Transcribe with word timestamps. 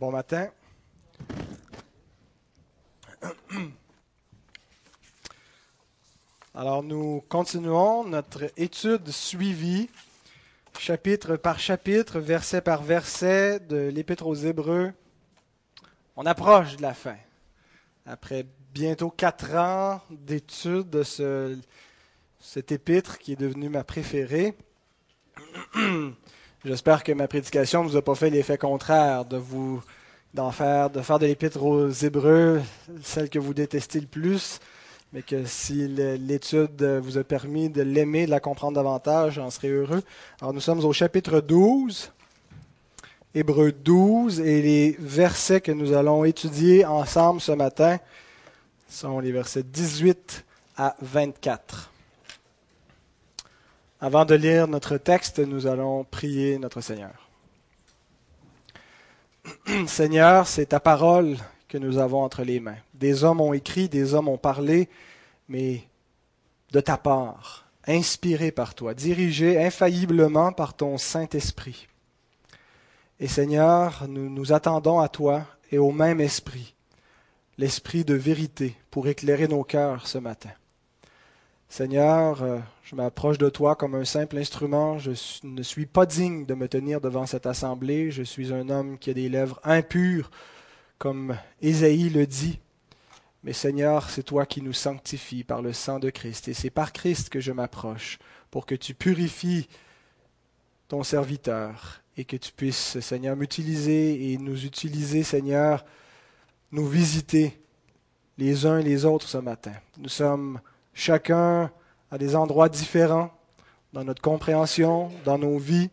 Bon 0.00 0.10
matin. 0.10 0.48
Alors 6.54 6.82
nous 6.82 7.22
continuons 7.28 8.04
notre 8.04 8.50
étude 8.56 9.10
suivie, 9.10 9.90
chapitre 10.78 11.36
par 11.36 11.58
chapitre, 11.58 12.18
verset 12.18 12.62
par 12.62 12.82
verset 12.82 13.60
de 13.60 13.88
l'Épître 13.88 14.26
aux 14.26 14.34
Hébreux. 14.34 14.94
On 16.16 16.24
approche 16.24 16.76
de 16.76 16.82
la 16.82 16.94
fin. 16.94 17.18
Après 18.06 18.46
bientôt 18.72 19.10
quatre 19.10 19.54
ans 19.54 20.00
d'étude 20.08 20.88
de 20.88 21.02
ce, 21.02 21.58
cet 22.38 22.72
épître 22.72 23.18
qui 23.18 23.32
est 23.32 23.36
devenu 23.36 23.68
ma 23.68 23.84
préférée. 23.84 24.56
J'espère 26.62 27.04
que 27.04 27.12
ma 27.12 27.26
prédication 27.26 27.82
ne 27.82 27.88
vous 27.88 27.96
a 27.96 28.02
pas 28.02 28.14
fait 28.14 28.28
l'effet 28.28 28.58
contraire 28.58 29.24
de 29.24 29.38
vous 29.38 29.82
d'en 30.34 30.50
faire, 30.50 30.90
de 30.90 31.00
faire 31.00 31.18
de 31.18 31.24
l'épître 31.24 31.62
aux 31.62 31.88
Hébreux 31.88 32.60
celle 33.02 33.30
que 33.30 33.38
vous 33.38 33.54
détestez 33.54 33.98
le 33.98 34.06
plus, 34.06 34.60
mais 35.14 35.22
que 35.22 35.46
si 35.46 35.88
l'étude 35.88 36.82
vous 36.82 37.16
a 37.16 37.24
permis 37.24 37.70
de 37.70 37.80
l'aimer, 37.80 38.26
de 38.26 38.30
la 38.30 38.40
comprendre 38.40 38.74
davantage, 38.74 39.36
j'en 39.36 39.48
serais 39.48 39.68
heureux. 39.68 40.02
Alors 40.42 40.52
nous 40.52 40.60
sommes 40.60 40.84
au 40.84 40.92
chapitre 40.92 41.40
12, 41.40 42.12
Hébreux 43.34 43.72
12, 43.72 44.40
et 44.40 44.60
les 44.60 44.96
versets 44.98 45.62
que 45.62 45.72
nous 45.72 45.94
allons 45.94 46.26
étudier 46.26 46.84
ensemble 46.84 47.40
ce 47.40 47.52
matin 47.52 47.98
sont 48.86 49.18
les 49.18 49.32
versets 49.32 49.62
18 49.62 50.44
à 50.76 50.94
24. 51.00 51.89
Avant 54.02 54.24
de 54.24 54.34
lire 54.34 54.66
notre 54.66 54.96
texte, 54.96 55.40
nous 55.40 55.66
allons 55.66 56.04
prier 56.04 56.58
notre 56.58 56.80
Seigneur. 56.80 57.28
Seigneur, 59.86 60.46
c'est 60.46 60.66
ta 60.66 60.80
parole 60.80 61.36
que 61.68 61.76
nous 61.76 61.98
avons 61.98 62.22
entre 62.22 62.42
les 62.42 62.60
mains. 62.60 62.78
Des 62.94 63.24
hommes 63.24 63.42
ont 63.42 63.52
écrit, 63.52 63.90
des 63.90 64.14
hommes 64.14 64.28
ont 64.28 64.38
parlé, 64.38 64.88
mais 65.50 65.82
de 66.72 66.80
ta 66.80 66.96
part, 66.96 67.66
inspiré 67.86 68.52
par 68.52 68.74
toi, 68.74 68.94
dirigé 68.94 69.62
infailliblement 69.62 70.52
par 70.52 70.72
ton 70.72 70.96
Saint-Esprit. 70.96 71.86
Et 73.18 73.28
Seigneur, 73.28 74.06
nous 74.08 74.30
nous 74.30 74.54
attendons 74.54 75.00
à 75.00 75.10
toi 75.10 75.44
et 75.70 75.76
au 75.76 75.92
même 75.92 76.22
esprit, 76.22 76.74
l'esprit 77.58 78.04
de 78.04 78.14
vérité, 78.14 78.76
pour 78.90 79.08
éclairer 79.08 79.46
nos 79.46 79.62
cœurs 79.62 80.06
ce 80.06 80.16
matin. 80.16 80.50
Seigneur, 81.70 82.42
euh, 82.42 82.58
je 82.82 82.96
m'approche 82.96 83.38
de 83.38 83.48
toi 83.48 83.76
comme 83.76 83.94
un 83.94 84.04
simple 84.04 84.38
instrument. 84.38 84.98
Je 84.98 85.12
ne 85.44 85.62
suis 85.62 85.86
pas 85.86 86.04
digne 86.04 86.44
de 86.44 86.54
me 86.54 86.66
tenir 86.66 87.00
devant 87.00 87.26
cette 87.26 87.46
assemblée. 87.46 88.10
Je 88.10 88.24
suis 88.24 88.52
un 88.52 88.68
homme 88.70 88.98
qui 88.98 89.08
a 89.08 89.14
des 89.14 89.28
lèvres 89.28 89.60
impures, 89.62 90.32
comme 90.98 91.38
Ésaïe 91.62 92.10
le 92.10 92.26
dit. 92.26 92.58
Mais 93.44 93.52
Seigneur, 93.52 94.10
c'est 94.10 94.24
toi 94.24 94.46
qui 94.46 94.62
nous 94.62 94.72
sanctifies 94.72 95.44
par 95.44 95.62
le 95.62 95.72
sang 95.72 96.00
de 96.00 96.10
Christ. 96.10 96.48
Et 96.48 96.54
c'est 96.54 96.70
par 96.70 96.92
Christ 96.92 97.28
que 97.28 97.38
je 97.38 97.52
m'approche, 97.52 98.18
pour 98.50 98.66
que 98.66 98.74
tu 98.74 98.92
purifies 98.92 99.68
ton 100.88 101.04
serviteur 101.04 102.02
et 102.16 102.24
que 102.24 102.36
tu 102.36 102.50
puisses, 102.50 102.98
Seigneur, 102.98 103.36
m'utiliser 103.36 104.32
et 104.32 104.38
nous 104.38 104.64
utiliser, 104.66 105.22
Seigneur, 105.22 105.84
nous 106.72 106.88
visiter 106.88 107.60
les 108.38 108.66
uns 108.66 108.80
et 108.80 108.82
les 108.82 109.04
autres 109.04 109.28
ce 109.28 109.38
matin. 109.38 109.74
Nous 109.98 110.08
sommes 110.08 110.58
chacun 110.94 111.70
à 112.10 112.18
des 112.18 112.36
endroits 112.36 112.68
différents 112.68 113.30
dans 113.92 114.04
notre 114.04 114.22
compréhension, 114.22 115.10
dans 115.24 115.38
nos 115.38 115.58
vies, 115.58 115.90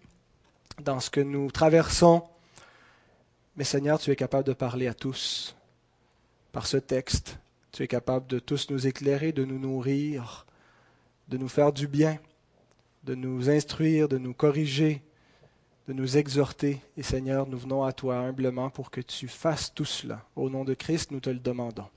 dans 0.81 0.99
ce 0.99 1.09
que 1.09 1.19
nous 1.19 1.51
traversons. 1.51 2.23
Mais 3.55 3.63
Seigneur, 3.63 3.99
tu 3.99 4.11
es 4.11 4.15
capable 4.15 4.45
de 4.45 4.53
parler 4.53 4.87
à 4.87 4.93
tous 4.93 5.55
par 6.51 6.67
ce 6.67 6.77
texte. 6.77 7.39
Tu 7.71 7.83
es 7.83 7.87
capable 7.87 8.27
de 8.27 8.39
tous 8.39 8.69
nous 8.69 8.87
éclairer, 8.87 9.31
de 9.31 9.45
nous 9.45 9.59
nourrir, 9.59 10.45
de 11.27 11.37
nous 11.37 11.49
faire 11.49 11.73
du 11.73 11.87
bien, 11.87 12.17
de 13.03 13.15
nous 13.15 13.49
instruire, 13.49 14.07
de 14.07 14.17
nous 14.17 14.33
corriger, 14.33 15.01
de 15.87 15.93
nous 15.93 16.17
exhorter. 16.17 16.81
Et 16.97 17.03
Seigneur, 17.03 17.47
nous 17.47 17.57
venons 17.57 17.83
à 17.83 17.93
toi 17.93 18.17
humblement 18.17 18.69
pour 18.69 18.91
que 18.91 19.01
tu 19.01 19.27
fasses 19.27 19.73
tout 19.73 19.85
cela. 19.85 20.23
Au 20.35 20.49
nom 20.49 20.63
de 20.63 20.73
Christ, 20.73 21.11
nous 21.11 21.19
te 21.19 21.29
le 21.29 21.39
demandons. 21.39 21.89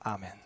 Amen. 0.00 0.41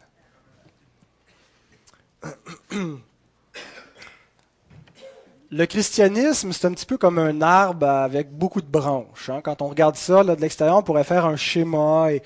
Le 5.51 5.65
christianisme, 5.65 6.53
c'est 6.53 6.67
un 6.67 6.73
petit 6.73 6.87
peu 6.87 6.99
comme 6.99 7.19
un 7.19 7.41
arbre 7.41 7.87
avec 7.87 8.33
beaucoup 8.37 8.61
de 8.61 8.67
branches. 8.67 9.31
Hein. 9.31 9.41
Quand 9.43 9.63
on 9.63 9.69
regarde 9.69 9.95
ça 9.97 10.25
de 10.25 10.33
l'extérieur, 10.41 10.77
on 10.77 10.83
pourrait 10.83 11.05
faire 11.05 11.25
un 11.25 11.37
schéma 11.37 12.13
et 12.13 12.23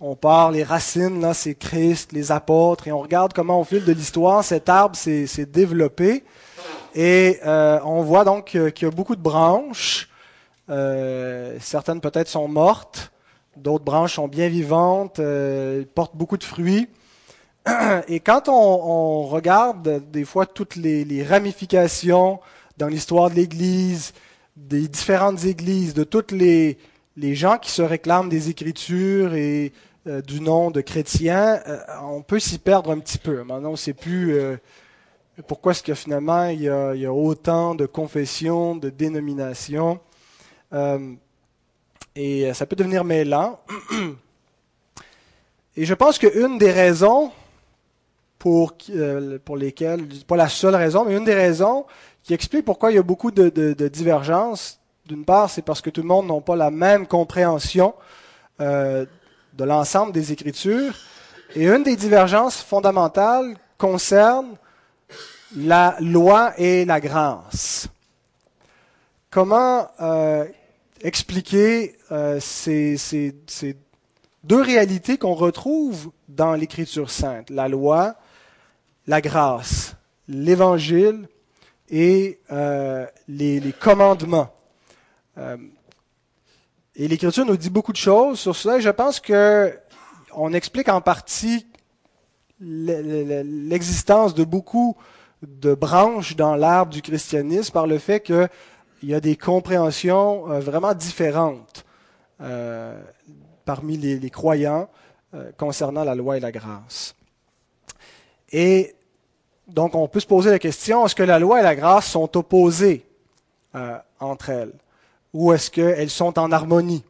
on 0.00 0.14
part, 0.14 0.50
les 0.50 0.62
racines, 0.62 1.20
là, 1.22 1.32
c'est 1.32 1.54
Christ, 1.54 2.12
les 2.12 2.30
apôtres, 2.30 2.86
et 2.86 2.92
on 2.92 3.00
regarde 3.00 3.32
comment 3.32 3.60
au 3.60 3.64
fil 3.64 3.82
de 3.84 3.92
l'histoire, 3.92 4.44
cet 4.44 4.68
arbre 4.68 4.94
s'est 4.94 5.46
développé. 5.46 6.22
Et 6.94 7.38
euh, 7.46 7.78
on 7.84 8.02
voit 8.02 8.24
donc 8.24 8.46
qu'il 8.46 8.82
y 8.82 8.84
a 8.84 8.90
beaucoup 8.90 9.16
de 9.16 9.22
branches. 9.22 10.10
Euh, 10.68 11.56
certaines 11.60 12.00
peut-être 12.00 12.28
sont 12.28 12.48
mortes, 12.48 13.10
d'autres 13.56 13.84
branches 13.84 14.14
sont 14.14 14.28
bien 14.28 14.48
vivantes, 14.48 15.18
euh, 15.18 15.84
portent 15.94 16.16
beaucoup 16.16 16.36
de 16.36 16.44
fruits. 16.44 16.88
Et 18.08 18.20
quand 18.20 18.48
on, 18.48 19.24
regarde 19.24 20.10
des 20.10 20.24
fois 20.24 20.46
toutes 20.46 20.76
les, 20.76 21.24
ramifications 21.24 22.40
dans 22.78 22.88
l'histoire 22.88 23.30
de 23.30 23.36
l'Église, 23.36 24.12
des 24.56 24.88
différentes 24.88 25.44
églises, 25.44 25.94
de 25.94 26.04
toutes 26.04 26.32
les, 26.32 26.78
gens 27.18 27.58
qui 27.58 27.70
se 27.70 27.82
réclament 27.82 28.28
des 28.28 28.50
Écritures 28.50 29.34
et 29.34 29.72
euh, 30.06 30.22
du 30.22 30.40
nom 30.40 30.70
de 30.70 30.80
chrétiens, 30.80 31.60
euh, 31.66 31.78
on 32.02 32.22
peut 32.22 32.38
s'y 32.38 32.58
perdre 32.58 32.90
un 32.90 32.98
petit 32.98 33.18
peu. 33.18 33.42
Maintenant, 33.42 33.70
on 33.70 33.72
ne 33.72 33.76
sait 33.76 33.94
plus 33.94 34.34
euh, 34.34 34.56
pourquoi 35.48 35.72
est-ce 35.72 35.82
que 35.82 35.94
finalement 35.94 36.44
il 36.44 36.62
y, 36.62 36.68
a, 36.68 36.94
il 36.94 37.06
autant 37.08 37.74
de 37.74 37.86
confessions, 37.86 38.76
de 38.76 38.90
dénominations. 38.90 39.98
et 42.14 42.54
ça 42.54 42.66
peut 42.66 42.76
devenir 42.76 43.04
mêlant. 43.04 43.58
Et 45.78 45.84
je 45.84 45.92
pense 45.92 46.18
qu'une 46.18 46.56
des 46.56 46.70
raisons 46.70 47.32
pour, 48.46 48.74
euh, 48.90 49.40
pour 49.44 49.56
lesquelles, 49.56 50.06
pas 50.24 50.36
la 50.36 50.48
seule 50.48 50.76
raison, 50.76 51.04
mais 51.04 51.16
une 51.16 51.24
des 51.24 51.34
raisons 51.34 51.84
qui 52.22 52.32
explique 52.32 52.64
pourquoi 52.64 52.92
il 52.92 52.94
y 52.94 52.98
a 52.98 53.02
beaucoup 53.02 53.32
de, 53.32 53.48
de, 53.48 53.88
divergences. 53.88 54.78
D'une 55.04 55.24
part, 55.24 55.50
c'est 55.50 55.62
parce 55.62 55.80
que 55.80 55.90
tout 55.90 56.02
le 56.02 56.06
monde 56.06 56.28
n'a 56.28 56.40
pas 56.40 56.54
la 56.54 56.70
même 56.70 57.08
compréhension 57.08 57.92
euh, 58.60 59.04
de 59.54 59.64
l'ensemble 59.64 60.12
des 60.12 60.30
Écritures. 60.30 60.94
Et 61.56 61.66
une 61.66 61.82
des 61.82 61.96
divergences 61.96 62.62
fondamentales 62.62 63.56
concerne 63.78 64.54
la 65.56 65.96
loi 65.98 66.52
et 66.56 66.84
la 66.84 67.00
grâce. 67.00 67.88
Comment 69.28 69.88
euh, 70.00 70.44
expliquer 71.00 71.96
ces, 72.38 72.96
ces, 72.96 73.34
ces, 73.48 73.76
deux 74.44 74.62
réalités 74.62 75.18
qu'on 75.18 75.34
retrouve 75.34 76.12
dans 76.28 76.54
l'Écriture 76.54 77.10
sainte, 77.10 77.50
la 77.50 77.66
loi 77.66 78.14
la 79.06 79.20
grâce, 79.20 79.96
l'évangile 80.28 81.28
et 81.88 82.40
euh, 82.50 83.06
les, 83.28 83.72
commandements. 83.78 84.52
Euh, 85.38 85.56
et 86.96 87.08
l'Écriture 87.08 87.44
nous 87.44 87.56
dit 87.56 87.70
beaucoup 87.70 87.92
de 87.92 87.96
choses 87.96 88.40
sur 88.40 88.56
cela. 88.56 88.78
Et 88.78 88.80
je 88.80 88.90
pense 88.90 89.20
que 89.20 89.78
on 90.34 90.52
explique 90.52 90.88
en 90.88 91.00
partie 91.00 91.66
l'existence 92.60 94.34
de 94.34 94.44
beaucoup 94.44 94.96
de 95.42 95.74
branches 95.74 96.36
dans 96.36 96.56
l'arbre 96.56 96.92
du 96.92 97.02
christianisme 97.02 97.72
par 97.72 97.86
le 97.86 97.98
fait 97.98 98.20
qu'il 98.20 98.48
y 99.02 99.14
a 99.14 99.20
des 99.20 99.36
compréhensions 99.36 100.50
euh, 100.50 100.60
vraiment 100.60 100.94
différentes 100.94 101.84
parmi 103.64 103.96
les, 103.96 104.18
les 104.18 104.28
croyants 104.28 104.90
concernant 105.56 106.04
la 106.04 106.14
loi 106.14 106.36
et 106.36 106.40
la 106.40 106.52
grâce. 106.52 107.14
Et 108.52 108.95
donc, 109.68 109.94
on 109.94 110.06
peut 110.06 110.20
se 110.20 110.26
poser 110.26 110.50
la 110.50 110.58
question, 110.58 111.06
est-ce 111.06 111.14
que 111.14 111.22
la 111.22 111.38
loi 111.38 111.60
et 111.60 111.62
la 111.62 111.74
grâce 111.74 112.06
sont 112.06 112.36
opposées 112.36 113.04
euh, 113.74 113.96
entre 114.20 114.50
elles? 114.50 114.72
Ou 115.34 115.52
est-ce 115.52 115.70
qu'elles 115.70 116.10
sont 116.10 116.38
en 116.38 116.52
harmonie? 116.52 117.02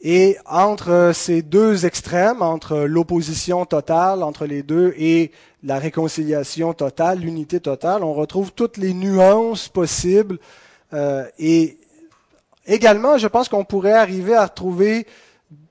Et 0.00 0.36
entre 0.46 1.10
ces 1.12 1.42
deux 1.42 1.86
extrêmes, 1.86 2.42
entre 2.42 2.78
l'opposition 2.78 3.64
totale 3.64 4.22
entre 4.22 4.46
les 4.46 4.62
deux 4.62 4.94
et 4.96 5.32
la 5.64 5.78
réconciliation 5.78 6.72
totale, 6.72 7.18
l'unité 7.18 7.58
totale, 7.58 8.04
on 8.04 8.14
retrouve 8.14 8.52
toutes 8.52 8.76
les 8.76 8.94
nuances 8.94 9.68
possibles 9.68 10.38
euh, 10.92 11.24
et 11.38 11.78
également, 12.66 13.18
je 13.18 13.26
pense 13.26 13.48
qu'on 13.48 13.64
pourrait 13.64 13.92
arriver 13.92 14.34
à 14.34 14.48
trouver 14.48 15.06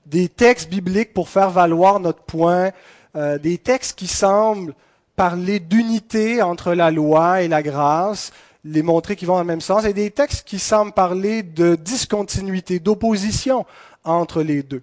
des 0.04 0.28
textes 0.28 0.68
bibliques 0.68 1.14
pour 1.14 1.30
faire 1.30 1.50
valoir 1.50 2.00
notre 2.00 2.22
point, 2.22 2.72
euh, 3.16 3.38
des 3.38 3.56
textes 3.56 3.98
qui 3.98 4.08
semblent 4.08 4.74
parler 5.18 5.58
d'unité 5.58 6.40
entre 6.42 6.72
la 6.72 6.90
loi 6.90 7.42
et 7.42 7.48
la 7.48 7.62
grâce 7.62 8.32
les 8.64 8.82
montrer 8.82 9.16
qui 9.16 9.24
vont 9.24 9.34
dans 9.34 9.40
le 9.40 9.46
même 9.46 9.60
sens, 9.60 9.84
et 9.84 9.92
des 9.92 10.10
textes 10.10 10.46
qui 10.46 10.58
semblent 10.58 10.92
parler 10.92 11.42
de 11.42 11.74
discontinuité, 11.74 12.80
d'opposition 12.80 13.66
entre 14.04 14.42
les 14.42 14.62
deux. 14.62 14.82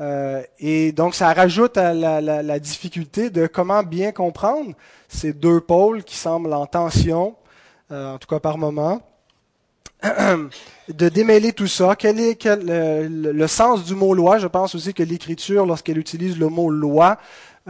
Euh, 0.00 0.42
et 0.58 0.92
donc, 0.92 1.14
ça 1.14 1.32
rajoute 1.32 1.76
à 1.76 1.92
la, 1.92 2.58
difficulté 2.58 3.30
de 3.30 3.46
comment 3.46 3.82
bien 3.82 4.12
comprendre 4.12 4.74
ces 5.08 5.32
deux 5.32 5.60
pôles 5.60 6.04
qui 6.04 6.16
semblent 6.16 6.52
en 6.52 6.66
tension, 6.66 7.34
euh, 7.90 8.14
en 8.14 8.18
tout 8.18 8.28
cas 8.28 8.40
par 8.40 8.56
moment, 8.56 9.02
de 10.88 11.08
démêler 11.08 11.52
tout 11.52 11.66
ça. 11.66 11.94
Quel 11.96 12.18
est 12.20 12.36
quel, 12.36 12.64
euh, 12.70 13.08
le 13.10 13.46
sens 13.46 13.84
du 13.84 13.94
mot 13.94 14.14
loi? 14.14 14.38
Je 14.38 14.46
pense 14.46 14.74
aussi 14.74 14.94
que 14.94 15.02
l'Écriture, 15.02 15.66
lorsqu'elle 15.66 15.98
utilise 15.98 16.38
le 16.38 16.48
mot 16.48 16.70
loi, 16.70 17.18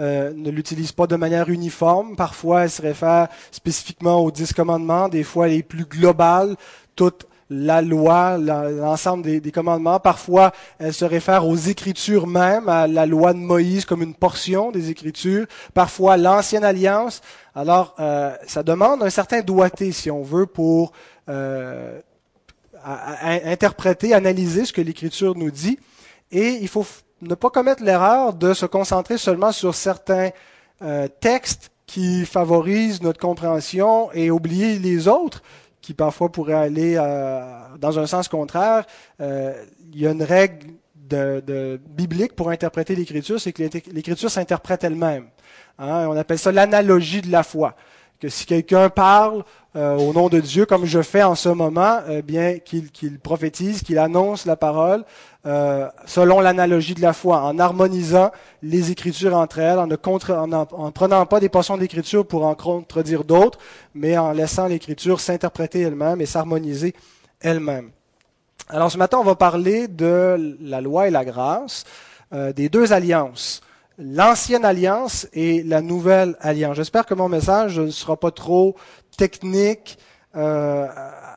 euh, 0.00 0.32
ne 0.34 0.50
l'utilise 0.50 0.92
pas 0.92 1.06
de 1.06 1.16
manière 1.16 1.50
uniforme. 1.50 2.16
Parfois, 2.16 2.64
elle 2.64 2.70
se 2.70 2.80
réfère 2.80 3.28
spécifiquement 3.50 4.20
aux 4.20 4.30
dix 4.30 4.52
commandements. 4.52 5.08
Des 5.08 5.22
fois, 5.22 5.48
elle 5.48 5.54
est 5.54 5.62
plus 5.62 5.84
globale. 5.84 6.56
Toute 6.96 7.26
la 7.50 7.82
loi, 7.82 8.38
l'ensemble 8.38 9.40
des, 9.40 9.52
commandements. 9.52 9.98
Parfois, 9.98 10.52
elle 10.78 10.94
se 10.94 11.04
réfère 11.04 11.46
aux 11.46 11.56
Écritures 11.56 12.26
même, 12.26 12.68
à 12.68 12.86
la 12.86 13.06
loi 13.06 13.32
de 13.32 13.38
Moïse 13.38 13.84
comme 13.84 14.02
une 14.02 14.14
portion 14.14 14.70
des 14.70 14.88
Écritures. 14.90 15.46
Parfois, 15.74 16.16
l'Ancienne 16.16 16.64
Alliance. 16.64 17.20
Alors, 17.54 17.96
euh, 17.98 18.34
ça 18.46 18.62
demande 18.62 19.02
un 19.02 19.10
certain 19.10 19.40
doigté, 19.40 19.90
si 19.90 20.10
on 20.10 20.22
veut, 20.22 20.46
pour 20.46 20.92
euh, 21.28 22.00
interpréter, 22.84 24.14
analyser 24.14 24.64
ce 24.64 24.72
que 24.72 24.80
l'Écriture 24.80 25.34
nous 25.36 25.50
dit. 25.50 25.78
Et 26.30 26.58
il 26.62 26.68
faut 26.68 26.86
ne 27.22 27.34
pas 27.34 27.50
commettre 27.50 27.82
l'erreur 27.82 28.32
de 28.32 28.54
se 28.54 28.66
concentrer 28.66 29.18
seulement 29.18 29.52
sur 29.52 29.74
certains 29.74 30.30
euh, 30.82 31.08
textes 31.20 31.70
qui 31.86 32.24
favorisent 32.24 33.02
notre 33.02 33.20
compréhension 33.20 34.12
et 34.12 34.30
oublier 34.30 34.78
les 34.78 35.08
autres 35.08 35.42
qui 35.80 35.94
parfois 35.94 36.30
pourraient 36.30 36.54
aller 36.54 36.94
euh, 36.96 37.42
dans 37.78 37.98
un 37.98 38.06
sens 38.06 38.28
contraire. 38.28 38.84
Euh, 39.20 39.52
il 39.92 40.00
y 40.00 40.06
a 40.06 40.10
une 40.10 40.22
règle 40.22 40.68
biblique 41.88 42.36
pour 42.36 42.50
interpréter 42.50 42.94
l'Écriture, 42.94 43.40
c'est 43.40 43.52
que 43.52 43.64
l'Écriture 43.90 44.30
s'interprète 44.30 44.84
elle-même. 44.84 45.26
Hein, 45.78 46.06
on 46.08 46.16
appelle 46.16 46.38
ça 46.38 46.52
l'analogie 46.52 47.20
de 47.20 47.32
la 47.32 47.42
foi 47.42 47.74
que 48.20 48.28
si 48.28 48.46
quelqu'un 48.46 48.90
parle 48.90 49.44
euh, 49.76 49.96
au 49.96 50.12
nom 50.12 50.28
de 50.28 50.40
Dieu, 50.40 50.66
comme 50.66 50.84
je 50.84 51.00
fais 51.00 51.22
en 51.22 51.34
ce 51.34 51.48
moment, 51.48 52.00
eh 52.08 52.22
bien 52.22 52.58
qu'il 52.58 53.18
prophétise, 53.18 53.82
qu'il 53.82 53.98
annonce 53.98 54.44
la 54.44 54.56
parole 54.56 55.04
euh, 55.46 55.88
selon 56.04 56.40
l'analogie 56.40 56.94
de 56.94 57.00
la 57.00 57.14
foi, 57.14 57.40
en 57.42 57.58
harmonisant 57.58 58.30
les 58.62 58.90
Écritures 58.90 59.34
entre 59.34 59.58
elles, 59.58 59.78
en 59.78 59.86
ne 59.86 59.96
contre, 59.96 60.32
en, 60.32 60.52
en, 60.52 60.92
prenant 60.92 61.24
pas 61.24 61.40
des 61.40 61.48
portions 61.48 61.78
d'Écriture 61.78 62.26
pour 62.26 62.44
en 62.44 62.54
contredire 62.54 63.24
d'autres, 63.24 63.58
mais 63.94 64.18
en 64.18 64.32
laissant 64.32 64.66
l'Écriture 64.66 65.18
s'interpréter 65.18 65.80
elle-même 65.80 66.20
et 66.20 66.26
s'harmoniser 66.26 66.94
elle-même. 67.40 67.90
Alors 68.68 68.92
ce 68.92 68.98
matin, 68.98 69.16
on 69.18 69.24
va 69.24 69.34
parler 69.34 69.88
de 69.88 70.58
la 70.60 70.82
loi 70.82 71.08
et 71.08 71.10
la 71.10 71.24
grâce, 71.24 71.84
euh, 72.34 72.52
des 72.52 72.68
deux 72.68 72.92
alliances 72.92 73.62
l'ancienne 74.00 74.64
alliance 74.64 75.28
et 75.32 75.62
la 75.62 75.82
nouvelle 75.82 76.36
alliance. 76.40 76.76
J'espère 76.76 77.06
que 77.06 77.14
mon 77.14 77.28
message 77.28 77.78
ne 77.78 77.90
sera 77.90 78.16
pas 78.16 78.30
trop 78.30 78.76
technique, 79.16 79.98
euh, 80.36 80.86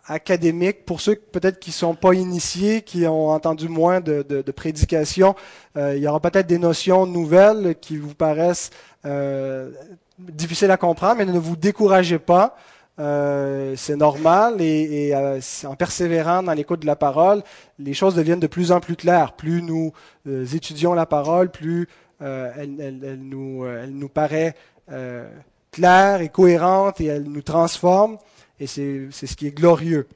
académique. 0.07 0.85
Pour 0.85 1.01
ceux 1.01 1.15
peut-être 1.15 1.59
qui 1.59 1.71
sont 1.71 1.95
pas 1.95 2.13
initiés, 2.13 2.81
qui 2.81 3.05
ont 3.05 3.29
entendu 3.29 3.67
moins 3.67 4.01
de, 4.01 4.25
de, 4.27 4.41
de 4.41 4.51
prédications, 4.51 5.35
euh, 5.77 5.95
il 5.95 6.03
y 6.03 6.07
aura 6.07 6.19
peut-être 6.19 6.47
des 6.47 6.59
notions 6.59 7.05
nouvelles 7.05 7.75
qui 7.81 7.97
vous 7.97 8.13
paraissent 8.13 8.69
euh, 9.05 9.71
difficiles 10.17 10.71
à 10.71 10.77
comprendre, 10.77 11.15
mais 11.17 11.25
ne 11.25 11.39
vous 11.39 11.55
découragez 11.55 12.19
pas. 12.19 12.55
Euh, 12.99 13.73
c'est 13.75 13.95
normal 13.95 14.61
et, 14.61 15.07
et 15.07 15.15
euh, 15.15 15.39
en 15.65 15.75
persévérant 15.75 16.43
dans 16.43 16.53
l'écoute 16.53 16.81
de 16.81 16.85
la 16.85 16.95
parole, 16.95 17.41
les 17.79 17.95
choses 17.95 18.13
deviennent 18.13 18.39
de 18.39 18.45
plus 18.45 18.71
en 18.71 18.79
plus 18.79 18.95
claires. 18.95 19.33
Plus 19.33 19.63
nous 19.63 19.93
euh, 20.27 20.45
étudions 20.45 20.93
la 20.93 21.07
parole, 21.07 21.49
plus 21.49 21.87
euh, 22.21 22.51
elle, 22.57 23.19
nous, 23.19 23.63
euh, 23.63 23.83
elle, 23.83 23.91
nous, 23.91 24.09
paraît 24.09 24.55
euh, 24.91 25.27
claire 25.71 26.21
et 26.21 26.29
cohérente 26.29 27.01
et 27.01 27.05
elle 27.05 27.23
nous 27.23 27.41
transforme. 27.41 28.17
Et 28.59 28.67
c'est 28.67 29.09
ce 29.11 29.35
qui 29.35 29.47
est 29.47 29.51
glorieux. 29.51 30.07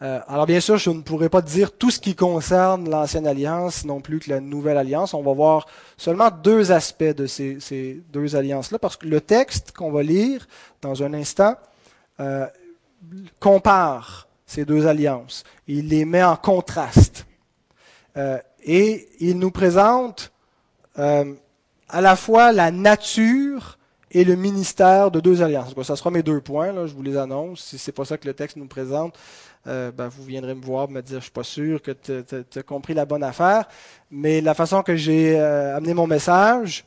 alors 0.00 0.46
bien 0.46 0.58
sûr, 0.60 0.76
je 0.78 0.90
ne 0.90 1.00
pourrais 1.00 1.28
pas 1.28 1.40
dire 1.40 1.70
tout 1.70 1.90
ce 1.90 2.00
qui 2.00 2.16
concerne 2.16 2.90
l'ancienne 2.90 3.26
alliance 3.26 3.84
non 3.84 4.00
plus 4.00 4.18
que 4.18 4.28
la 4.28 4.40
nouvelle 4.40 4.76
alliance. 4.76 5.14
On 5.14 5.22
va 5.22 5.32
voir 5.32 5.66
seulement 5.96 6.30
deux 6.30 6.72
aspects 6.72 7.04
de 7.04 7.26
ces, 7.26 8.02
deux 8.12 8.34
alliances-là, 8.34 8.80
parce 8.80 8.96
que 8.96 9.06
le 9.06 9.20
texte 9.20 9.72
qu'on 9.72 9.92
va 9.92 10.02
lire 10.02 10.46
dans 10.82 11.02
un 11.04 11.14
instant 11.14 11.54
compare 13.38 14.26
ces 14.44 14.64
deux 14.64 14.86
alliances. 14.86 15.44
Il 15.68 15.88
les 15.88 16.04
met 16.04 16.24
en 16.24 16.36
contraste. 16.36 17.24
Et 18.64 19.08
il 19.20 19.38
nous 19.38 19.52
présente 19.52 20.31
euh, 20.98 21.32
à 21.88 22.00
la 22.00 22.16
fois 22.16 22.52
la 22.52 22.70
nature 22.70 23.78
et 24.10 24.24
le 24.24 24.36
ministère 24.36 25.10
de 25.10 25.20
deux 25.20 25.42
alliances. 25.42 25.74
Ça 25.82 25.96
sera 25.96 26.10
mes 26.10 26.22
deux 26.22 26.40
points, 26.40 26.72
là, 26.72 26.86
je 26.86 26.94
vous 26.94 27.02
les 27.02 27.16
annonce. 27.16 27.60
Si 27.64 27.78
c'est 27.78 27.92
pas 27.92 28.04
ça 28.04 28.18
que 28.18 28.26
le 28.26 28.34
texte 28.34 28.56
nous 28.56 28.66
présente, 28.66 29.18
euh, 29.66 29.90
ben, 29.90 30.08
vous 30.08 30.24
viendrez 30.24 30.54
me 30.54 30.62
voir, 30.62 30.88
me 30.88 31.00
dire, 31.00 31.18
je 31.18 31.24
suis 31.24 31.30
pas 31.30 31.44
sûr 31.44 31.80
que 31.80 31.92
tu 31.92 32.58
as 32.58 32.62
compris 32.62 32.94
la 32.94 33.04
bonne 33.04 33.22
affaire. 33.22 33.66
Mais 34.10 34.40
la 34.40 34.54
façon 34.54 34.82
que 34.82 34.96
j'ai 34.96 35.38
euh, 35.38 35.76
amené 35.76 35.94
mon 35.94 36.06
message, 36.06 36.84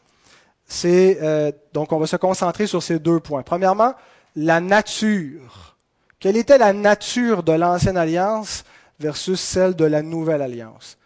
c'est 0.67 1.19
euh, 1.21 1.51
donc 1.73 1.91
on 1.91 1.99
va 1.99 2.07
se 2.07 2.15
concentrer 2.15 2.67
sur 2.67 2.83
ces 2.83 2.99
deux 2.99 3.19
points. 3.19 3.43
Premièrement, 3.43 3.93
la 4.35 4.59
nature. 4.59 5.77
Quelle 6.19 6.37
était 6.37 6.57
la 6.57 6.73
nature 6.73 7.43
de 7.43 7.53
l'ancienne 7.53 7.97
alliance 7.97 8.65
versus 8.99 9.39
celle 9.39 9.75
de 9.75 9.85
la 9.85 10.01
nouvelle 10.01 10.41
alliance? 10.41 10.97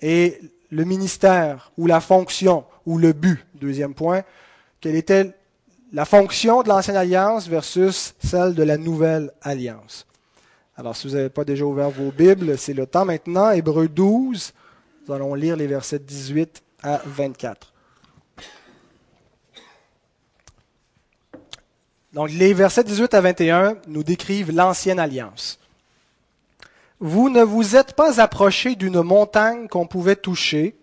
Et 0.00 0.40
le 0.70 0.84
ministère 0.84 1.72
ou 1.76 1.86
la 1.86 2.00
fonction 2.00 2.64
ou 2.86 2.98
le 2.98 3.12
but. 3.12 3.44
Deuxième 3.54 3.94
point, 3.94 4.22
quelle 4.80 4.96
était 4.96 5.34
la 5.92 6.04
fonction 6.04 6.62
de 6.62 6.68
l'ancienne 6.68 6.96
alliance 6.96 7.48
versus 7.48 8.14
celle 8.22 8.54
de 8.54 8.62
la 8.62 8.76
nouvelle 8.76 9.32
alliance. 9.42 10.06
Alors, 10.76 10.94
si 10.94 11.08
vous 11.08 11.14
n'avez 11.14 11.30
pas 11.30 11.44
déjà 11.44 11.64
ouvert 11.64 11.90
vos 11.90 12.12
Bibles, 12.12 12.56
c'est 12.58 12.74
le 12.74 12.86
temps 12.86 13.04
maintenant. 13.04 13.50
Hébreu 13.50 13.88
12, 13.88 14.52
nous 15.06 15.14
allons 15.14 15.34
lire 15.34 15.56
les 15.56 15.66
versets 15.66 15.98
18 15.98 16.62
à 16.82 17.00
24. 17.04 17.72
Donc, 22.12 22.30
les 22.30 22.52
versets 22.52 22.84
18 22.84 23.14
à 23.14 23.20
21 23.20 23.76
nous 23.88 24.02
décrivent 24.02 24.54
l'ancienne 24.54 25.00
alliance. 25.00 25.58
Vous 27.00 27.28
ne 27.28 27.44
vous 27.44 27.76
êtes 27.76 27.92
pas 27.92 28.20
approché 28.20 28.74
d'une 28.74 29.02
montagne 29.02 29.68
qu'on 29.68 29.86
pouvait 29.86 30.16
toucher, 30.16 30.76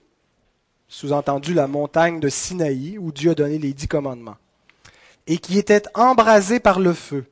sous-entendu 0.88 1.54
la 1.54 1.68
montagne 1.68 2.22
de 2.22 2.30
Sinaï, 2.30 2.98
où 2.98 3.12
Dieu 3.12 3.32
a 3.32 3.36
donné 3.36 3.58
les 3.58 3.74
dix 3.74 3.90
commandements, 3.90 4.38
et 5.28 5.40
qui 5.40 5.60
était 5.60 5.84
embrasée 5.94 6.62
par 6.62 6.80
le 6.80 6.94
feu, 6.94 7.26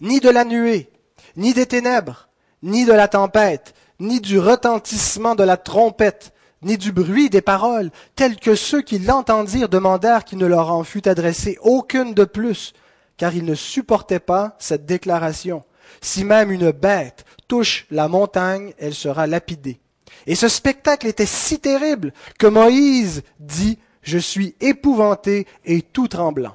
ni 0.00 0.20
de 0.20 0.30
la 0.30 0.46
nuée, 0.46 0.88
ni 1.36 1.52
des 1.52 1.66
ténèbres, 1.66 2.28
ni 2.62 2.86
de 2.86 2.94
la 2.94 3.08
tempête, 3.08 3.74
ni 4.00 4.22
du 4.22 4.38
retentissement 4.38 5.34
de 5.34 5.44
la 5.44 5.58
trompette, 5.58 6.32
ni 6.62 6.78
du 6.78 6.92
bruit 6.92 7.28
des 7.28 7.42
paroles, 7.42 7.90
tels 8.14 8.36
que 8.36 8.54
ceux 8.54 8.80
qui 8.80 8.98
l'entendirent 8.98 9.68
demandèrent 9.68 10.24
qu'il 10.24 10.38
ne 10.38 10.46
leur 10.46 10.72
en 10.72 10.82
fût 10.82 11.06
adressé 11.06 11.58
aucune 11.60 12.14
de 12.14 12.24
plus, 12.24 12.72
car 13.18 13.34
ils 13.34 13.44
ne 13.44 13.54
supportaient 13.54 14.18
pas 14.18 14.56
cette 14.58 14.86
déclaration. 14.86 15.62
Si 16.00 16.24
même 16.24 16.50
une 16.50 16.70
bête 16.70 17.24
touche 17.48 17.86
la 17.90 18.08
montagne, 18.08 18.72
elle 18.78 18.94
sera 18.94 19.26
lapidée. 19.26 19.78
Et 20.26 20.34
ce 20.34 20.48
spectacle 20.48 21.06
était 21.06 21.26
si 21.26 21.60
terrible 21.60 22.12
que 22.38 22.46
Moïse 22.46 23.22
dit, 23.38 23.78
je 24.02 24.18
suis 24.18 24.54
épouvanté 24.60 25.46
et 25.64 25.82
tout 25.82 26.08
tremblant. 26.08 26.54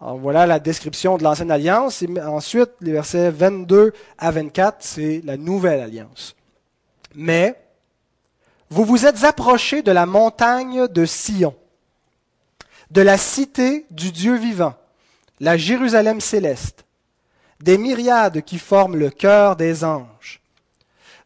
Voilà 0.00 0.46
la 0.46 0.58
description 0.58 1.16
de 1.16 1.22
l'ancienne 1.22 1.50
alliance. 1.50 2.04
Ensuite, 2.22 2.70
les 2.80 2.92
versets 2.92 3.30
22 3.30 3.92
à 4.18 4.30
24, 4.30 4.76
c'est 4.80 5.22
la 5.24 5.36
nouvelle 5.36 5.80
alliance. 5.80 6.36
Mais 7.14 7.58
vous 8.68 8.84
vous 8.84 9.06
êtes 9.06 9.24
approchés 9.24 9.82
de 9.82 9.92
la 9.92 10.04
montagne 10.04 10.88
de 10.88 11.06
Sion, 11.06 11.54
de 12.90 13.00
la 13.00 13.16
cité 13.16 13.86
du 13.90 14.12
Dieu 14.12 14.36
vivant, 14.36 14.74
la 15.40 15.56
Jérusalem 15.56 16.20
céleste 16.20 16.84
des 17.64 17.78
myriades 17.78 18.42
qui 18.42 18.58
forment 18.58 18.96
le 18.96 19.08
cœur 19.08 19.56
des 19.56 19.84
anges, 19.84 20.42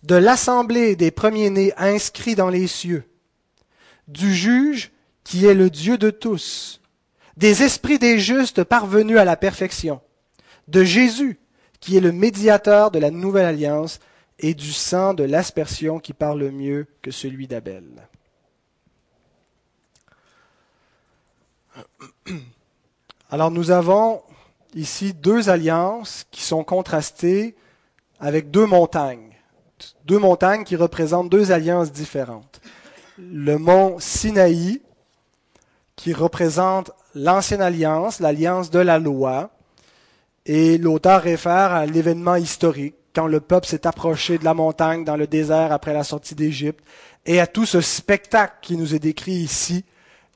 de 0.05 0.15
l'assemblée 0.15 0.95
des 0.95 1.11
premiers-nés 1.11 1.75
inscrits 1.77 2.37
dans 2.37 2.49
les 2.49 2.69
cieux, 2.69 3.05
du 4.07 4.33
juge 4.33 4.93
qui 5.25 5.47
est 5.47 5.55
le 5.55 5.69
Dieu 5.69 5.99
de 5.99 6.11
tous, 6.11 6.81
des 7.37 7.65
esprits 7.65 7.99
des 7.99 8.21
justes 8.21 8.63
parvenus 8.63 9.19
à 9.19 9.25
la 9.25 9.37
perfection, 9.37 10.01
de 10.69 10.85
Jésus 10.85 11.41
qui 11.81 11.97
est 11.97 12.01
le 12.01 12.13
médiateur 12.13 12.93
de 12.93 13.01
la 13.01 13.11
nouvelle 13.11 13.47
alliance, 13.47 14.01
et 14.41 14.55
du 14.55 14.73
sang 14.73 15.15
de 15.15 15.25
l'aspersion 15.25 15.99
qui 15.99 16.13
parle 16.13 16.51
mieux 16.51 16.87
que 17.03 17.11
celui 17.11 17.49
d'Abel. 17.49 17.85
Alors 23.29 23.51
nous 23.51 23.73
avons 23.73 24.23
ici 24.75 25.15
deux 25.15 25.49
alliances 25.49 26.27
qui 26.31 26.43
sont 26.43 26.65
contrastées 26.65 27.57
avec 28.21 28.51
deux 28.51 28.67
montagnes. 28.67 29.35
Deux 30.05 30.19
montagnes 30.19 30.65
qui 30.65 30.77
représentent 30.77 31.31
deux 31.31 31.53
alliances 31.53 31.93
différentes. 31.93 32.61
Le 33.19 33.59
mont 33.59 33.97
Sinaï, 33.99 34.81
qui 35.97 36.13
représente 36.13 36.91
l'ancienne 37.15 37.63
alliance, 37.63 38.21
l'alliance 38.21 38.71
de 38.71 38.79
la 38.79 38.99
loi, 38.99 39.51
et 40.47 40.79
l'auteur 40.79 41.23
réfère 41.23 41.73
à 41.73 41.87
l'événement 41.87 42.37
historique, 42.37 42.95
quand 43.15 43.27
le 43.27 43.41
peuple 43.41 43.67
s'est 43.67 43.87
approché 43.87 44.39
de 44.39 44.45
la 44.45 44.55
montagne 44.55 45.05
dans 45.05 45.17
le 45.17 45.27
désert 45.27 45.73
après 45.73 45.93
la 45.93 46.05
sortie 46.05 46.35
d'Égypte, 46.35 46.85
et 47.27 47.41
à 47.41 47.47
tout 47.47 47.67
ce 47.67 47.81
spectacle 47.81 48.55
qui 48.63 48.77
nous 48.77 48.95
est 48.95 49.01
décrit 49.01 49.33
ici, 49.33 49.85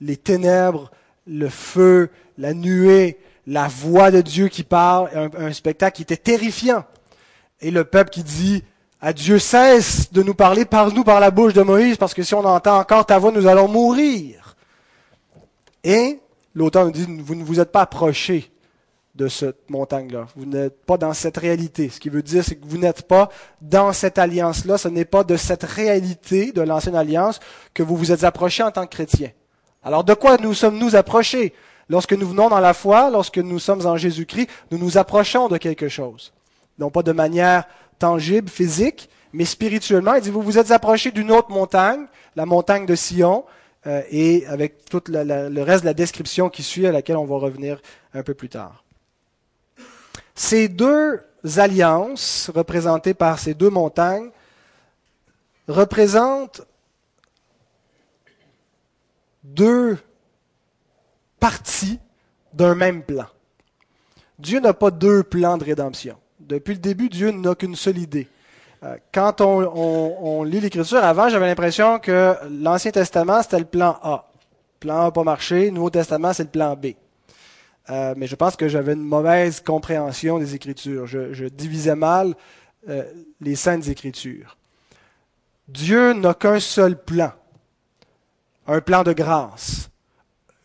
les 0.00 0.16
ténèbres, 0.16 0.90
le 1.26 1.48
feu, 1.48 2.10
la 2.38 2.54
nuée, 2.54 3.18
la 3.46 3.68
voix 3.68 4.10
de 4.10 4.20
Dieu 4.20 4.48
qui 4.48 4.62
parle, 4.62 5.30
un, 5.36 5.52
spectacle 5.52 5.96
qui 5.96 6.02
était 6.02 6.16
terrifiant. 6.16 6.84
Et 7.60 7.70
le 7.70 7.84
peuple 7.84 8.10
qui 8.10 8.22
dit 8.22 8.64
à 9.00 9.12
Dieu, 9.12 9.38
cesse 9.38 10.12
de 10.12 10.22
nous 10.22 10.34
parler, 10.34 10.64
parle-nous 10.64 11.04
par 11.04 11.20
la 11.20 11.30
bouche 11.30 11.54
de 11.54 11.62
Moïse, 11.62 11.96
parce 11.96 12.14
que 12.14 12.22
si 12.22 12.34
on 12.34 12.44
entend 12.44 12.78
encore 12.78 13.04
ta 13.04 13.18
voix, 13.18 13.32
nous 13.32 13.46
allons 13.46 13.68
mourir. 13.68 14.56
Et 15.82 16.20
l'auteur 16.54 16.84
nous 16.84 16.92
dit, 16.92 17.06
vous 17.08 17.34
ne 17.34 17.42
vous 17.42 17.58
êtes 17.58 17.72
pas 17.72 17.82
approché 17.82 18.52
de 19.14 19.28
cette 19.28 19.68
montagne-là. 19.68 20.26
Vous 20.36 20.46
n'êtes 20.46 20.84
pas 20.86 20.96
dans 20.96 21.12
cette 21.12 21.36
réalité. 21.36 21.88
Ce 21.90 22.00
qui 22.00 22.08
veut 22.08 22.22
dire, 22.22 22.44
c'est 22.44 22.56
que 22.56 22.66
vous 22.66 22.78
n'êtes 22.78 23.02
pas 23.02 23.28
dans 23.60 23.92
cette 23.92 24.18
alliance-là. 24.18 24.78
Ce 24.78 24.88
n'est 24.88 25.04
pas 25.04 25.24
de 25.24 25.36
cette 25.36 25.64
réalité 25.64 26.52
de 26.52 26.62
l'ancienne 26.62 26.96
alliance 26.96 27.40
que 27.74 27.82
vous 27.82 27.96
vous 27.96 28.12
êtes 28.12 28.24
approché 28.24 28.62
en 28.62 28.70
tant 28.70 28.86
que 28.86 28.94
chrétien. 28.94 29.30
Alors, 29.82 30.04
de 30.04 30.14
quoi 30.14 30.38
nous 30.38 30.54
sommes-nous 30.54 30.96
approchés? 30.96 31.52
Lorsque 31.88 32.12
nous 32.12 32.28
venons 32.28 32.48
dans 32.48 32.60
la 32.60 32.74
foi, 32.74 33.10
lorsque 33.10 33.38
nous 33.38 33.58
sommes 33.58 33.86
en 33.86 33.96
Jésus-Christ, 33.96 34.48
nous 34.70 34.78
nous 34.78 34.98
approchons 34.98 35.48
de 35.48 35.58
quelque 35.58 35.88
chose. 35.88 36.32
Non 36.78 36.90
pas 36.90 37.02
de 37.02 37.12
manière 37.12 37.64
tangible, 37.98 38.48
physique, 38.48 39.08
mais 39.32 39.44
spirituellement. 39.44 40.14
Il 40.14 40.22
dit, 40.22 40.30
vous 40.30 40.42
vous 40.42 40.58
êtes 40.58 40.70
approchés 40.70 41.10
d'une 41.10 41.30
autre 41.30 41.50
montagne, 41.50 42.06
la 42.36 42.46
montagne 42.46 42.86
de 42.86 42.94
Sion, 42.94 43.44
euh, 43.86 44.02
et 44.10 44.46
avec 44.46 44.84
tout 44.84 45.02
le 45.08 45.62
reste 45.62 45.82
de 45.82 45.88
la 45.88 45.94
description 45.94 46.48
qui 46.48 46.62
suit, 46.62 46.86
à 46.86 46.92
laquelle 46.92 47.16
on 47.16 47.24
va 47.24 47.36
revenir 47.36 47.80
un 48.14 48.22
peu 48.22 48.34
plus 48.34 48.48
tard. 48.48 48.84
Ces 50.34 50.68
deux 50.68 51.20
alliances, 51.56 52.50
représentées 52.54 53.14
par 53.14 53.38
ces 53.38 53.54
deux 53.54 53.70
montagnes, 53.70 54.30
représentent 55.68 56.62
deux 59.42 59.98
partie 61.42 61.98
d'un 62.54 62.76
même 62.76 63.02
plan. 63.02 63.26
Dieu 64.38 64.60
n'a 64.60 64.74
pas 64.74 64.92
deux 64.92 65.24
plans 65.24 65.58
de 65.58 65.64
rédemption. 65.64 66.16
Depuis 66.38 66.74
le 66.74 66.78
début, 66.78 67.08
Dieu 67.08 67.32
n'a 67.32 67.56
qu'une 67.56 67.74
seule 67.74 67.98
idée. 67.98 68.28
Euh, 68.84 68.96
quand 69.12 69.40
on, 69.40 70.44
lit 70.44 70.60
l'Écriture, 70.60 71.02
avant, 71.02 71.28
j'avais 71.28 71.48
l'impression 71.48 71.98
que 71.98 72.36
l'Ancien 72.48 72.92
Testament, 72.92 73.42
c'était 73.42 73.58
le 73.58 73.64
plan 73.64 73.98
A. 74.04 74.30
Plan 74.78 75.00
A 75.00 75.04
n'a 75.06 75.10
pas 75.10 75.24
marché, 75.24 75.64
le 75.64 75.70
Nouveau 75.72 75.90
Testament, 75.90 76.32
c'est 76.32 76.44
le 76.44 76.48
plan 76.50 76.76
B. 76.76 76.92
Euh, 77.90 78.14
mais 78.16 78.28
je 78.28 78.36
pense 78.36 78.54
que 78.54 78.68
j'avais 78.68 78.92
une 78.92 79.02
mauvaise 79.02 79.60
compréhension 79.60 80.38
des 80.38 80.54
Écritures. 80.54 81.08
Je, 81.08 81.48
divisais 81.48 81.96
mal 81.96 82.36
euh, 82.88 83.02
les 83.40 83.56
saintes 83.56 83.88
Écritures. 83.88 84.56
Dieu 85.66 86.12
n'a 86.12 86.34
qu'un 86.34 86.60
seul 86.60 86.96
plan, 87.02 87.32
un 88.68 88.80
plan 88.80 89.02
de 89.02 89.12
grâce 89.12 89.88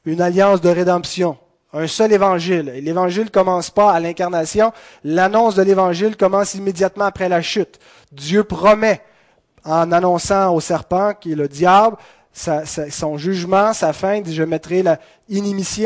une 0.08 0.22
alliance 0.22 0.62
de 0.62 0.70
rédemption, 0.70 1.38
un 1.74 1.86
seul 1.86 2.14
évangile. 2.14 2.72
Et 2.74 2.82
l'évangile 2.82 3.30
commence 3.30 3.70
pas 3.70 3.92
à 3.92 4.00
l'incarnation, 4.00 4.72
l'annonce 5.04 5.56
de 5.56 5.64
l'évangile 5.64 6.16
commence 6.16 6.56
immédiatement 6.56 7.06
après 7.06 7.28
la 7.28 7.42
chute. 7.42 7.78
Dieu 8.12 8.44
promet, 8.46 9.02
en 9.66 9.92
annonçant 9.92 10.56
au 10.56 10.62
serpent, 10.62 11.14
qui 11.14 11.34
est 11.34 11.36
le 11.36 11.50
diable, 11.50 11.98
son 12.34 13.18
jugement, 13.18 13.74
sa 13.74 13.92
fin, 13.92 14.22
dit, 14.22 14.34
je 14.34 14.44
mettrai 14.44 14.82
la 14.82 14.98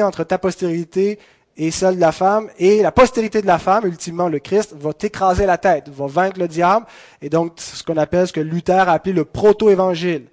entre 0.05 0.23
ta 0.23 0.37
postérité 0.37 1.17
et 1.57 1.71
celle 1.71 1.95
de 1.95 2.01
la 2.01 2.11
femme, 2.11 2.49
et 2.59 2.81
la 2.81 2.91
postérité 2.91 3.41
de 3.41 3.47
la 3.47 3.57
femme, 3.57 3.85
ultimement 3.85 4.29
le 4.29 4.39
Christ, 4.39 4.73
va 4.79 4.93
t'écraser 4.93 5.45
la 5.45 5.57
tête, 5.57 5.89
va 5.89 6.07
vaincre 6.07 6.39
le 6.39 6.47
diable, 6.47 6.85
et 7.21 7.29
donc 7.29 7.53
ce 7.57 7.83
qu'on 7.83 7.97
appelle, 7.97 8.27
ce 8.27 8.33
que 8.33 8.39
Luther 8.39 8.87
a 8.87 8.93
appelé 8.93 9.13
le 9.13 9.25
proto-évangile. 9.25 10.27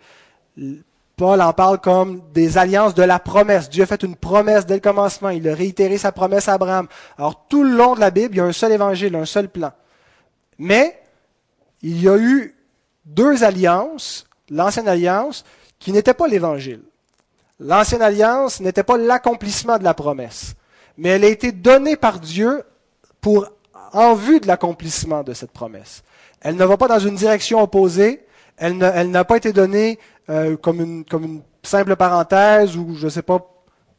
Paul 1.19 1.43
en 1.43 1.53
parle 1.53 1.81
comme 1.81 2.23
des 2.33 2.57
alliances 2.57 2.95
de 2.95 3.03
la 3.03 3.19
promesse. 3.19 3.69
Dieu 3.69 3.83
a 3.83 3.87
fait 3.87 4.03
une 4.05 4.15
promesse 4.15 4.65
dès 4.65 4.75
le 4.75 4.81
commencement. 4.81 5.31
Il 5.31 5.47
a 5.49 5.55
réitéré 5.55 5.99
sa 5.99 6.13
promesse 6.13 6.49
à 6.49 6.55
Abraham. 6.55 6.87
Alors 7.19 7.47
tout 7.49 7.65
le 7.65 7.77
long 7.77 7.95
de 7.97 8.01
la 8.01 8.11
Bible, 8.11 8.37
il 8.37 8.39
y 8.39 8.41
a 8.41 8.45
un 8.45 8.53
seul 8.53 8.73
évangile, 8.73 9.17
un 9.17 9.25
seul 9.25 9.49
plan. 9.49 9.73
Mais 10.59 11.03
il 11.83 12.01
y 12.01 12.09
a 12.09 12.17
eu 12.17 12.55
deux 13.05 13.43
alliances, 13.43 14.27
l'ancienne 14.49 14.89
alliance, 14.89 15.45
qui 15.81 15.93
n'étaient 15.93 16.15
pas 16.15 16.29
l'évangile. 16.29 16.83
L'ancienne 17.59 18.03
alliance 18.03 18.61
n'était 18.61 18.85
pas 18.85 18.97
l'accomplissement 18.97 19.79
de 19.79 19.85
la 19.85 19.95
promesse, 19.95 20.55
mais 20.97 21.11
elle 21.11 21.25
a 21.25 21.29
été 21.29 21.51
donnée 21.51 21.97
par 21.97 22.21
Dieu 22.21 22.63
pour 23.21 23.49
en 23.93 24.15
vue 24.15 24.39
de 24.39 24.47
l'accomplissement 24.47 25.25
de 25.25 25.35
cette 25.35 25.51
promesse. 25.51 26.05
Elle 26.41 26.55
ne 26.55 26.65
va 26.65 26.77
pas 26.77 26.87
dans 26.87 27.01
une 27.01 27.17
direction 27.17 27.61
opposée, 27.61 28.25
elle 28.57 28.77
n'a 28.77 29.25
pas 29.25 29.37
été 29.37 29.53
donnée 29.53 29.99
euh, 30.31 30.57
comme, 30.57 30.81
une, 30.81 31.43
simple 31.63 31.97
parenthèse 31.97 32.77
ou 32.77 32.95
je 32.95 33.07
ne 33.07 33.11
sais 33.11 33.23
pas 33.23 33.41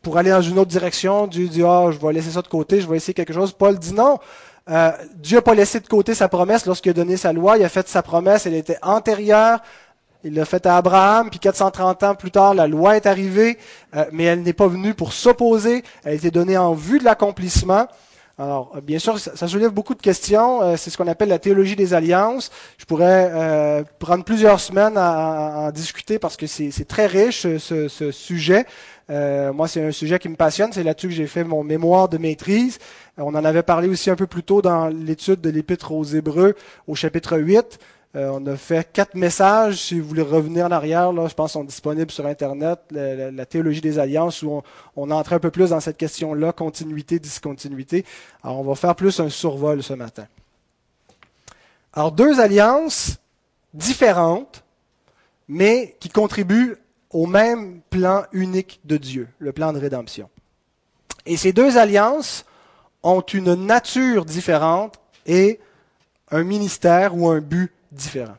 pour 0.01 0.17
aller 0.17 0.29
dans 0.29 0.41
une 0.41 0.57
autre 0.59 0.69
direction. 0.69 1.27
Dieu 1.27 1.47
dit 1.47 1.63
oh, 1.63 1.91
je 1.91 1.97
vais 1.97 2.13
laisser 2.13 2.31
ça 2.31 2.41
de 2.41 2.47
côté, 2.47 2.81
je 2.81 2.87
vais 2.87 2.97
essayer 2.97 3.13
quelque 3.13 3.33
chose. 3.33 3.51
Paul 3.51 3.77
dit 3.77 3.93
non. 3.93 4.17
Euh, 4.69 4.91
Dieu 5.15 5.37
n'a 5.37 5.41
pas 5.41 5.55
laissé 5.55 5.79
de 5.79 5.87
côté 5.87 6.13
sa 6.13 6.27
promesse 6.27 6.65
lorsqu'il 6.65 6.91
a 6.91 6.93
donné 6.93 7.17
sa 7.17 7.33
loi. 7.33 7.57
Il 7.57 7.63
a 7.63 7.69
fait 7.69 7.87
sa 7.87 8.01
promesse, 8.01 8.45
elle 8.45 8.53
était 8.53 8.77
antérieure. 8.81 9.59
Il 10.23 10.33
l'a 10.33 10.43
fait 10.43 10.65
à 10.65 10.75
Abraham, 10.75 11.29
puis 11.29 11.39
430 11.39 12.03
ans 12.03 12.13
plus 12.13 12.31
tard, 12.31 12.53
la 12.53 12.67
loi 12.67 12.97
est 12.97 13.05
arrivée, 13.05 13.57
euh, 13.95 14.03
mais 14.11 14.25
elle 14.25 14.43
n'est 14.43 14.53
pas 14.53 14.67
venue 14.67 14.93
pour 14.93 15.13
s'opposer. 15.13 15.83
Elle 16.03 16.11
a 16.11 16.15
été 16.15 16.29
donnée 16.29 16.57
en 16.57 16.73
vue 16.73 16.99
de 16.99 17.05
l'accomplissement. 17.05 17.87
Alors, 18.39 18.71
euh, 18.77 18.79
bien 18.79 18.99
sûr, 18.99 19.19
ça, 19.19 19.47
soulève 19.49 19.71
beaucoup 19.71 19.95
de 19.95 20.01
questions. 20.01 20.61
Euh, 20.61 20.75
c'est 20.77 20.89
ce 20.89 20.97
qu'on 20.97 21.07
appelle 21.07 21.27
la 21.27 21.39
théologie 21.39 21.75
des 21.75 21.93
alliances. 21.93 22.51
Je 22.77 22.85
pourrais 22.85 23.29
euh, 23.33 23.83
prendre 23.99 24.23
plusieurs 24.23 24.61
semaines 24.61 24.95
à, 24.95 25.55
en 25.57 25.71
discuter 25.71 26.19
parce 26.19 26.37
que 26.37 26.47
c'est 26.47 26.87
très 26.87 27.05
riche, 27.05 27.41
ce, 27.57 28.11
sujet. 28.11 28.65
moi, 29.09 29.67
c'est 29.67 29.83
un 29.83 29.91
sujet 29.91 30.19
qui 30.19 30.29
me 30.29 30.37
passionne. 30.37 30.71
C'est 30.71 30.83
là-dessus 30.83 31.09
que 31.09 31.13
j'ai 31.13 31.27
fait 31.27 31.43
mon 31.43 31.65
mémoire 31.65 32.07
de 32.07 32.17
maîtrise. 32.17 32.79
on 33.17 33.35
en 33.35 33.43
avait 33.43 33.63
parlé 33.63 33.89
aussi 33.89 34.09
un 34.09 34.15
peu 34.15 34.27
plus 34.27 34.43
tôt 34.43 34.61
dans 34.61 34.87
l'étude 34.87 35.41
de 35.41 35.49
l'Épître 35.49 35.91
aux 35.91 36.05
Hébreux 36.05 36.55
au 36.87 36.95
chapitre 36.95 37.37
8. 37.37 37.77
Euh, 38.15 38.31
on 38.33 38.45
a 38.47 38.57
fait 38.57 38.91
quatre 38.91 39.13
messages. 39.13 39.83
Si 39.83 39.99
vous 39.99 40.07
voulez 40.07 40.23
revenir 40.23 40.65
en 40.65 40.71
arrière, 40.71 41.13
là, 41.13 41.27
je 41.27 41.35
pense 41.35 41.51
qu'ils 41.51 41.59
sont 41.59 41.63
disponibles 41.63 42.09
sur 42.09 42.25
Internet. 42.25 42.79
La, 42.91 43.45
théologie 43.45 43.81
des 43.81 43.99
alliances, 43.99 44.41
où 44.41 44.51
on, 44.51 44.63
on 44.95 45.11
entre 45.11 45.33
un 45.33 45.39
peu 45.39 45.51
plus 45.51 45.69
dans 45.69 45.79
cette 45.79 45.97
question-là, 45.97 46.51
continuité, 46.51 47.19
discontinuité. 47.19 48.05
Alors, 48.43 48.59
on 48.59 48.63
va 48.63 48.75
faire 48.75 48.95
plus 48.95 49.19
un 49.19 49.29
survol 49.29 49.83
ce 49.83 49.93
matin. 49.93 50.25
Alors, 51.93 52.11
deux 52.11 52.39
alliances 52.39 53.17
différentes, 53.73 54.63
mais 55.47 55.95
qui 55.99 56.09
contribuent 56.09 56.77
au 57.11 57.27
même 57.27 57.81
plan 57.89 58.23
unique 58.31 58.79
de 58.85 58.97
Dieu, 58.97 59.27
le 59.39 59.51
plan 59.51 59.71
de 59.73 59.79
rédemption. 59.79 60.29
Et 61.25 61.37
ces 61.37 61.53
deux 61.53 61.77
alliances 61.77 62.45
ont 63.03 63.21
une 63.21 63.53
nature 63.53 64.25
différente 64.25 64.99
et 65.25 65.59
un 66.31 66.43
ministère 66.43 67.15
ou 67.15 67.29
un 67.29 67.39
but 67.39 67.71
différent. 67.91 68.37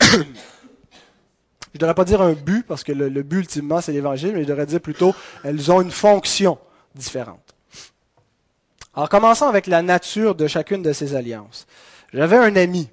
je 0.00 0.16
ne 0.16 1.78
devrais 1.78 1.94
pas 1.94 2.04
dire 2.04 2.22
un 2.22 2.32
but, 2.32 2.66
parce 2.66 2.84
que 2.84 2.92
le, 2.92 3.22
but 3.22 3.38
ultimement 3.38 3.80
c'est 3.80 3.92
l'évangile, 3.92 4.32
mais 4.34 4.42
je 4.42 4.48
devrais 4.48 4.66
dire 4.66 4.80
plutôt 4.80 5.14
elles 5.44 5.70
ont 5.70 5.80
une 5.80 5.90
fonction 5.90 6.58
différente. 6.94 7.54
Alors 8.94 9.08
commençons 9.08 9.46
avec 9.46 9.66
la 9.66 9.82
nature 9.82 10.34
de 10.34 10.46
chacune 10.46 10.82
de 10.82 10.92
ces 10.92 11.14
alliances. 11.14 11.66
J'avais 12.12 12.36
un 12.36 12.56
ami, 12.56 12.88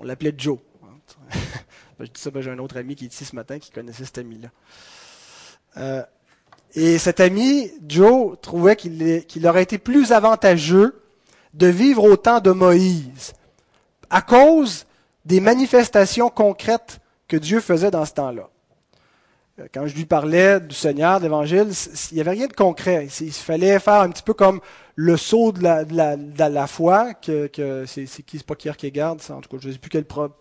on 0.00 0.04
l'appelait 0.04 0.34
Joe. 0.36 0.58
je 2.00 2.04
dis 2.04 2.20
ça, 2.20 2.30
j'ai 2.34 2.50
un 2.50 2.58
autre 2.58 2.76
ami 2.76 2.94
qui 2.94 3.04
est 3.04 3.12
ici 3.12 3.24
ce 3.24 3.34
matin 3.34 3.58
qui 3.58 3.70
connaissait 3.70 4.04
cet 4.04 4.18
ami-là. 4.18 4.48
Euh, 5.76 6.02
et 6.74 6.98
cet 6.98 7.20
ami, 7.20 7.70
Joe, 7.86 8.38
trouvait 8.40 8.76
qu'il 8.76 9.46
aurait 9.46 9.62
été 9.62 9.78
plus 9.78 10.12
avantageux 10.12 11.00
de 11.54 11.66
vivre 11.66 12.04
au 12.04 12.16
temps 12.16 12.40
de 12.40 12.50
Moïse 12.50 13.32
à 14.10 14.22
cause 14.22 14.86
des 15.24 15.40
manifestations 15.40 16.30
concrètes 16.30 17.00
que 17.26 17.36
Dieu 17.36 17.60
faisait 17.60 17.90
dans 17.90 18.04
ce 18.04 18.14
temps-là. 18.14 18.48
Euh, 19.60 19.66
quand 19.72 19.86
je 19.86 19.94
lui 19.94 20.04
parlais 20.06 20.60
du 20.60 20.74
Seigneur, 20.74 21.18
de 21.18 21.24
l'Évangile, 21.24 21.68
il 22.10 22.14
n'y 22.14 22.20
avait 22.20 22.30
rien 22.30 22.46
de 22.46 22.52
concret. 22.52 23.08
Il 23.20 23.32
fallait 23.32 23.78
faire 23.78 24.00
un 24.00 24.10
petit 24.10 24.22
peu 24.22 24.34
comme 24.34 24.60
le 24.94 25.16
saut 25.16 25.52
de 25.52 25.62
la, 25.62 26.66
foi, 26.66 27.14
que, 27.14 27.46
que 27.46 27.84
c'est, 27.86 28.04
qui, 28.04 28.38
c'est 28.38 28.46
pas 28.46 28.56
Kierkegaard, 28.56 29.16
en 29.30 29.40
tout 29.40 29.48
cas, 29.48 29.56
je 29.60 29.68
ne 29.68 29.72
sais 29.72 29.78
plus 29.78 29.90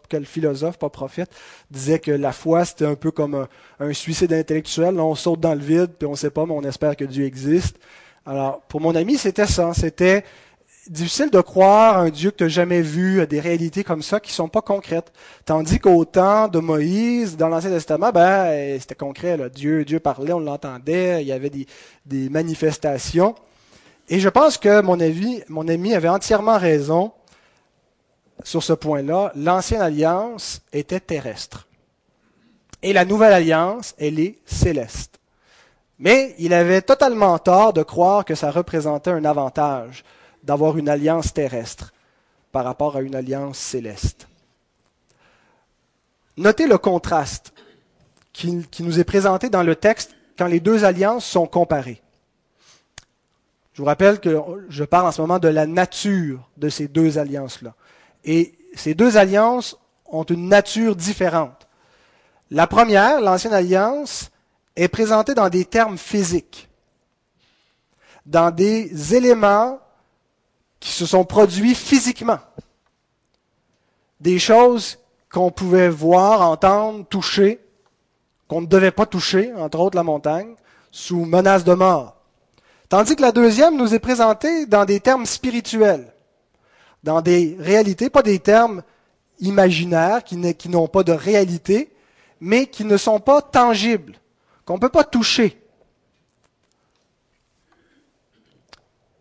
quel, 0.09 0.25
philosophe, 0.25 0.79
pas 0.79 0.89
prophète, 0.89 1.29
disait 1.69 2.00
que 2.00 2.09
la 2.09 2.31
foi, 2.31 2.65
c'était 2.65 2.86
un 2.86 2.95
peu 2.95 3.12
comme 3.12 3.47
un, 3.79 3.93
suicide 3.93 4.33
intellectuel. 4.33 5.00
on 5.00 5.13
saute 5.13 5.41
dans 5.41 5.53
le 5.53 5.62
vide, 5.62 5.91
puis 6.00 6.07
on 6.07 6.12
ne 6.12 6.15
sait 6.15 6.31
pas, 6.31 6.45
mais 6.47 6.53
on 6.53 6.63
espère 6.63 6.95
que 6.95 7.05
Dieu 7.05 7.25
existe. 7.25 7.77
Alors, 8.25 8.62
pour 8.62 8.81
mon 8.81 8.95
ami, 8.95 9.17
c'était 9.17 9.45
ça. 9.45 9.74
C'était 9.74 10.24
difficile 10.89 11.29
de 11.29 11.41
croire 11.41 11.98
un 11.98 12.10
Dieu 12.10 12.32
que 12.32 12.38
tu 12.38 12.44
n'as 12.44 12.50
jamais 12.50 12.82
vu, 12.82 13.25
des 13.27 13.39
réalités 13.39 13.84
comme 13.84 14.01
ça 14.01 14.20
qui 14.20 14.32
sont 14.32 14.48
pas 14.48 14.62
concrètes. 14.62 15.12
Tandis 15.46 15.79
qu'au 15.79 16.06
temps 16.06 16.48
de 16.48 16.60
Moïse, 16.60 17.38
dans 17.38 17.50
l'Ancien 17.50 17.70
Testament, 17.70 18.12
ben, 18.12 18.79
c'était 18.79 18.96
concret. 18.96 19.38
Là. 19.38 19.50
Dieu, 19.50 19.86
Dieu 19.86 20.00
parlait, 20.00 20.34
on 20.34 20.39
l'entendait, 20.39 21.22
il 21.22 21.27
y 21.27 21.32
avait 21.32 21.50
des, 21.50 22.29
manifestations. 22.29 23.36
Et 24.10 24.20
je 24.20 24.29
pense 24.29 24.58
que 24.58 24.82
mon, 24.82 24.98
mon 25.50 25.67
ami 25.67 25.94
avait 25.94 26.10
entièrement 26.10 26.58
raison 26.58 27.12
sur 28.44 28.63
ce 28.63 28.74
point-là. 28.74 29.32
L'ancienne 29.36 29.82
alliance 29.82 30.62
était 30.72 31.00
terrestre. 31.00 31.67
Et 32.82 32.94
la 32.94 33.06
nouvelle 33.06 33.34
alliance, 33.34 33.96
elle 33.98 34.20
est 34.20 34.38
céleste. 34.46 35.20
Mais 36.00 36.36
il 36.38 36.53
avait 36.53 36.84
totalement 36.84 37.39
tort 37.39 37.74
de 37.74 37.82
croire 37.82 38.24
que 38.24 38.36
ça 38.36 38.51
représentait 38.51 39.10
un 39.10 39.25
avantage 39.25 40.03
d'avoir 40.47 40.77
une 40.77 40.87
alliance 40.87 41.33
terrestre 41.33 41.93
par 42.53 42.63
rapport 42.63 42.95
à 42.95 43.01
une 43.01 43.15
alliance 43.15 43.57
céleste. 43.57 44.29
Notez 46.37 46.67
le 46.67 46.77
contraste 46.77 47.53
qui, 48.31 48.65
nous 48.79 48.99
est 48.99 49.03
présenté 49.03 49.49
dans 49.49 49.63
le 49.63 49.75
texte 49.75 50.15
quand 50.37 50.47
les 50.47 50.61
deux 50.61 50.85
alliances 50.85 51.25
sont 51.25 51.47
comparées. 51.47 52.01
Je 53.73 53.81
vous 53.81 53.85
rappelle 53.87 54.21
que 54.21 54.41
je 54.69 54.83
parle 54.85 55.07
en 55.07 55.11
ce 55.11 55.21
moment 55.21 55.37
de 55.37 55.49
la 55.49 55.67
nature 55.67 56.47
de 56.55 56.69
ces 56.69 56.87
deux 56.87 57.17
alliances-là. 57.17 57.75
Et 58.23 58.57
ces 58.73 58.93
deux 58.93 59.17
alliances 59.17 59.77
ont 60.05 60.23
une 60.23 60.47
nature 60.47 60.95
différente. 60.95 61.67
La 62.51 62.67
première, 62.67 63.19
l'ancienne 63.19 63.53
alliance, 63.53 64.31
est 64.77 64.87
présentée 64.87 65.33
dans 65.33 65.49
des 65.49 65.65
termes 65.65 65.97
physiques, 65.97 66.69
dans 68.25 68.51
des 68.51 69.13
éléments 69.13 69.79
qui 70.79 70.91
se 70.91 71.05
sont 71.05 71.25
produits 71.25 71.75
physiquement. 71.75 72.39
Des 74.19 74.39
choses 74.39 74.98
qu'on 75.31 75.51
pouvait 75.51 75.89
voir, 75.89 76.41
entendre, 76.41 77.05
toucher, 77.05 77.60
qu'on 78.48 78.62
ne 78.62 78.67
devait 78.67 78.91
pas 78.91 79.05
toucher, 79.05 79.53
entre 79.53 79.79
autres 79.79 79.96
la 79.96 80.03
montagne, 80.03 80.55
sous 80.91 81.25
menace 81.25 81.63
de 81.63 81.74
mort. 81.74 82.15
Tandis 82.89 83.15
que 83.15 83.22
la 83.22 83.31
deuxième 83.31 83.75
nous 83.75 83.93
est 83.93 84.00
présentée 84.00 84.65
dans 84.65 84.86
des 84.86 85.00
termes 85.00 85.25
spirituels, 85.25 86.13
dans 87.03 87.22
des 87.22 87.57
réalités, 87.60 88.10
pas 88.10 88.24
des 88.24 88.39
termes 88.39 88.81
imaginaires 89.39 90.24
qui 90.24 90.69
n'ont 90.69 90.88
pas 90.88 91.03
de 91.03 91.12
réalité, 91.12 91.91
mais 92.39 92.67
qui 92.67 92.86
ne 92.86 92.98
sont 92.98 93.19
pas 93.19 93.41
tangibles, 93.41 94.13
qu'on 94.65 94.75
ne 94.75 94.79
peut 94.79 94.89
pas 94.89 95.03
toucher. 95.03 95.62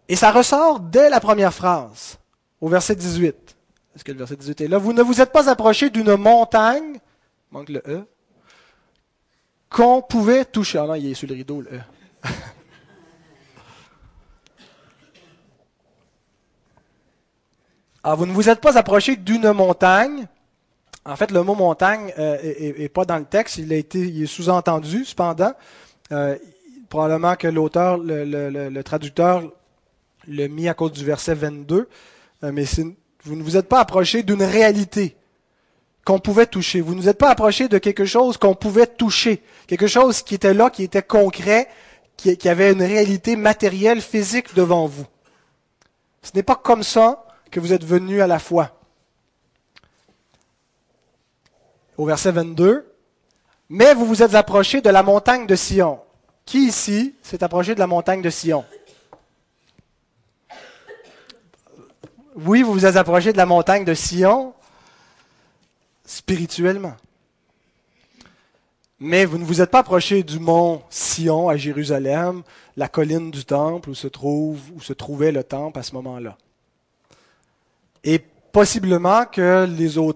Et 0.08 0.16
ça 0.16 0.30
ressort 0.30 0.80
dès 0.80 1.10
la 1.10 1.20
première 1.20 1.52
phrase, 1.52 2.18
au 2.60 2.68
verset 2.68 2.94
18. 2.94 3.56
Est-ce 3.94 4.04
que 4.04 4.12
le 4.12 4.18
verset 4.18 4.36
18 4.36 4.60
est 4.60 4.68
là? 4.68 4.78
Vous 4.78 4.92
ne 4.92 5.02
vous 5.02 5.20
êtes 5.20 5.32
pas 5.32 5.48
approché 5.48 5.90
d'une 5.90 6.16
montagne, 6.16 7.00
manque 7.50 7.70
le 7.70 7.82
E, 7.86 8.06
qu'on 9.70 10.02
pouvait 10.02 10.44
toucher. 10.44 10.78
Ah 10.78 10.86
non, 10.86 10.94
il 10.94 11.10
est 11.10 11.14
sur 11.14 11.28
le 11.28 11.34
rideau, 11.34 11.60
le 11.60 11.70
E. 11.70 11.80
Alors, 12.22 12.34
ah, 18.04 18.14
vous 18.14 18.26
ne 18.26 18.32
vous 18.32 18.48
êtes 18.48 18.60
pas 18.60 18.78
approché 18.78 19.16
d'une 19.16 19.50
montagne. 19.52 20.26
En 21.04 21.16
fait, 21.16 21.30
le 21.30 21.42
mot 21.42 21.54
montagne 21.54 22.12
euh, 22.18 22.36
est, 22.42 22.88
pas 22.88 23.04
dans 23.04 23.18
le 23.18 23.24
texte, 23.24 23.58
il 23.58 23.72
a 23.72 23.76
été, 23.76 24.00
il 24.00 24.24
est 24.24 24.26
sous-entendu. 24.26 25.04
Cependant, 25.04 25.52
euh, 26.12 26.36
probablement 26.88 27.36
que 27.36 27.48
l'auteur, 27.48 27.98
le, 27.98 28.82
traducteur 28.82 29.42
le 30.28 30.46
mis 30.48 30.68
à 30.68 30.74
cause 30.74 30.92
du 30.92 31.04
verset 31.04 31.34
22, 31.34 31.88
euh, 32.44 32.52
mais 32.52 32.64
vous 33.24 33.36
ne 33.36 33.42
vous 33.42 33.56
êtes 33.56 33.68
pas 33.68 33.80
approché 33.80 34.22
d'une 34.22 34.42
réalité 34.42 35.16
qu'on 36.04 36.20
pouvait 36.20 36.46
toucher. 36.46 36.80
Vous 36.80 36.94
ne 36.94 37.00
vous 37.00 37.08
êtes 37.08 37.18
pas 37.18 37.30
approché 37.30 37.68
de 37.68 37.78
quelque 37.78 38.04
chose 38.04 38.36
qu'on 38.36 38.54
pouvait 38.54 38.86
toucher, 38.86 39.42
quelque 39.66 39.88
chose 39.88 40.22
qui 40.22 40.36
était 40.36 40.54
là, 40.54 40.70
qui 40.70 40.84
était 40.84 41.02
concret, 41.02 41.68
qui, 42.16 42.36
qui 42.36 42.48
avait 42.48 42.72
une 42.72 42.82
réalité 42.82 43.34
matérielle, 43.34 44.00
physique 44.00 44.54
devant 44.54 44.86
vous. 44.86 45.06
Ce 46.22 46.30
n'est 46.34 46.44
pas 46.44 46.56
comme 46.56 46.82
ça 46.82 47.26
que 47.50 47.60
vous 47.60 47.72
êtes 47.72 47.84
venu 47.84 48.20
à 48.20 48.26
la 48.26 48.38
foi. 48.38 48.72
Au 51.96 52.04
verset 52.04 52.30
22, 52.30 52.92
mais 53.68 53.94
vous 53.94 54.06
vous 54.06 54.22
êtes 54.22 54.34
approché 54.34 54.80
de 54.80 54.90
la 54.90 55.02
montagne 55.02 55.46
de 55.46 55.56
Sion. 55.56 56.00
Qui 56.44 56.68
ici 56.68 57.14
s'est 57.22 57.42
approché 57.42 57.74
de 57.74 57.80
la 57.80 57.86
montagne 57.86 58.22
de 58.22 58.30
Sion? 58.30 58.64
Oui, 62.38 62.62
vous 62.62 62.74
vous 62.74 62.84
êtes 62.84 62.96
approché 62.96 63.32
de 63.32 63.38
la 63.38 63.46
montagne 63.46 63.86
de 63.86 63.94
Sion 63.94 64.52
spirituellement. 66.04 66.94
Mais 69.00 69.24
vous 69.24 69.38
ne 69.38 69.44
vous 69.44 69.62
êtes 69.62 69.70
pas 69.70 69.78
approché 69.78 70.22
du 70.22 70.38
mont 70.38 70.82
Sion 70.90 71.48
à 71.48 71.56
Jérusalem, 71.56 72.42
la 72.76 72.88
colline 72.88 73.30
du 73.30 73.46
temple 73.46 73.88
où 73.88 73.94
se 73.94 74.92
trouvait 74.92 75.32
le 75.32 75.44
temple 75.44 75.78
à 75.78 75.82
ce 75.82 75.94
moment-là. 75.94 76.36
Et 78.04 78.18
possiblement 78.18 79.24
que 79.24 79.66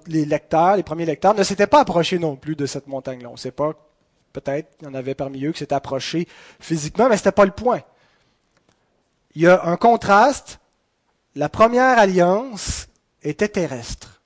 les 0.06 0.26
lecteurs, 0.26 0.76
les 0.76 0.82
premiers 0.82 1.06
lecteurs, 1.06 1.34
ne 1.34 1.42
s'étaient 1.42 1.66
pas 1.66 1.80
approchés 1.80 2.18
non 2.18 2.36
plus 2.36 2.54
de 2.54 2.66
cette 2.66 2.86
montagne-là. 2.86 3.30
On 3.30 3.32
ne 3.32 3.38
sait 3.38 3.50
pas, 3.50 3.72
peut-être, 4.34 4.68
il 4.82 4.84
y 4.84 4.88
en 4.88 4.94
avait 4.94 5.14
parmi 5.14 5.42
eux 5.46 5.52
qui 5.52 5.60
s'étaient 5.60 5.74
approchés 5.74 6.28
physiquement, 6.60 7.08
mais 7.08 7.16
ce 7.16 7.22
n'était 7.22 7.32
pas 7.32 7.46
le 7.46 7.52
point. 7.52 7.80
Il 9.34 9.40
y 9.40 9.46
a 9.46 9.64
un 9.64 9.78
contraste 9.78 10.59
la 11.36 11.48
première 11.48 11.98
alliance 11.98 12.88
était 13.22 13.48
terrestre. 13.48 14.20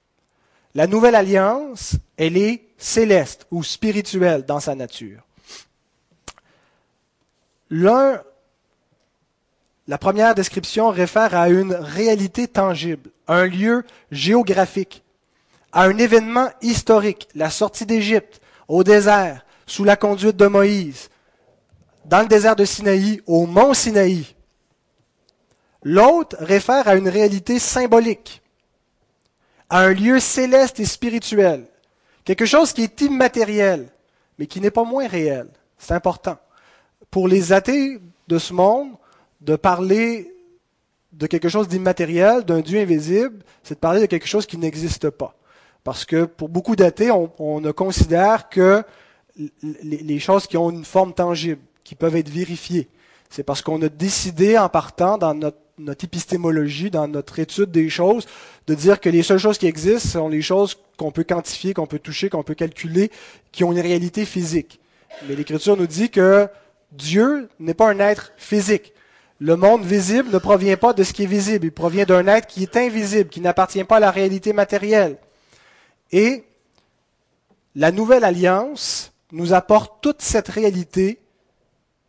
La 0.75 0.87
nouvelle 0.87 1.15
alliance, 1.15 1.97
elle 2.17 2.37
est 2.37 2.67
céleste 2.79 3.47
ou 3.51 3.63
spirituelle 3.63 4.45
dans 4.45 4.61
sa 4.61 4.75
nature. 4.75 5.23
L'un, 7.71 8.23
la 9.87 9.99
première 9.99 10.35
description 10.35 10.91
réfère 10.91 11.37
à 11.37 11.49
une 11.49 11.75
réalité 11.75 12.49
tangible, 12.49 13.11
un 13.29 13.47
lieu 13.47 13.85
géographique, 14.11 15.03
à 15.73 15.85
un 15.85 15.99
événement 15.99 16.49
historique, 16.63 17.29
la 17.35 17.51
sortie 17.51 17.87
d'Égypte, 17.87 18.41
au 18.69 18.83
désert, 18.83 19.45
sous 19.67 19.85
la 19.85 19.97
conduite 19.97 20.37
de 20.37 20.47
Moïse, 20.47 21.11
dans 22.05 22.21
le 22.21 22.29
désert 22.29 22.57
de 22.57 22.65
Sinaï, 22.65 23.21
au 23.27 23.47
mont 23.47 23.75
Sinaï, 23.75 24.35
L'autre 25.85 26.37
réfère 26.41 26.89
à 26.89 26.97
une 26.97 27.09
réalité 27.09 27.59
symbolique, 27.59 28.43
à 29.69 29.81
un 29.81 29.93
lieu 29.93 30.19
céleste 30.19 30.81
et 30.81 30.87
spirituel, 30.87 31.67
quelque 32.25 32.47
chose 32.47 32.73
qui 32.73 32.83
est 32.83 33.01
immatériel, 33.03 33.89
mais 34.39 34.47
qui 34.47 34.61
n'est 34.61 34.71
pas 34.71 34.85
moins 34.85 35.07
réel. 35.07 35.47
C'est 35.77 35.93
important. 35.93 36.39
Pour 37.11 37.29
les 37.29 37.53
athées 37.53 38.01
de 38.29 38.39
ce 38.39 38.55
monde, 38.55 38.93
de 39.43 39.57
parler 39.57 40.35
de 41.13 41.27
quelque 41.27 41.51
chose 41.51 41.69
d'immatériel, 41.69 42.45
d'un 42.45 42.61
Dieu 42.61 42.81
invisible, 42.81 43.45
c'est 43.63 43.75
de 43.75 43.81
parler 43.81 44.01
de 44.01 44.07
quelque 44.07 44.27
chose 44.27 44.47
qui 44.47 44.57
n'existe 44.57 45.11
pas. 45.11 45.37
Parce 45.85 46.07
que 46.07 46.25
pour 46.25 46.49
beaucoup 46.49 46.77
d'athées, 46.77 47.11
on, 47.11 47.61
ne 47.61 47.71
considère 47.71 48.49
que 48.49 48.83
les 49.37 50.19
choses 50.19 50.47
qui 50.47 50.57
ont 50.57 50.71
une 50.71 50.85
forme 50.85 51.13
tangible, 51.13 51.61
qui 51.85 51.95
peuvent 51.95 52.17
être 52.17 52.31
vérifiées. 52.31 52.89
C'est 53.29 53.43
parce 53.43 53.63
qu'on 53.63 53.83
a 53.83 53.89
décidé 53.89 54.57
en 54.57 54.69
partant 54.69 55.19
dans 55.19 55.35
notre 55.35 55.59
notre 55.79 56.05
épistémologie, 56.05 56.91
dans 56.91 57.09
notre 57.09 57.39
étude 57.39 57.71
des 57.71 57.89
choses, 57.89 58.27
de 58.67 58.75
dire 58.75 59.01
que 59.01 59.09
les 59.09 59.23
seules 59.23 59.39
choses 59.39 59.59
qui 59.59 59.67
existent 59.67 60.21
sont 60.21 60.29
les 60.29 60.43
choses 60.43 60.79
qu'on 60.97 61.11
peut 61.11 61.25
quantifier, 61.25 61.75
qu'on 61.75 61.87
peut 61.87 61.99
toucher, 61.99 62.29
qu'on 62.29 62.43
peut 62.43 62.55
calculer, 62.55 63.11
qui 63.53 63.65
ont 63.65 63.73
une 63.73 63.81
réalité 63.81 64.25
physique. 64.25 64.81
Mais 65.29 65.35
l'Écriture 65.35 65.77
nous 65.77 65.87
dit 65.87 66.11
que 66.11 66.49
Dieu 66.93 67.49
n'est 67.59 67.75
pas 67.75 67.91
un 67.91 67.99
être 67.99 68.33
physique. 68.37 68.93
Le 69.41 69.57
monde 69.57 69.85
visible 69.85 70.31
ne 70.33 70.39
provient 70.39 70.77
pas 70.77 70.93
de 70.93 71.03
ce 71.03 71.13
qui 71.13 71.25
est 71.25 71.27
visible, 71.27 71.67
il 71.67 71.73
provient 71.73 72.05
d'un 72.05 72.27
être 72.29 72.47
qui 72.47 72.63
est 72.63 72.77
invisible, 72.77 73.29
qui 73.29 73.41
n'appartient 73.41 73.85
pas 73.85 73.97
à 73.97 74.01
la 74.01 74.11
réalité 74.11 74.53
matérielle. 74.53 75.19
Et 76.13 76.45
la 77.75 77.91
nouvelle 77.91 78.25
alliance 78.25 79.13
nous 79.33 79.53
apporte 79.53 80.01
toute 80.01 80.23
cette 80.23 80.49
réalité 80.49 81.19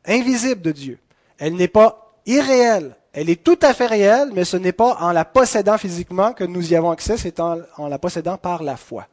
invisible 0.05 0.61
de 0.61 0.71
Dieu. 0.71 0.99
Elle 1.39 1.55
n'est 1.55 1.67
pas 1.67 2.15
irréelle, 2.27 2.95
elle 3.17 3.29
est 3.29 3.41
tout 3.41 3.57
à 3.61 3.73
fait 3.73 3.87
réelle, 3.87 4.31
mais 4.33 4.43
ce 4.43 4.57
n'est 4.57 4.73
pas 4.73 4.97
en 4.99 5.13
la 5.13 5.23
possédant 5.23 5.77
physiquement 5.77 6.33
que 6.33 6.43
nous 6.43 6.73
y 6.73 6.75
avons 6.75 6.91
accès, 6.91 7.15
c'est 7.15 7.39
en, 7.39 7.61
la 7.87 7.97
possédant 7.97 8.37
par 8.37 8.61
la 8.61 8.75
foi. 8.75 9.07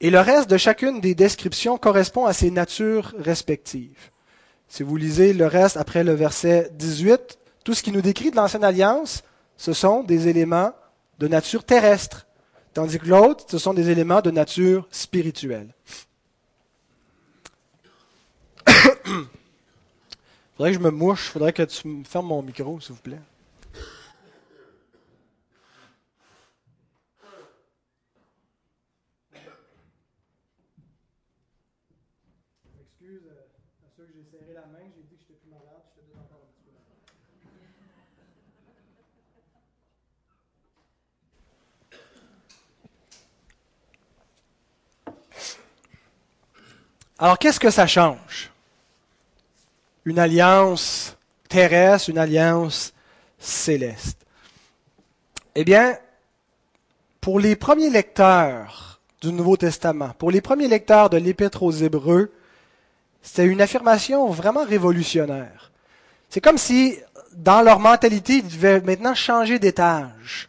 Et 0.00 0.10
le 0.10 0.20
reste 0.20 0.50
de 0.50 0.58
chacune 0.58 1.00
des 1.00 1.14
descriptions 1.14 1.78
correspond 1.78 2.26
à 2.26 2.34
ses 2.34 2.50
natures 2.50 3.14
respectives. 3.18 4.10
Si 4.68 4.82
vous 4.82 4.98
lisez 4.98 5.32
le 5.32 5.46
reste 5.46 5.78
après 5.78 6.04
le 6.04 6.12
verset 6.12 6.68
18, 6.74 7.38
tout 7.64 7.72
ce 7.72 7.82
qui 7.82 7.90
nous 7.90 8.02
décrit 8.02 8.30
de 8.30 8.36
l'ancienne 8.36 8.62
alliance, 8.62 9.22
ce 9.56 9.72
sont 9.72 10.02
des 10.02 10.28
éléments 10.28 10.72
de 11.18 11.26
nature 11.26 11.64
terrestre, 11.64 12.26
tandis 12.74 12.98
que 12.98 13.08
l'autre, 13.08 13.46
ce 13.50 13.56
sont 13.56 13.72
des 13.72 13.88
éléments 13.88 14.20
de 14.20 14.30
nature 14.30 14.86
spirituelle. 14.90 15.74
Faudrait 20.58 20.72
que 20.72 20.78
je 20.78 20.82
me 20.82 20.90
mouche. 20.90 21.28
faudrait 21.28 21.52
que 21.52 21.62
tu 21.62 21.86
me 21.86 22.02
fermes 22.02 22.26
mon 22.26 22.42
micro, 22.42 22.80
s'il 22.80 22.96
vous 22.96 23.00
plaît. 23.00 23.20
Excuse 32.80 33.22
à 33.28 33.96
que 33.96 34.02
j'ai 34.12 34.24
serré 34.36 34.52
la 34.52 34.66
main, 34.66 34.84
j'ai 34.96 35.02
dit 35.02 35.14
que 35.14 35.22
j'étais 35.28 35.38
plus 35.40 35.48
malade, 35.48 35.84
j'étais 35.94 36.18
encore 36.18 36.42
un 36.42 36.50
petit 36.50 36.62
peu 36.64 36.72
malade. 36.74 36.96
Alors, 47.16 47.38
qu'est-ce 47.38 47.60
que 47.60 47.70
ça 47.70 47.86
change? 47.86 48.50
Une 50.08 50.18
alliance 50.18 51.18
terrestre, 51.50 52.08
une 52.08 52.16
alliance 52.16 52.94
céleste. 53.38 54.16
Eh 55.54 55.64
bien, 55.64 55.98
pour 57.20 57.38
les 57.38 57.56
premiers 57.56 57.90
lecteurs 57.90 59.02
du 59.20 59.30
Nouveau 59.34 59.58
Testament, 59.58 60.14
pour 60.16 60.30
les 60.30 60.40
premiers 60.40 60.66
lecteurs 60.66 61.10
de 61.10 61.18
l'Épître 61.18 61.62
aux 61.62 61.72
Hébreux, 61.72 62.32
c'était 63.20 63.44
une 63.44 63.60
affirmation 63.60 64.30
vraiment 64.30 64.64
révolutionnaire. 64.64 65.72
C'est 66.30 66.40
comme 66.40 66.56
si, 66.56 66.96
dans 67.34 67.60
leur 67.60 67.78
mentalité, 67.78 68.36
ils 68.36 68.48
devaient 68.48 68.80
maintenant 68.80 69.14
changer 69.14 69.58
d'étage. 69.58 70.48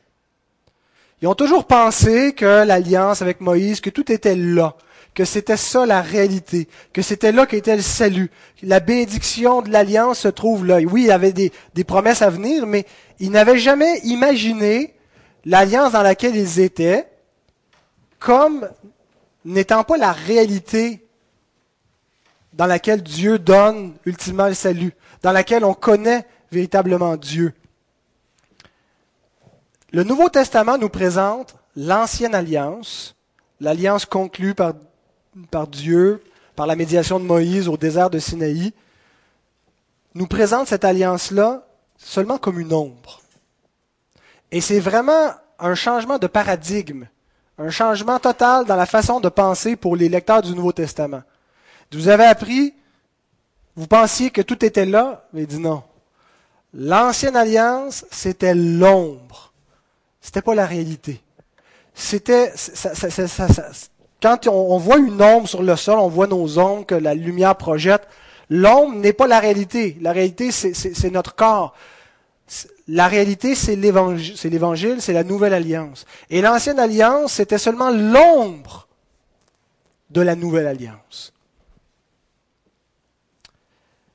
Ils 1.22 1.28
ont 1.28 1.36
toujours 1.36 1.68
pensé 1.68 2.32
que 2.32 2.64
l'alliance 2.64 3.22
avec 3.22 3.42
Moïse, 3.42 3.82
que 3.82 3.90
tout 3.90 4.10
était 4.10 4.38
là, 4.38 4.78
que 5.20 5.26
c'était 5.26 5.58
ça 5.58 5.86
la 5.86 6.02
réalité, 6.02 6.70
que 6.94 7.02
c'était 7.02 7.34
là 7.34 7.46
qu'était 7.46 7.76
le 7.76 7.82
salut. 7.82 8.32
La 8.64 8.80
bénédiction 8.80 9.62
de 9.62 9.70
l'alliance 9.70 10.20
se 10.20 10.30
trouve 10.30 10.66
là. 10.66 10.78
Oui, 10.78 11.02
il 11.02 11.08
y 11.08 11.12
avait 11.12 11.34
des, 11.34 11.52
promesses 11.84 12.22
à 12.22 12.30
venir, 12.30 12.66
mais 12.66 12.86
ils 13.20 13.30
n'avaient 13.30 13.58
jamais 13.58 14.00
imaginé 14.06 14.96
l'alliance 15.44 15.92
dans 15.92 16.04
laquelle 16.04 16.38
ils 16.38 16.62
étaient 16.62 17.06
comme 18.18 18.70
n'étant 19.44 19.84
pas 19.84 19.98
la 19.98 20.14
réalité 20.14 21.06
dans 22.54 22.66
laquelle 22.66 23.04
Dieu 23.04 23.40
donne 23.40 23.96
ultimement 24.06 24.48
le 24.48 24.54
salut, 24.54 24.94
dans 25.22 25.34
laquelle 25.34 25.66
on 25.66 25.74
connaît 25.74 26.26
véritablement 26.50 27.18
Dieu. 27.18 27.54
Le 29.92 30.06
Nouveau 30.06 30.30
Testament 30.30 30.78
nous 30.78 30.88
présente 30.88 31.58
l'ancienne 31.76 32.36
alliance, 32.36 33.18
l'alliance 33.60 34.06
conclue 34.06 34.56
par, 34.56 34.76
par 35.52 35.68
Dieu, 35.68 36.24
par 36.56 36.68
la 36.68 36.76
médiation 36.76 37.20
de 37.20 37.26
Moïse 37.26 37.68
au 37.68 37.78
désert 37.78 38.10
de 38.10 38.20
Sinaï, 38.20 38.74
nous 40.16 40.28
présente 40.28 40.68
cette 40.68 40.86
alliance-là 40.86 41.64
seulement 41.98 42.38
comme 42.38 42.60
une 42.60 42.74
ombre. 42.74 43.22
Et 44.52 44.62
c'est 44.62 44.80
vraiment 44.80 45.32
un 45.60 45.76
changement 45.76 46.18
de 46.18 46.28
paradigme, 46.28 47.06
un 47.58 47.70
changement 47.70 48.20
total 48.20 48.66
dans 48.66 48.76
la 48.76 48.86
façon 48.86 49.20
de 49.20 49.30
penser 49.30 49.76
pour 49.76 49.96
les 49.96 50.10
lecteurs 50.10 50.42
du 50.42 50.56
Nouveau 50.56 50.72
Testament. 50.72 51.22
Vous 51.92 52.08
avez 52.08 52.26
appris, 52.26 52.74
vous 53.76 53.88
pensiez 53.88 54.32
que 54.32 54.42
tout 54.42 54.64
était 54.66 54.86
là, 54.86 55.26
mais 55.34 55.46
dit 55.46 55.60
non. 55.60 55.84
L'ancienne 56.74 57.36
alliance, 57.36 58.06
c'était 58.12 58.56
l'ombre. 58.56 59.54
C'était 60.22 60.42
pas 60.42 60.56
la 60.56 60.66
réalité. 60.66 61.22
C'était, 61.94 62.54
quand 64.22 64.48
on, 64.48 64.78
voit 64.78 64.98
une 64.98 65.22
ombre 65.22 65.48
sur 65.48 65.64
le 65.64 65.76
sol, 65.76 66.00
on 66.00 66.10
voit 66.10 66.28
nos 66.28 66.60
ombres 66.60 66.86
que 66.86 66.96
la 66.96 67.16
lumière 67.16 67.56
projette. 67.56 68.08
L'ombre 68.50 68.96
n'est 68.96 69.14
pas 69.14 69.28
la 69.28 69.40
réalité. 69.40 69.98
La 70.02 70.12
réalité, 70.12 70.52
c'est 70.52 71.12
notre 71.12 71.36
corps. 71.36 71.74
La 72.88 73.08
réalité, 73.08 73.56
c'est 73.56 73.76
l'évangile, 73.76 75.02
c'est 75.02 75.14
la 75.14 75.24
nouvelle 75.24 75.54
alliance. 75.54 76.06
Et 76.30 76.42
l'ancienne 76.42 76.80
alliance, 76.80 77.34
c'était 77.34 77.58
seulement 77.58 77.92
l'ombre 77.92 78.88
de 80.10 80.22
la 80.22 80.36
nouvelle 80.36 80.68
alliance. 80.68 81.34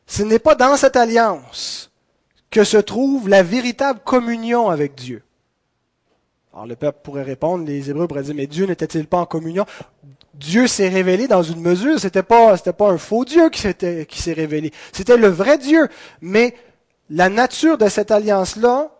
Ce 0.06 0.22
n'est 0.22 0.38
pas 0.38 0.54
dans 0.54 0.76
cette 0.76 0.96
alliance 0.96 1.90
que 2.50 2.62
se 2.62 2.76
trouve 2.76 3.28
la 3.28 3.42
véritable 3.42 4.00
communion 4.04 4.68
avec 4.68 4.94
Dieu. 4.94 5.23
Alors 6.54 6.66
le 6.66 6.76
peuple 6.76 7.00
pourrait 7.02 7.24
répondre, 7.24 7.66
les 7.66 7.90
Hébreux 7.90 8.06
pourraient 8.06 8.22
dire, 8.22 8.34
mais 8.36 8.46
Dieu 8.46 8.64
n'était-il 8.64 9.08
pas 9.08 9.18
en 9.18 9.26
communion? 9.26 9.66
Dieu 10.34 10.68
s'est 10.68 10.88
révélé 10.88 11.26
dans 11.26 11.42
une 11.42 11.60
mesure, 11.60 11.98
c'était 11.98 12.22
pas, 12.22 12.56
pas 12.56 12.90
un 12.90 12.98
faux 12.98 13.24
Dieu 13.24 13.50
qui 13.50 13.60
s'était, 13.60 14.06
qui 14.06 14.22
s'est 14.22 14.34
révélé. 14.34 14.72
C'était 14.92 15.16
le 15.16 15.26
vrai 15.26 15.58
Dieu. 15.58 15.88
Mais 16.20 16.54
la 17.10 17.28
nature 17.28 17.76
de 17.76 17.88
cette 17.88 18.12
alliance-là 18.12 18.92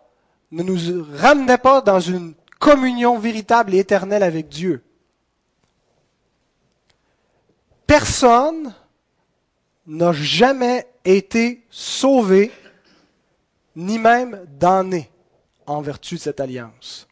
ne 0.50 0.64
nous 0.64 1.06
ramenait 1.12 1.58
pas 1.58 1.80
dans 1.80 2.00
une 2.00 2.34
communion 2.58 3.20
véritable 3.20 3.72
et 3.74 3.78
éternelle 3.78 4.24
avec 4.24 4.48
Dieu. 4.48 4.82
Personne 7.86 8.74
n'a 9.86 10.12
jamais 10.12 10.88
été 11.04 11.64
sauvé, 11.70 12.50
ni 13.76 14.00
même 14.00 14.44
damné 14.58 15.08
en 15.66 15.82
vertu 15.82 16.16
de 16.16 16.20
cette 16.20 16.40
alliance. 16.40 17.06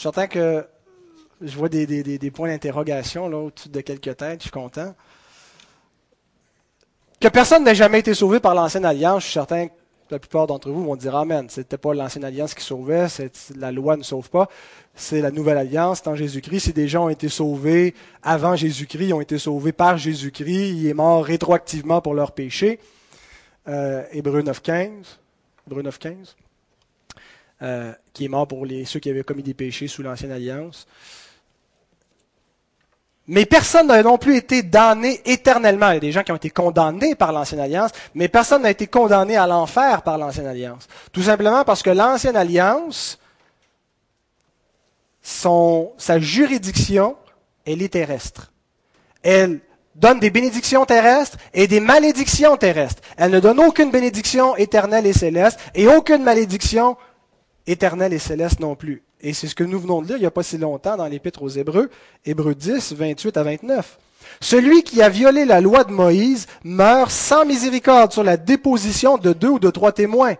Je 0.00 0.04
suis 0.04 0.14
certain 0.14 0.28
que 0.28 0.66
je 1.42 1.54
vois 1.58 1.68
des, 1.68 2.30
points 2.30 2.48
d'interrogation 2.48 3.28
là 3.28 3.36
au-dessus 3.36 3.68
de 3.68 3.82
quelques 3.82 4.16
têtes, 4.16 4.38
je 4.38 4.44
suis 4.44 4.50
content. 4.50 4.94
Que 7.20 7.28
personne 7.28 7.64
n'ait 7.64 7.74
jamais 7.74 7.98
été 7.98 8.14
sauvé 8.14 8.40
par 8.40 8.54
l'ancienne 8.54 8.86
alliance, 8.86 9.24
je 9.24 9.24
suis 9.26 9.34
certain 9.34 9.68
que 9.68 9.74
la 10.10 10.18
plupart 10.18 10.46
d'entre 10.46 10.70
vous 10.70 10.82
vont 10.82 10.96
dire 10.96 11.14
Amen. 11.14 11.50
C'était 11.50 11.76
pas 11.76 11.92
l'ancienne 11.92 12.24
alliance 12.24 12.54
qui 12.54 12.64
sauvait, 12.64 13.08
la 13.56 13.72
loi 13.72 13.98
ne 13.98 14.02
sauve 14.02 14.30
pas. 14.30 14.48
C'est 14.94 15.20
la 15.20 15.30
nouvelle 15.30 15.58
alliance, 15.58 16.02
en 16.06 16.14
Jésus-Christ. 16.14 16.60
Si 16.60 16.72
des 16.72 16.88
gens 16.88 17.04
ont 17.04 17.10
été 17.10 17.28
sauvés 17.28 17.94
avant 18.22 18.56
Jésus-Christ, 18.56 19.08
ils 19.08 19.12
ont 19.12 19.20
été 19.20 19.36
sauvés 19.36 19.72
par 19.72 19.98
Jésus-Christ, 19.98 20.70
il 20.78 20.86
est 20.86 20.94
mort 20.94 21.22
rétroactivement 21.22 22.00
pour 22.00 22.14
leurs 22.14 22.32
péchés. 22.32 22.80
Euh, 23.68 24.02
Hébreu 24.12 24.40
9.15. 24.40 24.92
Hébreu 25.66 25.82
9.15. 25.82 26.36
Euh, 27.62 27.92
qui 28.14 28.24
est 28.24 28.28
mort 28.28 28.48
pour 28.48 28.64
les, 28.64 28.86
ceux 28.86 29.00
qui 29.00 29.10
avaient 29.10 29.22
commis 29.22 29.42
des 29.42 29.52
péchés 29.52 29.86
sous 29.86 30.02
l'ancienne 30.02 30.32
alliance. 30.32 30.86
Mais 33.26 33.44
personne 33.44 33.88
n'a 33.88 34.02
non 34.02 34.16
plus 34.16 34.36
été 34.38 34.62
damné 34.62 35.20
éternellement. 35.26 35.90
Il 35.90 35.94
y 35.94 35.96
a 35.98 36.00
des 36.00 36.10
gens 36.10 36.22
qui 36.22 36.32
ont 36.32 36.36
été 36.36 36.48
condamnés 36.48 37.14
par 37.14 37.32
l'ancienne 37.32 37.60
alliance, 37.60 37.90
mais 38.14 38.28
personne 38.28 38.62
n'a 38.62 38.70
été 38.70 38.86
condamné 38.86 39.36
à 39.36 39.46
l'enfer 39.46 40.00
par 40.00 40.16
l'ancienne 40.16 40.46
alliance. 40.46 40.88
Tout 41.12 41.22
simplement 41.22 41.62
parce 41.64 41.82
que 41.82 41.90
l'ancienne 41.90 42.34
alliance, 42.34 43.18
son, 45.20 45.92
sa 45.98 46.18
juridiction, 46.18 47.14
elle 47.66 47.82
est 47.82 47.90
terrestre. 47.92 48.52
Elle 49.22 49.60
donne 49.94 50.18
des 50.18 50.30
bénédictions 50.30 50.86
terrestres 50.86 51.36
et 51.52 51.66
des 51.66 51.80
malédictions 51.80 52.56
terrestres. 52.56 53.02
Elle 53.18 53.32
ne 53.32 53.40
donne 53.40 53.60
aucune 53.60 53.90
bénédiction 53.90 54.56
éternelle 54.56 55.04
et 55.04 55.12
céleste 55.12 55.60
et 55.74 55.86
aucune 55.88 56.22
malédiction 56.22 56.96
éternelle 57.66 58.12
et 58.12 58.18
céleste 58.18 58.60
non 58.60 58.74
plus. 58.74 59.02
Et 59.20 59.34
c'est 59.34 59.48
ce 59.48 59.54
que 59.54 59.64
nous 59.64 59.78
venons 59.78 60.02
de 60.02 60.08
lire 60.08 60.16
il 60.16 60.20
n'y 60.20 60.26
a 60.26 60.30
pas 60.30 60.42
si 60.42 60.58
longtemps 60.58 60.96
dans 60.96 61.06
l'Épître 61.06 61.42
aux 61.42 61.48
Hébreux, 61.48 61.90
Hébreux 62.24 62.54
10, 62.54 62.94
28 62.94 63.36
à 63.36 63.42
29. 63.42 63.98
Celui 64.40 64.82
qui 64.82 65.02
a 65.02 65.08
violé 65.08 65.44
la 65.44 65.60
loi 65.60 65.84
de 65.84 65.92
Moïse 65.92 66.46
meurt 66.64 67.10
sans 67.10 67.44
miséricorde 67.44 68.12
sur 68.12 68.22
la 68.22 68.36
déposition 68.36 69.18
de 69.18 69.32
deux 69.32 69.48
ou 69.48 69.58
de 69.58 69.70
trois 69.70 69.92
témoins. 69.92 70.36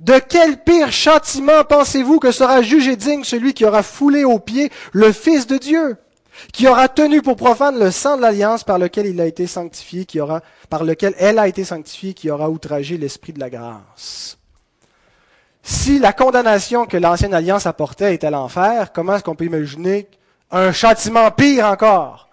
De 0.00 0.20
quel 0.20 0.62
pire 0.62 0.92
châtiment 0.92 1.64
pensez-vous 1.64 2.20
que 2.20 2.30
sera 2.30 2.62
jugé 2.62 2.94
digne 2.94 3.24
celui 3.24 3.52
qui 3.52 3.64
aura 3.64 3.82
foulé 3.82 4.22
aux 4.24 4.38
pieds 4.38 4.70
le 4.92 5.10
Fils 5.10 5.48
de 5.48 5.58
Dieu, 5.58 5.96
qui 6.52 6.68
aura 6.68 6.88
tenu 6.88 7.20
pour 7.20 7.34
profane 7.34 7.80
le 7.80 7.90
sang 7.90 8.16
de 8.16 8.22
l'alliance 8.22 8.62
par 8.62 8.78
lequel 8.78 9.06
il 9.06 9.20
a 9.20 9.26
été 9.26 9.48
sanctifié, 9.48 10.04
qui 10.04 10.20
aura, 10.20 10.42
par 10.70 10.84
lequel 10.84 11.14
elle 11.18 11.40
a 11.40 11.48
été 11.48 11.64
sanctifiée, 11.64 12.14
qui 12.14 12.30
aura 12.30 12.48
outragé 12.48 12.96
l'esprit 12.96 13.32
de 13.32 13.40
la 13.40 13.50
grâce? 13.50 14.37
Si 15.70 15.98
la 15.98 16.14
condamnation 16.14 16.86
que 16.86 16.96
l'ancienne 16.96 17.34
alliance 17.34 17.66
apportait 17.66 18.14
était 18.14 18.30
l'enfer, 18.30 18.90
comment 18.90 19.16
est-ce 19.16 19.22
qu'on 19.22 19.34
peut 19.34 19.44
imaginer 19.44 20.08
un 20.50 20.72
châtiment 20.72 21.30
pire 21.30 21.66
encore? 21.66 22.30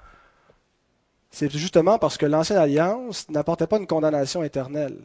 C'est 1.31 1.51
justement 1.51 1.99
parce 1.99 2.17
que 2.17 2.25
l'ancienne 2.25 2.59
alliance 2.59 3.27
n'apportait 3.29 3.67
pas 3.67 3.75
une 3.75 3.87
condamnation 3.87 4.41
éternelle. 4.41 4.99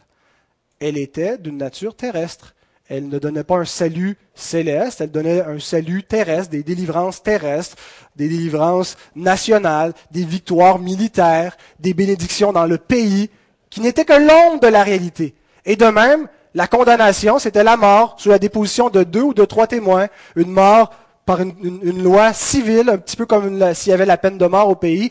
Elle 0.78 0.96
était 0.96 1.38
d'une 1.38 1.56
nature 1.56 1.96
terrestre. 1.96 2.54
Elle 2.88 3.08
ne 3.08 3.18
donnait 3.18 3.42
pas 3.42 3.56
un 3.56 3.64
salut 3.64 4.16
céleste, 4.36 5.00
elle 5.00 5.10
donnait 5.10 5.40
un 5.40 5.58
salut 5.58 6.04
terrestre, 6.04 6.50
des 6.50 6.62
délivrances 6.62 7.24
terrestres, 7.24 7.76
des 8.14 8.28
délivrances 8.28 8.96
nationales, 9.16 9.92
des 10.12 10.24
victoires 10.24 10.78
militaires, 10.78 11.56
des 11.80 11.94
bénédictions 11.94 12.52
dans 12.52 12.66
le 12.66 12.78
pays, 12.78 13.28
qui 13.70 13.80
n'étaient 13.80 14.04
que 14.04 14.12
l'ombre 14.12 14.60
de 14.60 14.68
la 14.68 14.84
réalité. 14.84 15.34
Et 15.64 15.74
de 15.74 15.86
même, 15.86 16.28
la 16.54 16.66
condamnation, 16.66 17.38
c'était 17.38 17.62
la 17.64 17.76
mort 17.76 18.16
sous 18.18 18.28
la 18.28 18.38
déposition 18.38 18.90
de 18.90 19.04
deux 19.04 19.22
ou 19.22 19.34
de 19.34 19.44
trois 19.44 19.66
témoins, 19.66 20.08
une 20.36 20.50
mort 20.50 20.92
par 21.24 21.40
une, 21.40 22.02
loi 22.02 22.32
civile, 22.32 22.90
un 22.90 22.98
petit 22.98 23.16
peu 23.16 23.26
comme 23.26 23.74
s'il 23.74 23.90
y 23.90 23.94
avait 23.94 24.06
la 24.06 24.16
peine 24.16 24.38
de 24.38 24.46
mort 24.46 24.68
au 24.68 24.74
pays. 24.74 25.10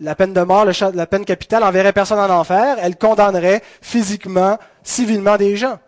la 0.00 0.14
peine 0.14 0.34
de 0.34 0.42
mort, 0.42 0.66
la 0.66 1.06
peine 1.06 1.24
capitale 1.24 1.62
enverrait 1.62 1.92
personne 1.92 2.18
en 2.18 2.28
enfer, 2.28 2.76
elle 2.80 2.96
condamnerait 2.96 3.62
physiquement, 3.80 4.58
civilement 4.82 5.36
des 5.36 5.56
gens. 5.56 5.78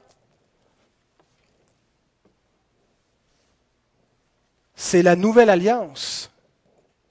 C'est 4.75 5.03
la 5.03 5.17
nouvelle 5.17 5.51
alliance 5.51 6.31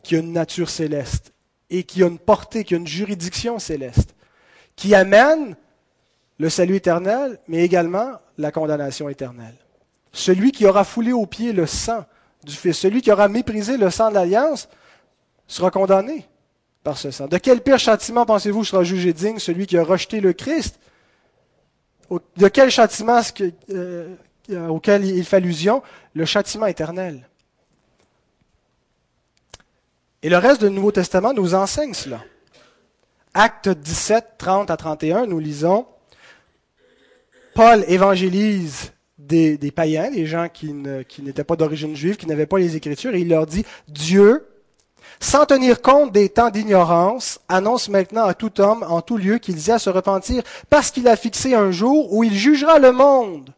qui 0.02 0.16
a 0.16 0.20
une 0.20 0.34
nature 0.34 0.70
céleste 0.70 1.34
et 1.70 1.84
qui 1.84 2.04
a 2.04 2.08
une 2.08 2.20
portée, 2.20 2.64
qui 2.64 2.76
a 2.76 2.78
une 2.78 2.88
juridiction 2.88 3.60
céleste, 3.60 4.16
qui 4.76 4.96
amène 4.96 5.56
le 6.40 6.50
salut 6.50 6.76
éternel, 6.76 7.40
mais 7.48 7.64
également 7.64 8.14
la 8.38 8.52
condamnation 8.52 9.10
éternelle. 9.10 9.56
Celui 10.12 10.52
qui 10.52 10.66
aura 10.66 10.84
foulé 10.84 11.12
aux 11.14 11.26
pieds 11.26 11.54
le 11.54 11.66
sang 11.66 12.06
du 12.44 12.54
Fils, 12.54 12.78
celui 12.78 13.02
qui 13.02 13.12
aura 13.12 13.28
méprisé 13.28 13.78
le 13.78 13.90
sang 13.90 14.10
de 14.10 14.16
l'alliance, 14.16 14.70
sera 15.48 15.72
condamné 15.72 16.28
par 16.84 16.98
ce 16.98 17.12
sang. 17.12 17.28
De 17.28 17.38
quel 17.38 17.62
pire 17.62 17.80
châtiment 17.80 18.26
pensez-vous 18.26 18.64
sera 18.64 18.84
jugé 18.84 19.14
digne 19.14 19.40
celui 19.40 19.68
qui 19.68 19.78
a 19.78 19.84
rejeté 19.84 20.20
le 20.22 20.34
Christ? 20.34 20.80
De 22.38 22.48
quel 22.48 22.70
châtiment 22.70 23.22
euh, 23.72 24.16
auquel 24.70 25.06
il 25.06 25.26
fait 25.26 25.38
allusion? 25.38 25.82
Le 26.14 26.26
châtiment 26.26 26.68
éternel. 26.68 27.28
Et 30.22 30.30
le 30.30 30.38
reste 30.38 30.64
du 30.64 30.70
Nouveau 30.70 30.92
Testament 30.92 31.34
nous 31.34 31.56
enseigne 31.56 31.94
cela. 31.94 32.20
Acte 33.34 33.70
17, 33.70 34.36
30 34.38 34.72
à 34.72 34.78
31, 34.78 35.26
nous 35.26 35.40
lisons, 35.40 35.86
Paul 37.56 37.86
évangélise 37.88 38.92
des, 39.18 39.58
païens, 39.74 40.12
des 40.12 40.26
gens 40.26 40.50
qui, 40.50 40.74
n'étaient 40.74 41.46
pas 41.46 41.56
d'origine 41.56 41.96
juive, 41.96 42.18
qui 42.18 42.28
n'avaient 42.28 42.46
pas 42.46 42.60
les 42.60 42.76
Écritures, 42.76 43.16
et 43.16 43.22
il 43.22 43.30
leur 43.30 43.46
dit, 43.46 43.66
Dieu, 43.88 44.46
sans 45.22 45.46
tenir 45.46 45.82
compte 45.82 46.12
des 46.12 46.28
temps 46.28 46.50
d'ignorance, 46.50 47.40
annonce 47.48 47.88
maintenant 47.88 48.26
à 48.26 48.34
tout 48.34 48.60
homme, 48.60 48.86
en 48.88 49.02
tout 49.02 49.16
lieu, 49.16 49.38
qu'il 49.38 49.58
y 49.58 49.72
a 49.72 49.76
à 49.76 49.80
se 49.80 49.90
repentir, 49.90 50.44
parce 50.70 50.92
qu'il 50.92 51.08
a 51.08 51.16
fixé 51.16 51.56
un 51.56 51.72
jour 51.72 52.14
où 52.14 52.26
il 52.26 52.36
jugera 52.36 52.78
le 52.78 52.92
monde. 52.92 53.52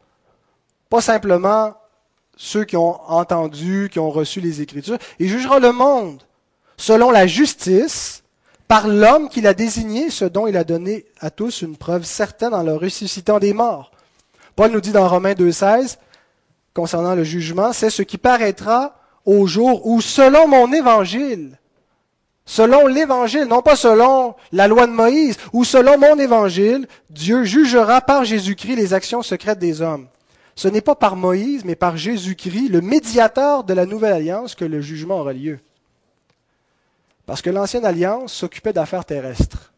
Pas 0.92 1.02
simplement 1.02 1.74
ceux 2.38 2.66
qui 2.66 2.78
ont 2.78 3.02
entendu, 3.10 3.90
qui 3.92 3.98
ont 3.98 4.12
reçu 4.12 4.42
les 4.42 4.62
Écritures, 4.62 5.00
il 5.18 5.28
jugera 5.28 5.60
le 5.60 5.72
monde 5.72 6.22
selon 6.78 7.10
la 7.10 7.26
justice, 7.26 8.24
par 8.68 8.88
l'homme 8.88 9.30
qu'il 9.30 9.48
a 9.48 9.54
désigné, 9.54 10.10
ce 10.10 10.26
dont 10.26 10.48
il 10.48 10.58
a 10.58 10.64
donné 10.64 11.06
à 11.20 11.30
tous 11.30 11.62
une 11.62 11.78
preuve 11.78 12.04
certaine 12.04 12.54
en 12.54 12.64
le 12.64 12.76
ressuscitant 12.76 13.40
des 13.40 13.54
morts. 13.54 13.92
Paul 14.56 14.72
nous 14.72 14.82
dit 14.82 14.92
dans 14.92 15.08
Romains 15.08 15.34
2.16, 15.34 15.98
concernant 16.74 17.16
le 17.16 17.24
jugement, 17.24 17.74
c'est 17.74 17.90
ce 17.90 18.02
qui 18.02 18.18
paraîtra 18.18 18.96
au 19.26 19.48
jour 19.48 19.88
où, 19.88 20.02
selon 20.02 20.48
mon 20.48 20.72
évangile, 20.74 21.58
selon 22.46 22.88
l'évangile, 22.88 23.46
non 23.46 23.62
pas 23.62 23.76
selon 23.76 24.36
la 24.52 24.68
loi 24.68 24.88
de 24.88 24.92
Moïse, 24.92 25.38
ou 25.54 25.64
selon 25.64 25.98
mon 25.98 26.18
évangile, 26.18 26.88
Dieu 27.10 27.44
jugera 27.44 28.02
par 28.02 28.26
Jésus-Christ 28.26 28.76
les 28.76 28.94
actions 28.94 29.22
secrètes 29.22 29.60
des 29.60 29.82
hommes. 29.82 30.08
Ce 30.56 30.68
n'est 30.68 30.82
pas 30.82 30.96
par 30.96 31.16
Moïse, 31.16 31.64
mais 31.66 31.76
par 31.76 31.98
Jésus-Christ, 31.98 32.70
le 32.70 32.82
médiateur 32.82 33.64
de 33.64 33.74
la 33.74 33.86
nouvelle 33.86 34.14
alliance, 34.14 34.56
que 34.56 34.66
le 34.66 34.82
jugement 34.82 35.20
aura 35.20 35.34
lieu. 35.34 35.60
Parce 37.28 37.42
que 37.42 37.50
l'ancienne 37.50 37.86
alliance 37.86 38.34
s'occupait 38.34 38.72
d'affaires 38.72 39.04
terrestres, 39.04 39.74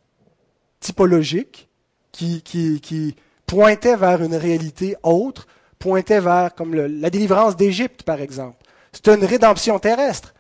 typologiques, 0.80 1.68
qui, 2.12 3.16
pointaient 3.48 3.96
vers 3.96 4.22
une 4.22 4.36
réalité 4.36 4.96
autre, 5.02 5.48
pointaient 5.80 6.20
vers, 6.20 6.54
comme 6.54 6.76
la 6.76 7.10
délivrance 7.10 7.58
d'Égypte, 7.58 8.04
par 8.04 8.22
exemple. 8.22 8.64
C'était 8.92 9.16
une 9.16 9.26
rédemption 9.26 9.80
terrestre. 9.80 10.36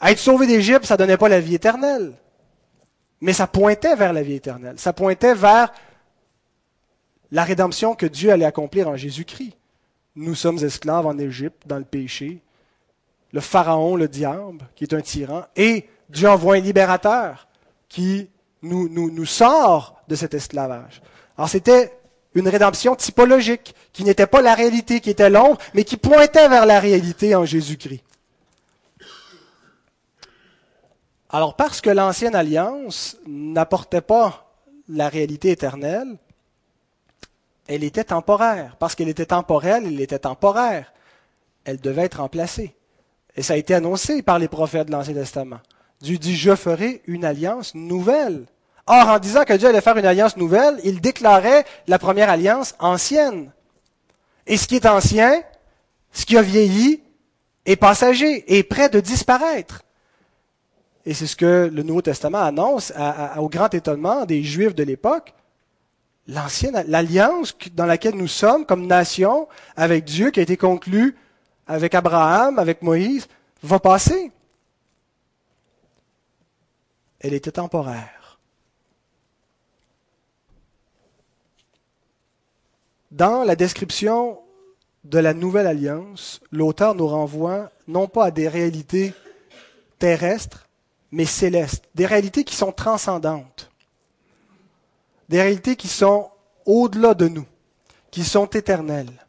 être 0.00 0.18
sauvé 0.18 0.46
d'Égypte, 0.46 0.86
ça 0.86 0.96
donnait 0.96 1.18
pas 1.18 1.28
la 1.28 1.40
vie 1.40 1.56
éternelle. 1.56 2.14
Mais 3.20 3.34
ça 3.34 3.46
pointait 3.46 3.94
vers 3.94 4.14
la 4.14 4.22
vie 4.22 4.34
éternelle. 4.34 4.78
Ça 4.78 4.94
pointait 4.94 5.34
vers 5.34 5.72
la 7.30 7.44
rédemption 7.44 7.94
que 7.94 8.06
Dieu 8.06 8.30
allait 8.30 8.46
accomplir 8.46 8.88
en 8.88 8.96
Jésus-Christ. 8.96 9.52
Nous 10.16 10.34
sommes 10.34 10.64
esclaves 10.64 11.06
en 11.06 11.18
Égypte, 11.18 11.64
dans 11.66 11.78
le 11.78 11.84
péché. 11.84 12.40
Le 13.32 13.40
pharaon, 13.40 13.96
le 13.96 14.08
diable, 14.08 14.66
qui 14.74 14.84
est 14.84 14.94
un 14.94 15.02
tyran, 15.02 15.44
et 15.56 15.86
Dieu 16.08 16.28
envoie 16.28 16.56
un 16.56 16.60
libérateur 16.60 17.48
qui 17.88 18.28
nous, 18.62 19.26
sort 19.26 20.00
de 20.08 20.14
cet 20.14 20.34
esclavage. 20.34 21.02
Alors 21.36 21.48
c'était 21.48 21.92
une 22.34 22.48
rédemption 22.48 22.96
typologique, 22.96 23.74
qui 23.92 24.02
n'était 24.02 24.26
pas 24.26 24.42
la 24.42 24.54
réalité, 24.54 25.00
qui 25.00 25.10
était 25.10 25.30
l'ombre, 25.30 25.58
mais 25.72 25.84
qui 25.84 25.96
pointait 25.96 26.48
vers 26.48 26.66
la 26.66 26.80
réalité 26.80 27.34
en 27.34 27.44
Jésus-Christ. 27.44 28.02
Alors 31.30 31.54
parce 31.54 31.80
que 31.80 31.90
l'ancienne 31.90 32.34
alliance 32.34 33.16
n'apportait 33.26 34.00
pas 34.00 34.52
la 34.88 35.08
réalité 35.08 35.50
éternelle, 35.50 36.18
elle 37.66 37.84
était 37.84 38.04
temporaire. 38.04 38.76
Parce 38.78 38.94
qu'elle 38.94 39.08
était 39.08 39.26
temporelle, 39.26 39.84
elle 39.86 40.00
était 40.00 40.18
temporaire. 40.18 40.92
Elle 41.64 41.80
devait 41.80 42.02
être 42.02 42.20
remplacée. 42.20 42.74
Et 43.36 43.42
ça 43.42 43.54
a 43.54 43.56
été 43.56 43.74
annoncé 43.74 44.22
par 44.22 44.38
les 44.38 44.48
prophètes 44.48 44.88
de 44.88 44.92
l'Ancien 44.92 45.14
Testament. 45.14 45.60
Dieu 46.04 46.18
dit, 46.18 46.36
je 46.36 46.54
ferai 46.54 47.00
une 47.06 47.24
alliance 47.24 47.74
nouvelle. 47.74 48.44
Or, 48.86 49.08
en 49.08 49.18
disant 49.18 49.44
que 49.44 49.54
Dieu 49.54 49.68
allait 49.68 49.80
faire 49.80 49.96
une 49.96 50.04
alliance 50.04 50.36
nouvelle, 50.36 50.78
il 50.84 51.00
déclarait 51.00 51.64
la 51.86 51.98
première 51.98 52.28
alliance 52.28 52.74
ancienne. 52.78 53.50
Et 54.46 54.58
ce 54.58 54.68
qui 54.68 54.76
est 54.76 54.84
ancien, 54.84 55.42
ce 56.12 56.26
qui 56.26 56.36
a 56.36 56.42
vieilli, 56.42 57.02
est 57.64 57.76
passager, 57.76 58.44
est 58.54 58.64
prêt 58.64 58.90
de 58.90 59.00
disparaître. 59.00 59.80
Et 61.06 61.14
c'est 61.14 61.26
ce 61.26 61.36
que 61.36 61.70
le 61.72 61.82
Nouveau 61.82 62.02
Testament 62.02 62.42
annonce 62.42 62.92
au 63.38 63.48
grand 63.48 63.72
étonnement 63.72 64.26
des 64.26 64.42
Juifs 64.42 64.74
de 64.74 64.84
l'époque. 64.84 65.32
L'alliance 66.26 67.56
dans 67.72 67.86
laquelle 67.86 68.16
nous 68.16 68.28
sommes 68.28 68.66
comme 68.66 68.86
nation 68.86 69.48
avec 69.74 70.04
Dieu, 70.04 70.30
qui 70.30 70.40
a 70.40 70.42
été 70.42 70.58
conclue 70.58 71.16
avec 71.66 71.94
Abraham, 71.94 72.58
avec 72.58 72.82
Moïse, 72.82 73.26
va 73.62 73.78
passer 73.78 74.30
elle 77.24 77.32
était 77.32 77.52
temporaire. 77.52 78.38
Dans 83.10 83.44
la 83.44 83.56
description 83.56 84.40
de 85.04 85.18
la 85.18 85.32
nouvelle 85.32 85.66
alliance, 85.66 86.42
l'auteur 86.52 86.94
nous 86.94 87.06
renvoie 87.06 87.70
non 87.88 88.08
pas 88.08 88.26
à 88.26 88.30
des 88.30 88.46
réalités 88.46 89.14
terrestres, 89.98 90.68
mais 91.12 91.24
célestes, 91.24 91.88
des 91.94 92.04
réalités 92.04 92.44
qui 92.44 92.54
sont 92.56 92.72
transcendantes, 92.72 93.70
des 95.30 95.40
réalités 95.40 95.76
qui 95.76 95.88
sont 95.88 96.30
au-delà 96.66 97.14
de 97.14 97.28
nous, 97.28 97.46
qui 98.10 98.22
sont 98.22 98.46
éternelles. 98.46 99.24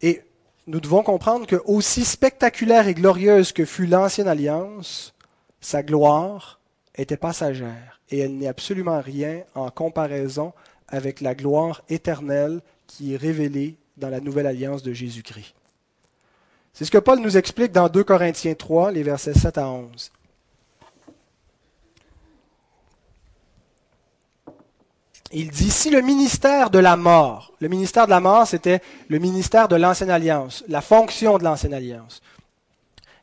Et 0.00 0.22
nous 0.70 0.80
devons 0.80 1.02
comprendre 1.02 1.48
que 1.48 1.60
aussi 1.64 2.04
spectaculaire 2.04 2.86
et 2.86 2.94
glorieuse 2.94 3.50
que 3.50 3.64
fut 3.64 3.86
l'ancienne 3.86 4.28
alliance, 4.28 5.14
sa 5.60 5.82
gloire 5.82 6.60
était 6.94 7.16
passagère 7.16 8.00
et 8.08 8.20
elle 8.20 8.38
n'est 8.38 8.46
absolument 8.46 9.00
rien 9.00 9.42
en 9.56 9.70
comparaison 9.70 10.52
avec 10.86 11.20
la 11.20 11.34
gloire 11.34 11.82
éternelle 11.88 12.60
qui 12.86 13.14
est 13.14 13.16
révélée 13.16 13.78
dans 13.96 14.10
la 14.10 14.20
nouvelle 14.20 14.46
alliance 14.46 14.84
de 14.84 14.92
Jésus-Christ. 14.92 15.54
C'est 16.72 16.84
ce 16.84 16.90
que 16.92 16.98
Paul 16.98 17.18
nous 17.18 17.36
explique 17.36 17.72
dans 17.72 17.88
2 17.88 18.04
Corinthiens 18.04 18.54
3, 18.54 18.92
les 18.92 19.02
versets 19.02 19.34
7 19.34 19.58
à 19.58 19.68
11. 19.68 20.12
Il 25.32 25.50
dit, 25.50 25.70
si 25.70 25.90
le 25.90 26.00
ministère 26.00 26.70
de 26.70 26.78
la 26.78 26.96
mort, 26.96 27.52
le 27.60 27.68
ministère 27.68 28.06
de 28.06 28.10
la 28.10 28.20
mort, 28.20 28.46
c'était 28.46 28.80
le 29.08 29.18
ministère 29.18 29.68
de 29.68 29.76
l'ancienne 29.76 30.10
alliance, 30.10 30.64
la 30.68 30.80
fonction 30.80 31.38
de 31.38 31.44
l'ancienne 31.44 31.74
alliance, 31.74 32.20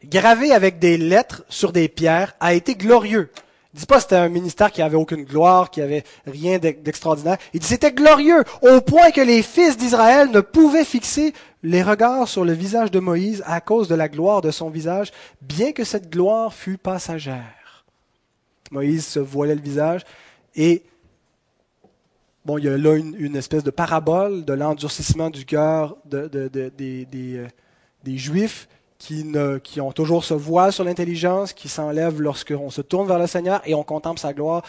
gravé 0.05 0.51
avec 0.51 0.79
des 0.79 0.97
lettres 0.97 1.43
sur 1.49 1.71
des 1.71 1.89
pierres, 1.89 2.35
a 2.39 2.53
été 2.53 2.75
glorieux. 2.75 3.29
Il 3.73 3.81
dit 3.81 3.85
pas 3.85 3.99
c'était 3.99 4.15
un 4.15 4.29
ministère 4.29 4.71
qui 4.71 4.81
avait 4.81 4.95
aucune 4.95 5.23
gloire, 5.23 5.69
qui 5.69 5.81
avait 5.81 6.03
rien 6.25 6.57
d'extraordinaire. 6.57 7.37
Il 7.53 7.59
dit 7.59 7.67
c'était 7.67 7.91
glorieux, 7.91 8.43
au 8.61 8.81
point 8.81 9.11
que 9.11 9.21
les 9.21 9.43
fils 9.43 9.77
d'Israël 9.77 10.31
ne 10.31 10.39
pouvaient 10.39 10.85
fixer 10.85 11.33
les 11.61 11.83
regards 11.83 12.27
sur 12.27 12.45
le 12.45 12.53
visage 12.53 12.89
de 12.89 12.99
Moïse 12.99 13.43
à 13.45 13.59
cause 13.59 13.87
de 13.87 13.95
la 13.95 14.07
gloire 14.07 14.41
de 14.41 14.51
son 14.51 14.69
visage, 14.69 15.11
bien 15.41 15.73
que 15.73 15.83
cette 15.83 16.09
gloire 16.09 16.53
fût 16.53 16.77
passagère. 16.77 17.85
Moïse 18.71 19.05
se 19.05 19.19
voilait 19.19 19.55
le 19.55 19.61
visage 19.61 20.01
et 20.55 20.83
Bon, 22.47 22.57
il 22.57 22.63
y 22.63 22.69
a 22.69 22.77
là 22.77 22.95
une, 22.95 23.35
espèce 23.35 23.65
de 23.65 23.71
parabole 23.71 24.45
de 24.45 24.53
l'endurcissement 24.53 25.29
du 25.29 25.43
cœur 25.43 25.97
euh, 26.13 26.29
des, 26.49 28.17
Juifs 28.17 28.69
qui, 28.97 29.29
qui 29.65 29.81
ont 29.81 29.91
toujours 29.91 30.23
ce 30.23 30.33
voile 30.33 30.71
sur 30.71 30.85
l'intelligence, 30.85 31.51
qui 31.51 31.67
s'enlève 31.67 32.21
lorsqu'on 32.21 32.69
se 32.69 32.81
tourne 32.81 33.05
vers 33.05 33.19
le 33.19 33.27
Seigneur 33.27 33.61
et 33.65 33.75
on 33.75 33.83
contemple 33.83 34.21
sa 34.21 34.31
gloire 34.31 34.63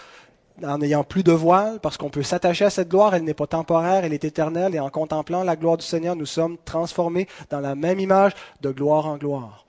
en 0.60 0.78
n'ayant 0.78 1.04
plus 1.04 1.22
de 1.22 1.30
voile, 1.30 1.78
parce 1.78 1.96
qu'on 1.96 2.10
peut 2.10 2.24
s'attacher 2.24 2.64
à 2.64 2.70
cette 2.70 2.88
gloire, 2.88 3.14
elle 3.14 3.22
n'est 3.22 3.32
pas 3.32 3.46
temporaire, 3.46 4.04
elle 4.04 4.12
est 4.12 4.24
éternelle, 4.24 4.74
et 4.74 4.80
en 4.80 4.90
contemplant 4.90 5.44
la 5.44 5.54
gloire 5.54 5.76
du 5.76 5.86
Seigneur, 5.86 6.16
nous 6.16 6.26
sommes 6.26 6.56
transformés 6.64 7.28
dans 7.48 7.60
la 7.60 7.76
même 7.76 8.00
image 8.00 8.32
de 8.60 8.72
gloire 8.72 9.06
en 9.06 9.18
gloire. 9.18 9.66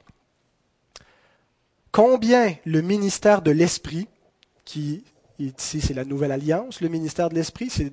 combien 1.92 2.56
le 2.66 2.82
ministère 2.82 3.44
de 3.44 3.52
l'Esprit, 3.52 4.08
qui 4.66 5.04
ici 5.40 5.82
c'est 5.82 5.94
la 5.94 6.06
nouvelle 6.06 6.32
alliance, 6.32 6.82
le 6.82 6.90
ministère 6.90 7.30
de 7.30 7.36
l'Esprit, 7.36 7.70
c'est 7.70 7.92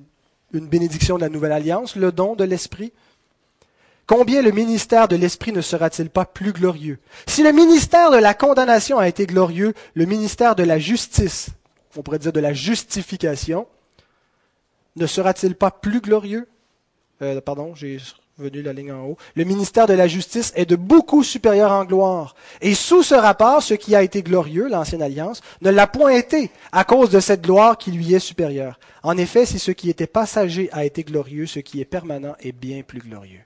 une 0.53 0.67
bénédiction 0.67 1.15
de 1.15 1.21
la 1.21 1.29
nouvelle 1.29 1.51
alliance, 1.51 1.95
le 1.95 2.11
don 2.11 2.35
de 2.35 2.43
l'Esprit, 2.43 2.93
combien 4.05 4.41
le 4.41 4.51
ministère 4.51 5.07
de 5.07 5.15
l'Esprit 5.15 5.51
ne 5.51 5.61
sera-t-il 5.61 6.09
pas 6.09 6.25
plus 6.25 6.53
glorieux? 6.53 6.99
Si 7.25 7.43
le 7.43 7.51
ministère 7.51 8.11
de 8.11 8.17
la 8.17 8.33
condamnation 8.33 8.97
a 8.97 9.07
été 9.07 9.25
glorieux, 9.25 9.73
le 9.93 10.05
ministère 10.05 10.55
de 10.55 10.63
la 10.63 10.79
justice, 10.79 11.49
on 11.95 12.01
pourrait 12.01 12.19
dire 12.19 12.33
de 12.33 12.39
la 12.39 12.53
justification, 12.53 13.67
ne 14.95 15.05
sera-t-il 15.05 15.55
pas 15.55 15.71
plus 15.71 16.01
glorieux? 16.01 16.47
Euh, 17.21 17.41
Pardon, 17.41 17.75
j'ai 17.75 17.99
venu 18.37 18.61
la 18.61 18.73
ligne 18.73 18.91
en 18.91 19.03
haut. 19.03 19.17
Le 19.35 19.43
ministère 19.43 19.87
de 19.87 19.93
la 19.93 20.07
justice 20.07 20.53
est 20.55 20.65
de 20.65 20.75
beaucoup 20.75 21.23
supérieur 21.23 21.71
en 21.71 21.85
gloire. 21.85 22.35
Et 22.61 22.75
sous 22.75 23.01
ce 23.01 23.15
rapport, 23.15 23.63
ce 23.63 23.73
qui 23.73 23.95
a 23.95 24.03
été 24.03 24.21
glorieux, 24.21 24.67
l'ancienne 24.67 25.01
alliance, 25.01 25.41
ne 25.61 25.71
l'a 25.71 25.87
point 25.87 26.11
été 26.11 26.51
à 26.71 26.83
cause 26.83 27.09
de 27.09 27.19
cette 27.19 27.41
gloire 27.41 27.77
qui 27.77 27.91
lui 27.91 28.13
est 28.13 28.19
supérieure. 28.19 28.79
En 29.01 29.17
effet, 29.17 29.45
si 29.45 29.57
ce 29.57 29.71
qui 29.71 29.89
était 29.89 30.07
passager 30.07 30.69
a 30.71 30.85
été 30.85 31.03
glorieux, 31.03 31.47
ce 31.47 31.59
qui 31.59 31.81
est 31.81 31.85
permanent 31.85 32.35
est 32.39 32.51
bien 32.51 32.83
plus 32.83 32.99
glorieux. 32.99 33.41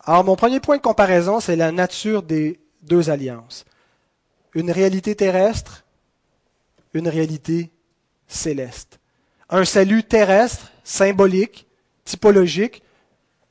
Alors, 0.00 0.24
mon 0.24 0.36
premier 0.36 0.60
point 0.60 0.76
de 0.76 0.82
comparaison, 0.82 1.40
c'est 1.40 1.56
la 1.56 1.72
nature 1.72 2.22
des 2.22 2.60
deux 2.82 3.10
alliances. 3.10 3.64
Une 4.54 4.70
réalité 4.70 5.14
terrestre, 5.14 5.84
une 6.94 7.08
réalité 7.08 7.70
céleste. 8.26 8.98
Un 9.50 9.64
salut 9.64 10.02
terrestre, 10.02 10.72
symbolique, 10.82 11.65
typologique, 12.06 12.82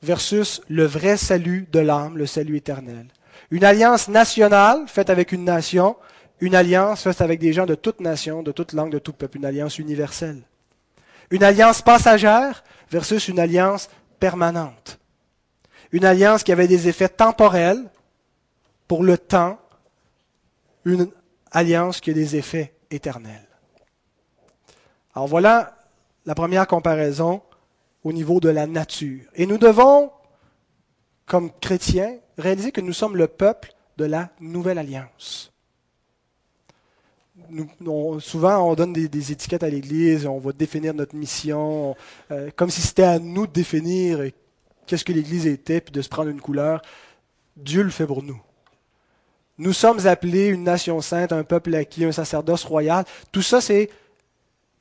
versus 0.02 0.60
le 0.68 0.84
vrai 0.84 1.16
salut 1.16 1.68
de 1.70 1.78
l'âme, 1.78 2.16
le 2.16 2.26
salut 2.26 2.56
éternel. 2.56 3.06
Une 3.50 3.64
alliance 3.64 4.08
nationale 4.08 4.88
faite 4.88 5.10
avec 5.10 5.32
une 5.32 5.44
nation, 5.44 5.96
une 6.40 6.54
alliance 6.54 7.02
faite 7.02 7.20
avec 7.20 7.38
des 7.38 7.52
gens 7.52 7.66
de 7.66 7.74
toute 7.74 8.00
nation, 8.00 8.42
de 8.42 8.52
toute 8.52 8.72
langue, 8.72 8.90
de 8.90 8.98
tout 8.98 9.12
peuple, 9.12 9.38
une 9.38 9.44
alliance 9.44 9.78
universelle. 9.78 10.42
Une 11.30 11.42
alliance 11.42 11.82
passagère 11.82 12.64
versus 12.90 13.28
une 13.28 13.38
alliance 13.38 13.88
permanente. 14.18 14.98
Une 15.92 16.04
alliance 16.04 16.42
qui 16.42 16.52
avait 16.52 16.68
des 16.68 16.88
effets 16.88 17.08
temporels 17.08 17.84
pour 18.88 19.02
le 19.02 19.18
temps, 19.18 19.58
une 20.84 21.10
alliance 21.50 22.00
qui 22.00 22.10
a 22.10 22.14
des 22.14 22.36
effets 22.36 22.74
éternels. 22.90 23.48
Alors 25.14 25.26
voilà 25.26 25.78
la 26.26 26.34
première 26.34 26.66
comparaison 26.66 27.42
au 28.06 28.12
niveau 28.12 28.38
de 28.38 28.48
la 28.48 28.68
nature. 28.68 29.24
Et 29.34 29.46
nous 29.46 29.58
devons, 29.58 30.12
comme 31.26 31.50
chrétiens, 31.60 32.14
réaliser 32.38 32.70
que 32.70 32.80
nous 32.80 32.92
sommes 32.92 33.16
le 33.16 33.26
peuple 33.26 33.74
de 33.96 34.04
la 34.04 34.30
nouvelle 34.38 34.78
alliance. 34.78 35.52
Souvent, 38.20 38.70
on 38.70 38.76
donne 38.76 38.92
des, 38.92 39.32
étiquettes 39.32 39.64
à 39.64 39.68
l'Église, 39.68 40.24
on 40.24 40.38
va 40.38 40.52
définir 40.52 40.94
notre 40.94 41.16
mission, 41.16 41.96
euh, 42.30 42.50
comme 42.54 42.70
si 42.70 42.80
c'était 42.80 43.02
à 43.02 43.18
nous 43.18 43.48
de 43.48 43.52
définir 43.52 44.20
qu'est-ce 44.86 45.04
que 45.04 45.12
l'Église 45.12 45.48
était, 45.48 45.80
puis 45.80 45.92
de 45.92 46.00
se 46.00 46.08
prendre 46.08 46.30
une 46.30 46.40
couleur. 46.40 46.82
Dieu 47.56 47.82
le 47.82 47.90
fait 47.90 48.06
pour 48.06 48.22
nous. 48.22 48.40
Nous 49.58 49.72
sommes 49.72 50.06
appelés 50.06 50.46
une 50.46 50.62
nation 50.62 51.00
sainte, 51.00 51.32
un 51.32 51.42
peuple 51.42 51.74
acquis, 51.74 52.04
un 52.04 52.12
sacerdoce 52.12 52.62
royal. 52.62 53.04
Tout 53.32 53.42
ça, 53.42 53.60
c'est 53.60 53.90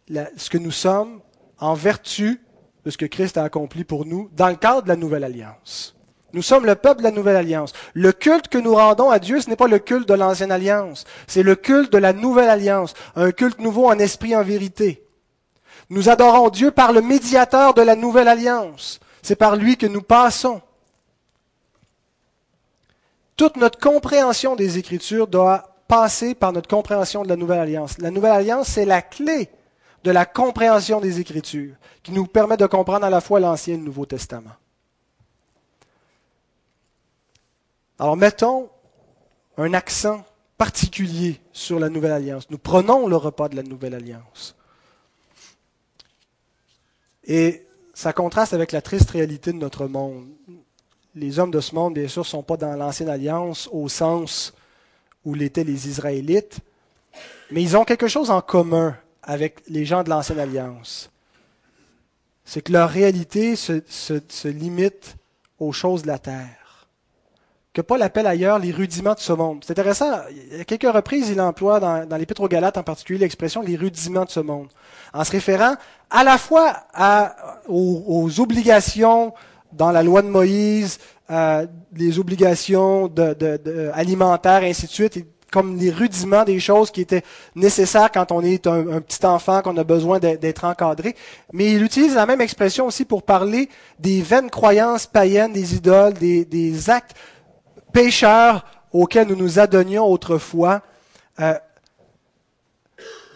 ce 0.08 0.50
que 0.52 0.60
nous 0.60 0.70
sommes 0.70 1.22
en 1.58 1.74
vertu 1.74 2.40
de 2.86 2.92
ce 2.92 2.98
que 2.98 3.06
Christ 3.06 3.38
a 3.38 3.44
accompli 3.44 3.84
pour 3.84 4.06
nous 4.06 4.30
dans 4.34 4.50
le 4.50 4.56
cadre 4.56 4.84
de 4.84 4.88
la 4.88 4.96
nouvelle 4.96 5.24
alliance. 5.24 5.96
Nous 6.34 6.42
sommes 6.42 6.66
le 6.66 6.76
peuple 6.76 7.00
de 7.00 7.06
la 7.06 7.12
nouvelle 7.12 7.38
alliance. 7.38 7.74
Le 7.94 8.12
culte 8.12 8.50
que 8.50 8.58
nous 8.58 8.76
rendons 8.76 9.10
à 9.10 9.20
Dieu, 9.20 9.40
ce 9.42 9.50
n'est 9.50 9.56
pas 9.56 9.68
le 9.68 9.80
culte 9.80 10.08
de 10.08 10.14
l'ancienne 10.14 10.52
alliance, 10.52 11.06
c'est 11.28 11.44
le 11.44 11.56
culte 11.56 11.92
de 11.92 11.98
la 11.98 12.14
nouvelle 12.14 12.50
alliance, 12.50 12.94
un 13.16 13.32
culte 13.32 13.60
nouveau 13.60 13.88
en 13.88 13.98
esprit, 14.00 14.36
en 14.36 14.44
vérité. 14.44 15.04
Nous 15.90 16.10
adorons 16.10 16.50
Dieu 16.50 16.72
par 16.72 16.92
le 16.92 17.02
médiateur 17.02 17.74
de 17.74 17.82
la 17.82 17.96
nouvelle 17.96 18.28
alliance. 18.28 19.00
C'est 19.22 19.36
par 19.36 19.56
lui 19.56 19.78
que 19.78 19.86
nous 19.86 20.02
passons. 20.02 20.62
Toute 23.38 23.58
notre 23.58 23.80
compréhension 23.80 24.56
des 24.56 24.78
Écritures 24.78 25.28
doit 25.28 25.76
passer 25.88 26.36
par 26.36 26.52
notre 26.52 26.70
compréhension 26.70 27.24
de 27.24 27.30
la 27.30 27.36
nouvelle 27.36 27.60
alliance. 27.60 27.98
La 28.00 28.12
nouvelle 28.12 28.32
alliance, 28.32 28.68
c'est 28.68 28.86
la 28.86 29.02
clé 29.02 29.50
de 30.06 30.12
la 30.12 30.28
compréhension 30.28 31.02
des 31.02 31.20
Écritures, 31.20 31.74
qui 32.04 32.12
nous 32.12 32.28
permet 32.28 32.58
de 32.58 32.68
comprendre 32.68 33.08
à 33.08 33.10
la 33.10 33.22
fois 33.22 33.40
l'Ancien 33.40 33.74
et 33.74 33.78
le 33.78 33.84
Nouveau 33.84 34.06
Testament. 34.06 34.52
Alors 37.98 38.16
mettons 38.16 38.70
un 39.58 39.74
accent 39.74 40.24
particulier 40.60 41.42
sur 41.52 41.80
la 41.80 41.90
Nouvelle 41.90 42.12
Alliance. 42.12 42.48
Nous 42.52 42.60
prenons 42.60 43.08
le 43.08 43.16
repas 43.16 43.50
de 43.50 43.56
la 43.56 43.64
Nouvelle 43.64 43.96
Alliance. 43.96 44.56
Et 47.24 47.66
ça 47.96 48.14
contraste 48.14 48.54
avec 48.54 48.74
la 48.74 48.84
triste 48.84 49.10
réalité 49.10 49.54
de 49.54 49.58
notre 49.58 49.88
monde. 49.88 50.28
Les 51.16 51.40
hommes 51.40 51.50
de 51.50 51.62
ce 51.62 51.74
monde, 51.74 51.96
bien 51.96 52.08
sûr, 52.08 52.22
ne 52.22 52.28
sont 52.28 52.44
pas 52.44 52.58
dans 52.58 52.76
l'Ancienne 52.76 53.10
Alliance 53.10 53.68
au 53.72 53.90
sens 53.90 54.54
où 55.24 55.34
l'étaient 55.34 55.64
les 55.64 55.88
Israélites, 55.88 56.60
mais 57.50 57.64
ils 57.64 57.76
ont 57.76 57.86
quelque 57.86 58.08
chose 58.08 58.30
en 58.30 58.42
commun 58.42 58.96
avec 59.26 59.62
les 59.68 59.86
gens 59.86 60.04
de 60.04 60.10
l'Ancienne 60.10 60.40
Alliance. 60.40 61.10
C'est 62.46 62.62
que 62.62 62.72
leur 62.72 62.90
réalité 62.90 63.56
se, 63.56 64.48
limite 64.48 65.18
aux 65.60 65.72
choses 65.72 66.04
de 66.04 66.08
la 66.08 66.20
terre. 66.20 66.88
Que 67.74 67.82
Paul 67.82 68.02
appelle 68.04 68.28
ailleurs 68.28 68.60
les 68.60 68.72
rudiments 68.72 69.16
de 69.16 69.20
ce 69.20 69.34
monde. 69.34 69.64
C'est 69.66 69.72
intéressant, 69.72 70.14
à 70.14 70.64
quelques 70.66 70.90
reprises, 70.90 71.30
il 71.30 71.42
emploie 71.42 71.80
dans, 71.80 72.06
dans 72.06 72.16
l'Épître 72.16 72.42
aux 72.42 72.48
Galates 72.48 72.78
en 72.78 72.84
particulier 72.84 73.20
l'expression 73.20 73.62
les 73.62 73.76
rudiments 73.76 74.24
de 74.24 74.30
ce 74.30 74.40
monde, 74.40 74.70
en 75.14 75.24
se 75.24 75.32
référant 75.32 75.76
à 76.10 76.24
la 76.24 76.38
fois 76.38 76.78
aux, 77.68 78.40
obligations 78.40 79.34
dans 79.74 79.92
la 79.92 80.04
loi 80.04 80.22
de 80.22 80.30
Moïse, 80.30 81.00
euh, 81.30 81.66
les 81.94 82.20
obligations 82.20 83.12
alimentaires, 83.94 84.64
ainsi 84.64 84.86
de 84.86 84.92
suite, 84.92 85.26
comme 85.52 85.78
les 85.78 85.92
rudiments 85.92 86.44
des 86.44 86.60
choses 86.60 86.92
qui 86.92 87.02
étaient 87.02 87.24
nécessaires 87.56 88.12
quand 88.12 88.32
on 88.32 88.42
est 88.42 88.68
un, 88.68 89.02
petit 89.02 89.26
enfant, 89.26 89.62
qu'on 89.62 89.78
a 89.78 89.84
besoin 89.84 90.20
d'être 90.20 90.66
encadré. 90.66 91.16
Mais 91.54 91.72
il 91.72 91.84
utilise 91.84 92.16
la 92.16 92.26
même 92.26 92.42
expression 92.42 92.88
aussi 92.88 93.06
pour 93.06 93.24
parler 93.24 93.70
des 94.00 94.22
vaines 94.22 94.50
croyances 94.50 95.08
païennes, 95.08 95.54
des 95.54 95.76
idoles, 95.76 96.14
des, 96.14 96.90
actes 96.90 97.16
pécheurs 97.94 98.66
auxquels 98.92 99.28
nous 99.28 99.36
nous 99.36 99.60
adonnions 99.60 100.06
autrefois. 100.06 100.82
Euh, 101.40 101.54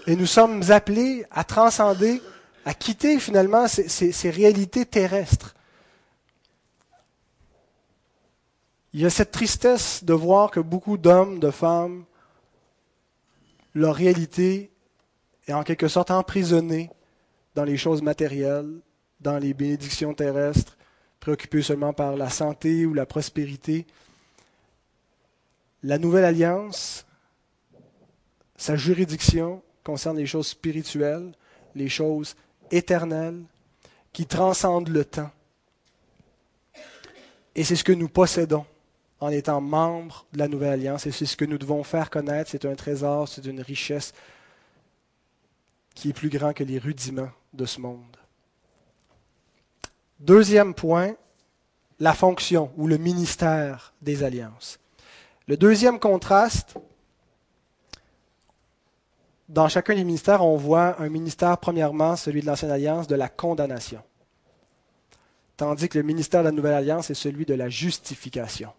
et 0.08 0.16
nous 0.16 0.26
sommes 0.26 0.64
appelés 0.70 1.26
à 1.32 1.44
transcender, 1.44 2.22
à 2.66 2.74
quitter 2.74 3.20
finalement 3.20 3.68
ces 3.68 4.30
réalités 4.30 4.86
terrestres 4.86 5.56
Il 8.94 9.02
y 9.02 9.06
a 9.06 9.10
cette 9.10 9.32
tristesse 9.32 10.04
de 10.04 10.14
voir 10.14 10.50
que 10.50 10.60
beaucoup 10.60 10.98
d'hommes, 10.98 11.40
de 11.40 11.52
femmes, 11.52 12.06
leur 13.76 13.96
réalité 13.96 14.72
est 15.48 15.54
en 15.54 15.64
quelque 15.64 15.88
sorte 15.88 16.10
emprisonnée 16.10 16.90
dans 17.54 17.64
les 17.64 17.78
choses 17.78 18.02
matérielles, 18.02 18.80
dans 19.20 19.38
les 19.38 19.54
bénédictions 19.54 20.14
terrestres, 20.14 20.76
préoccupés 21.20 21.62
seulement 21.62 21.94
par 21.94 22.16
la 22.16 22.30
santé 22.30 22.86
ou 22.86 22.94
la 22.94 23.06
prospérité. 23.06 23.86
La 25.84 26.00
nouvelle 26.00 26.26
alliance, 26.26 27.06
sa 28.58 28.76
juridiction 28.76 29.62
concerne 29.84 30.18
les 30.18 30.26
choses 30.26 30.48
spirituelles, 30.48 31.32
les 31.76 31.90
choses 31.90 32.36
éternelles, 32.72 33.44
qui 34.12 34.26
transcendent 34.26 34.90
le 34.90 35.06
temps. 35.06 35.30
Et 37.56 37.64
c'est 37.64 37.76
ce 37.76 37.84
que 37.84 37.92
nous 37.92 38.10
possédons 38.10 38.66
en 39.20 39.30
étant 39.30 39.62
membre 39.62 40.26
de 40.34 40.40
la 40.40 40.48
nouvelle 40.48 40.74
alliance. 40.74 41.06
Et 41.06 41.12
c'est 41.12 41.26
ce 41.26 41.38
que 41.38 41.46
nous 41.46 41.58
devons 41.58 41.84
faire 41.84 42.10
connaître. 42.10 42.50
C'est 42.50 42.66
un 42.66 42.76
trésor, 42.76 43.28
c'est 43.28 43.46
une 43.46 43.62
richesse 43.62 44.14
qui 45.94 46.10
est 46.10 46.14
plus 46.14 46.30
grand 46.30 46.54
que 46.54 46.64
les 46.64 46.80
rudiments 46.80 47.32
de 47.54 47.66
ce 47.66 47.82
monde. 47.82 48.18
Deuxième 50.20 50.74
point, 50.74 51.16
la 52.00 52.14
fonction 52.14 52.72
ou 52.78 52.88
le 52.88 52.98
ministère 52.98 53.94
des 54.02 54.24
alliances. 54.24 54.80
Le 55.48 55.58
deuxième 55.58 56.00
contraste, 56.00 56.76
dans 59.50 59.68
chacun 59.68 59.96
des 59.96 60.04
ministères, 60.04 60.46
on 60.46 60.58
voit 60.58 61.02
un 61.02 61.10
ministère, 61.10 61.58
premièrement, 61.58 62.16
celui 62.16 62.42
de 62.42 62.46
l'Ancienne 62.46 62.72
Alliance, 62.72 63.08
de 63.08 63.16
la 63.16 63.28
condamnation. 63.30 64.02
Tandis 65.58 65.90
que 65.90 65.98
le 65.98 66.04
ministère 66.04 66.42
de 66.42 66.46
la 66.46 66.52
Nouvelle 66.52 66.76
Alliance 66.76 67.10
est 67.10 67.16
celui 67.16 67.46
de 67.46 67.56
la 67.56 67.68
justification. 67.68 68.72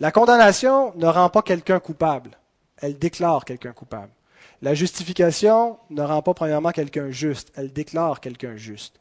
La 0.00 0.12
condamnation 0.12 0.92
ne 0.96 1.06
rend 1.06 1.28
pas 1.28 1.42
quelqu'un 1.42 1.80
coupable, 1.80 2.30
elle 2.76 2.98
déclare 2.98 3.44
quelqu'un 3.44 3.72
coupable. 3.72 4.12
La 4.62 4.74
justification 4.74 5.78
ne 5.90 6.02
rend 6.02 6.22
pas 6.22 6.34
premièrement 6.34 6.70
quelqu'un 6.70 7.10
juste, 7.10 7.52
elle 7.56 7.72
déclare 7.72 8.20
quelqu'un 8.20 8.56
juste. 8.56 8.98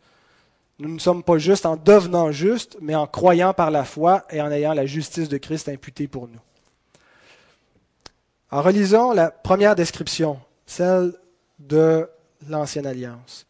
Nous 0.80 0.94
ne 0.94 1.00
sommes 1.00 1.24
pas 1.24 1.40
justes 1.40 1.66
en 1.66 1.76
devenant 1.76 2.32
justes, 2.32 2.78
mais 2.82 2.94
en 2.94 3.08
croyant 3.08 3.54
par 3.54 3.72
la 3.72 3.84
foi 3.84 4.26
et 4.30 4.42
en 4.42 4.52
ayant 4.52 4.74
la 4.74 4.86
justice 4.86 5.30
de 5.30 5.38
Christ 5.38 5.70
imputée 5.70 6.08
pour 6.08 6.28
nous. 6.28 6.40
En 8.52 8.62
relisons 8.62 9.12
la 9.12 9.32
première 9.32 9.76
description, 9.76 10.40
celle 10.68 11.14
de 11.58 12.08
l'Ancienne 12.48 12.86
Alliance. 12.86 13.47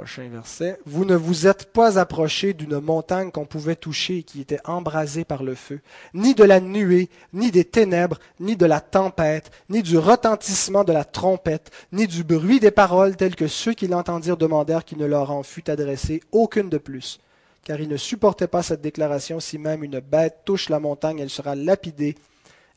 Prochain 0.00 0.30
verset. 0.30 0.78
Vous 0.86 1.04
ne 1.04 1.14
vous 1.14 1.46
êtes 1.46 1.74
pas 1.74 1.98
approchés 1.98 2.54
d'une 2.54 2.80
montagne 2.80 3.30
qu'on 3.30 3.44
pouvait 3.44 3.76
toucher 3.76 4.16
et 4.16 4.22
qui 4.22 4.40
était 4.40 4.58
embrasée 4.64 5.26
par 5.26 5.42
le 5.42 5.54
feu, 5.54 5.80
ni 6.14 6.34
de 6.34 6.42
la 6.42 6.58
nuée, 6.58 7.10
ni 7.34 7.50
des 7.50 7.66
ténèbres, 7.66 8.18
ni 8.40 8.56
de 8.56 8.64
la 8.64 8.80
tempête, 8.80 9.50
ni 9.68 9.82
du 9.82 9.98
retentissement 9.98 10.84
de 10.84 10.94
la 10.94 11.04
trompette, 11.04 11.70
ni 11.92 12.06
du 12.06 12.24
bruit 12.24 12.60
des 12.60 12.70
paroles 12.70 13.14
telles 13.14 13.36
que 13.36 13.46
ceux 13.46 13.74
qui 13.74 13.88
l'entendirent 13.88 14.38
demandèrent 14.38 14.86
qu'il 14.86 14.96
ne 14.96 15.04
leur 15.04 15.30
en 15.30 15.42
fût 15.42 15.68
adressé 15.68 16.22
aucune 16.32 16.70
de 16.70 16.78
plus. 16.78 17.20
Car 17.62 17.78
ils 17.78 17.86
ne 17.86 17.98
supportaient 17.98 18.48
pas 18.48 18.62
cette 18.62 18.80
déclaration, 18.80 19.38
si 19.38 19.58
même 19.58 19.84
une 19.84 20.00
bête 20.00 20.38
touche 20.46 20.70
la 20.70 20.80
montagne, 20.80 21.18
elle 21.18 21.28
sera 21.28 21.54
lapidée. 21.54 22.14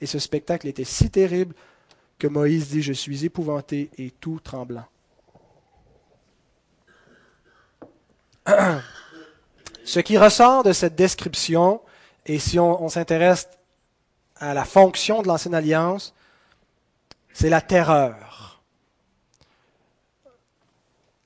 Et 0.01 0.07
ce 0.07 0.19
spectacle 0.19 0.67
était 0.67 0.84
si 0.84 1.09
terrible 1.09 1.55
que 2.19 2.28
Moïse 2.28 2.67
dit, 2.67 2.82
Je 2.82 2.91
suis 2.91 3.24
épouvanté 3.24 3.91
et 3.97 4.11
tout 4.11 4.41
tremblant. 4.43 4.84
Ce 9.86 10.00
qui 10.00 10.18
ressort 10.18 10.64
de 10.64 10.74
cette 10.74 10.96
description, 10.96 11.82
et 12.26 12.39
si 12.39 12.60
on, 12.60 12.89
s'intéresse 12.89 13.50
à 14.38 14.54
la 14.54 14.66
fonction 14.66 15.22
de 15.22 15.28
l'ancienne 15.28 15.56
alliance, 15.56 16.14
c'est 17.34 17.50
la 17.50 17.62
terreur. 17.62 18.62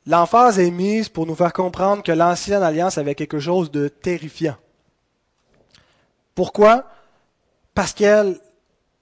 L'emphase 0.05 0.59
est 0.59 0.71
mise 0.71 1.09
pour 1.09 1.25
nous 1.25 1.35
faire 1.35 1.53
comprendre 1.53 2.01
que 2.01 2.11
l'ancienne 2.11 2.63
alliance 2.63 2.97
avait 2.97 3.15
quelque 3.15 3.39
chose 3.39 3.71
de 3.71 3.89
terrifiant. 3.89 4.55
Pourquoi? 6.33 6.85
Parce 7.73 7.93
qu'elle 7.93 8.39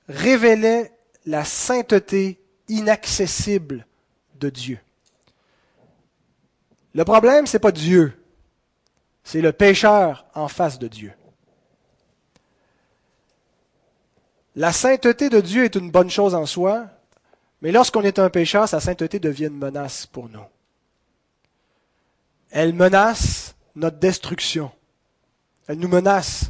révélait 0.09 0.91
la 1.25 1.45
sainteté 1.45 2.39
inaccessible 2.67 3.85
de 4.39 4.49
Dieu. 4.49 4.79
Le 6.95 7.03
problème, 7.03 7.45
ce 7.45 7.57
n'est 7.57 7.59
pas 7.59 7.73
Dieu, 7.73 8.17
c'est 9.25 9.41
le 9.41 9.51
pécheur 9.51 10.25
en 10.33 10.47
face 10.47 10.79
de 10.79 10.87
Dieu. 10.87 11.13
La 14.55 14.71
sainteté 14.71 15.29
de 15.29 15.41
Dieu 15.41 15.65
est 15.65 15.75
une 15.75 15.91
bonne 15.91 16.09
chose 16.09 16.33
en 16.33 16.45
soi, 16.45 16.85
mais 17.61 17.73
lorsqu'on 17.73 18.03
est 18.03 18.17
un 18.17 18.29
pécheur, 18.29 18.69
sa 18.69 18.79
sainteté 18.79 19.19
devient 19.19 19.47
une 19.47 19.57
menace 19.57 20.05
pour 20.05 20.29
nous. 20.29 20.45
Elle 22.49 22.73
menace 22.73 23.55
notre 23.75 23.97
destruction. 23.97 24.71
Elle 25.67 25.79
nous 25.79 25.89
menace. 25.89 26.49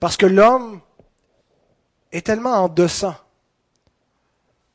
Parce 0.00 0.16
que 0.16 0.26
l'homme 0.26 0.80
est 2.10 2.26
tellement 2.26 2.64
en 2.64 2.68
deçà, 2.68 3.24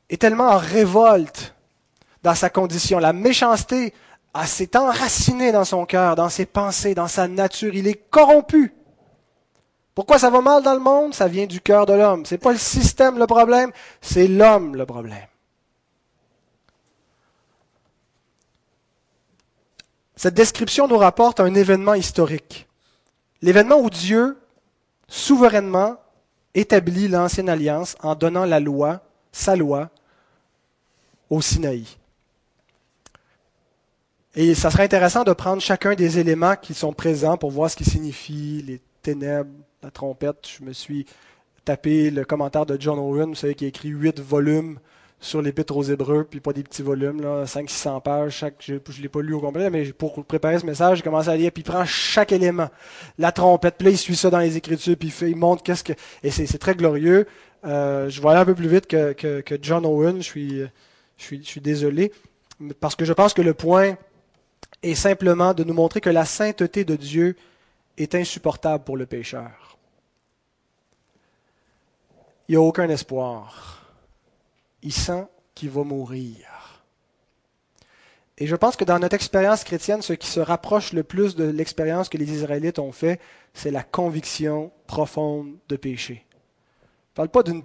est 0.07 0.21
tellement 0.21 0.47
en 0.47 0.57
révolte 0.57 1.55
dans 2.21 2.35
sa 2.35 2.49
condition. 2.49 2.99
La 2.99 3.11
méchanceté 3.11 3.93
ah, 4.33 4.47
s'est 4.47 4.75
enraciné 4.75 5.51
dans 5.51 5.65
son 5.65 5.85
cœur, 5.85 6.15
dans 6.15 6.29
ses 6.29 6.45
pensées, 6.45 6.95
dans 6.95 7.07
sa 7.07 7.27
nature. 7.27 7.75
Il 7.75 7.87
est 7.87 8.09
corrompu. 8.09 8.73
Pourquoi 9.93 10.17
ça 10.17 10.31
va 10.31 10.41
mal 10.41 10.63
dans 10.63 10.73
le 10.73 10.79
monde? 10.79 11.13
Ça 11.13 11.27
vient 11.27 11.45
du 11.45 11.61
cœur 11.61 11.85
de 11.85 11.93
l'homme. 11.93 12.25
Ce 12.25 12.33
n'est 12.33 12.39
pas 12.39 12.51
le 12.51 12.57
système 12.57 13.19
le 13.19 13.27
problème, 13.27 13.71
c'est 14.01 14.27
l'homme 14.27 14.75
le 14.75 14.85
problème. 14.85 15.27
Cette 20.15 20.33
description 20.33 20.87
nous 20.87 20.97
rapporte 20.97 21.39
un 21.39 21.53
événement 21.53 21.93
historique. 21.93 22.67
L'événement 23.41 23.79
où 23.79 23.89
Dieu, 23.89 24.37
souverainement, 25.07 25.97
établit 26.55 27.07
l'ancienne 27.07 27.49
alliance 27.49 27.95
en 28.01 28.15
donnant 28.15 28.45
la 28.45 28.59
loi, 28.59 29.01
sa 29.31 29.55
loi, 29.55 29.89
au 31.29 31.41
Sinaï. 31.41 31.85
Et 34.35 34.55
ça 34.55 34.71
serait 34.71 34.83
intéressant 34.83 35.23
de 35.23 35.31
prendre 35.31 35.61
chacun 35.61 35.93
des 35.93 36.17
éléments 36.17 36.55
qui 36.55 36.73
sont 36.73 36.91
présents 36.91 37.37
pour 37.37 37.51
voir 37.51 37.69
ce 37.69 37.75
qu'ils 37.75 37.85
signifient, 37.85 38.63
les 38.65 38.81
ténèbres, 39.03 39.51
la 39.83 39.91
trompette. 39.91 40.47
Je 40.57 40.63
me 40.63 40.73
suis 40.73 41.05
tapé 41.65 42.09
le 42.09 42.25
commentaire 42.25 42.65
de 42.65 42.75
John 42.79 42.97
Owen, 42.97 43.29
vous 43.29 43.35
savez, 43.35 43.53
qui 43.53 43.65
a 43.65 43.67
écrit 43.67 43.89
huit 43.89 44.19
volumes 44.19 44.79
sur 45.19 45.41
l'Épître 45.41 45.77
aux 45.77 45.83
Hébreux, 45.83 46.25
puis 46.29 46.39
pas 46.39 46.51
des 46.51 46.63
petits 46.63 46.81
volumes, 46.81 47.21
là, 47.21 47.45
500-600 47.45 48.01
pages. 48.01 48.33
Chaque, 48.33 48.55
je 48.59 48.73
ne 48.73 49.01
l'ai 49.01 49.07
pas 49.07 49.21
lu 49.21 49.33
au 49.33 49.39
complet, 49.39 49.69
mais 49.69 49.93
pour 49.93 50.25
préparer 50.25 50.59
ce 50.59 50.65
message, 50.65 50.97
j'ai 50.97 51.03
commencé 51.03 51.29
à 51.29 51.37
lire, 51.37 51.51
puis 51.51 51.61
il 51.61 51.71
prend 51.71 51.85
chaque 51.85 52.31
élément. 52.31 52.69
La 53.19 53.31
trompette, 53.31 53.75
puis 53.77 53.85
là, 53.85 53.91
il 53.91 53.97
suit 53.97 54.17
ça 54.17 54.29
dans 54.29 54.39
les 54.39 54.57
Écritures, 54.57 54.97
puis 54.97 55.09
il, 55.09 55.11
fait, 55.11 55.33
montre 55.33 55.63
qu'est-ce 55.63 55.83
que... 55.83 55.93
Et 56.23 56.31
c'est 56.31 56.57
très 56.57 56.75
glorieux. 56.75 57.25
Euh, 57.65 58.09
je 58.09 58.21
vais 58.21 58.29
aller 58.29 58.39
un 58.39 58.45
peu 58.45 58.55
plus 58.55 58.67
vite 58.67 58.87
que, 58.87 59.13
que, 59.13 59.41
que 59.41 59.55
John 59.61 59.85
Owen, 59.85 60.17
je 60.17 60.23
suis, 60.23 60.59
je, 61.17 61.23
suis, 61.23 61.41
je 61.41 61.47
suis 61.47 61.61
désolé, 61.61 62.11
parce 62.81 62.95
que 62.95 63.05
je 63.05 63.13
pense 63.13 63.33
que 63.33 63.41
le 63.41 63.53
point 63.53 63.95
est 64.83 64.95
simplement 64.95 65.53
de 65.53 65.63
nous 65.63 65.73
montrer 65.73 66.01
que 66.01 66.09
la 66.09 66.25
sainteté 66.25 66.83
de 66.83 66.95
Dieu 66.95 67.35
est 67.97 68.15
insupportable 68.15 68.83
pour 68.83 68.97
le 68.97 69.05
pécheur. 69.05 69.77
Il 72.47 72.51
n'y 72.51 72.57
a 72.57 72.61
aucun 72.61 72.89
espoir. 72.89 73.93
Il 74.81 74.93
sent 74.93 75.25
qu'il 75.55 75.69
va 75.69 75.83
mourir. 75.83 76.83
Et 78.37 78.47
je 78.47 78.55
pense 78.55 78.75
que 78.75 78.83
dans 78.83 78.99
notre 78.99 79.15
expérience 79.15 79.63
chrétienne, 79.63 80.01
ce 80.01 80.13
qui 80.13 80.27
se 80.27 80.39
rapproche 80.39 80.91
le 80.91 81.03
plus 81.03 81.35
de 81.35 81.45
l'expérience 81.45 82.09
que 82.09 82.17
les 82.17 82.31
Israélites 82.31 82.79
ont 82.79 82.91
fait, 82.91 83.21
c'est 83.53 83.71
la 83.71 83.83
conviction 83.83 84.71
profonde 84.87 85.55
de 85.69 85.75
péché. 85.77 86.25
Je 86.29 87.11
ne 87.11 87.15
parle 87.15 87.29
pas 87.29 87.43
d'une 87.43 87.63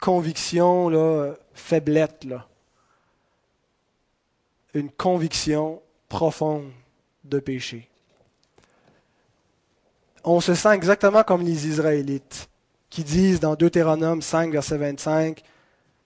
conviction 0.00 0.88
là, 0.88 1.34
faiblette. 1.52 2.26
Une 4.74 4.90
conviction 4.90 5.82
profonde 6.08 6.70
de 7.24 7.38
péché. 7.38 7.88
On 10.24 10.40
se 10.40 10.54
sent 10.54 10.74
exactement 10.74 11.22
comme 11.22 11.42
les 11.42 11.66
Israélites 11.66 12.48
qui 12.90 13.04
disent 13.04 13.40
dans 13.40 13.54
Deutéronome 13.54 14.22
5, 14.22 14.52
verset 14.52 14.78
25, 14.78 15.42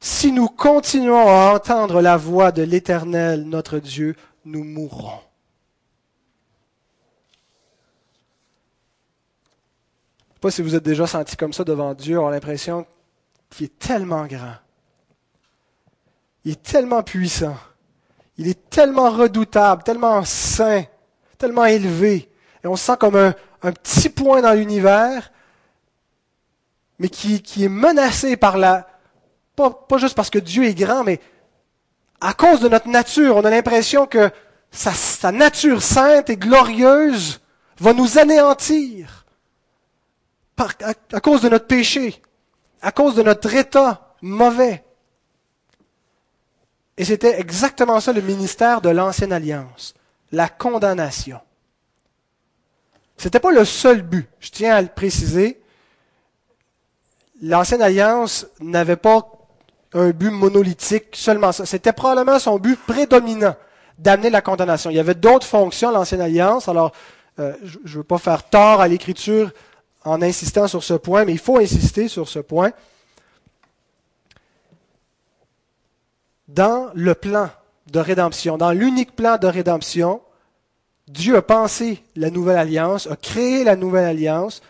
Si 0.01 0.33
nous 0.33 0.49
continuons 0.49 1.29
à 1.29 1.55
entendre 1.55 2.01
la 2.01 2.17
voix 2.17 2.53
de 2.53 2.63
l'Éternel, 2.63 3.45
notre 3.45 3.79
Dieu, 3.79 4.17
nous 4.45 4.65
mourrons. 4.65 5.21
Je 10.29 10.31
ne 10.31 10.35
sais 10.35 10.41
pas 10.41 10.51
si 10.51 10.63
vous 10.63 10.75
êtes 10.75 10.83
déjà 10.83 11.07
senti 11.07 11.37
comme 11.37 11.53
ça 11.53 11.63
devant 11.63 11.95
Dieu, 11.95 12.19
on 12.19 12.27
a 12.27 12.33
l'impression 12.33 12.85
qu'il 13.51 13.67
est 13.67 13.79
tellement 13.79 14.27
grand. 14.27 14.57
Il 16.45 16.53
est 16.53 16.63
tellement 16.63 17.05
puissant. 17.05 17.57
Il 18.39 18.49
est 18.49 18.71
tellement 18.71 19.11
redoutable, 19.11 19.83
tellement 19.83 20.25
saint, 20.25 20.85
tellement 21.39 21.65
élevé. 21.65 22.31
Et 22.65 22.67
on 22.67 22.77
se 22.77 22.85
sent 22.85 22.97
comme 22.99 23.17
un, 23.17 23.35
petit 23.73 24.09
point 24.09 24.41
dans 24.41 24.53
l'univers, 24.53 25.31
mais 26.99 27.09
qui, 27.09 27.65
est 27.65 27.69
menacé 27.69 28.37
par 28.37 28.57
la... 28.57 28.89
Pas, 29.55 29.99
juste 29.99 30.15
parce 30.15 30.31
que 30.31 30.39
Dieu 30.39 30.65
est 30.65 30.75
grand, 30.75 31.05
mais 31.05 31.21
à 32.21 32.33
cause 32.33 32.61
de 32.61 32.69
notre 32.69 32.89
nature. 32.89 33.37
On 33.37 33.45
a 33.45 33.51
l'impression 33.51 34.07
que 34.07 34.31
sa, 34.71 35.33
nature 35.33 35.83
sainte 35.83 36.31
et 36.31 36.37
glorieuse 36.37 37.41
va 37.79 37.93
nous 37.93 38.19
anéantir 38.19 39.27
à 40.57 41.21
cause 41.21 41.43
de 41.43 41.49
notre 41.49 41.67
péché, 41.67 42.23
à 42.81 42.93
cause 42.93 43.17
de 43.17 43.23
notre 43.23 43.53
état 43.55 44.15
mauvais. 44.23 44.85
Et 47.03 47.05
c'était 47.05 47.41
exactement 47.41 47.99
ça 47.99 48.13
le 48.13 48.21
ministère 48.21 48.81
de 48.81 48.89
l'Ancienne 48.89 49.33
Alliance, 49.33 49.93
la 50.31 50.49
condamnation. 50.49 51.41
Ce 53.17 53.25
n'était 53.25 53.41
pas 53.41 53.51
le 53.51 53.65
seul 53.65 54.03
but, 54.03 54.29
je 54.39 54.51
tiens 54.51 54.77
à 54.77 54.81
le 54.81 54.87
préciser. 54.87 55.61
L'Ancienne 57.43 57.83
Alliance 57.83 58.47
n'avait 58.61 58.95
pas 58.95 59.27
un 59.95 60.11
but 60.11 60.31
monolithique, 60.31 61.07
seulement 61.15 61.51
ça. 61.51 61.67
C'était 61.67 61.93
probablement 61.93 62.39
son 62.39 62.61
but 62.61 62.79
prédominant, 62.87 63.57
d'amener 63.99 64.31
la 64.31 64.41
condamnation. 64.41 64.89
Il 64.91 64.97
y 64.97 65.01
avait 65.01 65.17
d'autres 65.17 65.49
fonctions, 65.49 65.91
l'Ancienne 65.91 66.21
Alliance. 66.21 66.69
Alors, 66.69 66.93
euh, 67.41 67.53
je 67.65 67.79
ne 67.79 67.95
veux 67.95 68.05
pas 68.05 68.19
faire 68.19 68.49
tort 68.49 68.81
à 68.81 68.87
l'Écriture 68.87 69.51
en 70.05 70.23
insistant 70.23 70.69
sur 70.69 70.85
ce 70.85 70.95
point, 70.95 71.25
mais 71.25 71.33
il 71.33 71.41
faut 71.41 71.59
insister 71.59 72.07
sur 72.07 72.29
ce 72.29 72.39
point. 72.39 72.71
Dans 76.55 76.91
le 76.95 77.15
plan 77.15 77.51
de 77.91 77.99
rédemption, 77.99 78.57
dans 78.59 78.73
l'unique 78.73 79.17
plan 79.17 79.39
de 79.39 79.47
rédemption, 79.47 80.21
Dieu 81.09 81.37
a 81.37 81.43
pensé 81.43 82.03
la 82.15 82.31
nouvelle 82.31 82.59
alliance, 82.59 83.07
a 83.07 83.17
créé 83.17 83.65
la 83.65 83.77
nouvelle 83.77 84.05
alliance, 84.05 84.63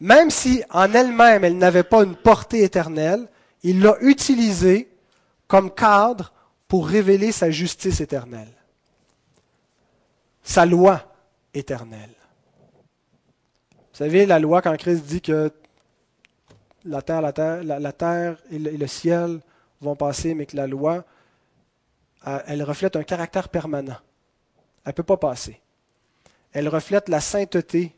même 0.00 0.30
si 0.30 0.62
en 0.70 0.92
elle-même 0.92 1.44
elle 1.44 1.58
n'avait 1.58 1.82
pas 1.82 2.04
une 2.04 2.16
portée 2.16 2.62
éternelle, 2.64 3.28
il 3.62 3.80
l'a 3.80 3.96
utilisée 4.00 4.88
comme 5.46 5.70
cadre 5.70 6.32
pour 6.68 6.88
révéler 6.88 7.32
sa 7.32 7.50
justice 7.50 8.00
éternelle, 8.00 8.52
sa 10.42 10.66
loi 10.66 11.12
éternelle. 11.54 12.14
Vous 13.70 13.98
savez, 13.98 14.24
la 14.24 14.38
loi, 14.38 14.62
quand 14.62 14.76
Christ 14.76 15.04
dit 15.04 15.20
que 15.20 15.52
la 16.84 17.02
terre, 17.02 17.20
la 17.20 17.32
terre, 17.32 17.62
la, 17.62 17.92
terre 17.92 18.36
et 18.50 18.58
le, 18.58 18.86
ciel 18.86 19.40
vont 19.82 19.96
passer, 19.96 20.34
mais 20.34 20.46
que 20.46 20.56
la 20.56 20.66
loi, 20.66 21.04
elle 22.46 22.62
reflète 22.62 22.96
un 22.96 23.02
caractère 23.02 23.48
permanent. 23.48 23.96
Elle 24.84 24.90
ne 24.90 24.94
peut 24.94 25.02
pas 25.02 25.16
passer. 25.16 25.60
Elle 26.52 26.68
reflète 26.68 27.08
la 27.08 27.20
sainteté 27.20 27.94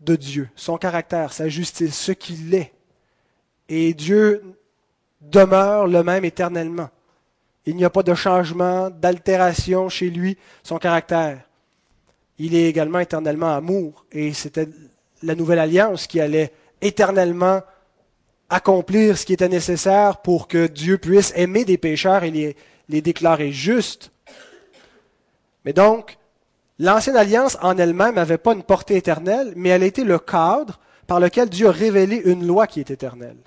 de 0.00 0.16
Dieu, 0.16 0.48
son 0.54 0.78
caractère, 0.78 1.32
sa 1.32 1.48
justice, 1.48 1.96
ce 1.98 2.12
qu'il 2.12 2.54
est. 2.54 2.72
Et 3.68 3.94
Dieu 3.94 4.42
demeure 5.20 5.86
le 5.86 6.02
même 6.02 6.24
éternellement. 6.24 6.88
Il 7.66 7.76
n'y 7.76 7.84
a 7.84 7.90
pas 7.90 8.02
de 8.02 8.14
changement, 8.14 8.88
d'altération 8.90 9.88
chez 9.88 10.08
lui, 10.08 10.38
son 10.62 10.78
caractère. 10.78 11.42
Il 12.38 12.54
est 12.54 12.68
également 12.68 13.00
éternellement 13.00 13.54
amour. 13.54 14.06
Et 14.12 14.32
c'était 14.32 14.68
la 15.22 15.34
nouvelle 15.34 15.58
alliance 15.58 16.06
qui 16.06 16.20
allait 16.20 16.52
éternellement 16.80 17.62
accomplir 18.50 19.18
ce 19.18 19.26
qui 19.26 19.32
était 19.32 19.48
nécessaire 19.48 20.18
pour 20.18 20.48
que 20.48 20.66
Dieu 20.66 20.98
puisse 20.98 21.32
aimer 21.36 21.64
des 21.64 21.78
pécheurs 21.78 22.24
et 22.24 22.30
les, 22.30 22.56
les 22.88 23.02
déclarer 23.02 23.52
justes. 23.52 24.10
Mais 25.64 25.72
donc, 25.72 26.16
l'ancienne 26.78 27.16
alliance 27.16 27.58
en 27.60 27.76
elle-même 27.76 28.14
n'avait 28.14 28.38
pas 28.38 28.54
une 28.54 28.62
portée 28.62 28.96
éternelle, 28.96 29.52
mais 29.56 29.68
elle 29.70 29.82
était 29.82 30.04
le 30.04 30.18
cadre 30.18 30.78
par 31.06 31.20
lequel 31.20 31.48
Dieu 31.48 31.68
a 31.68 31.72
révélé 31.72 32.16
une 32.24 32.46
loi 32.46 32.66
qui 32.66 32.80
est 32.80 32.90
éternelle. 32.90 33.38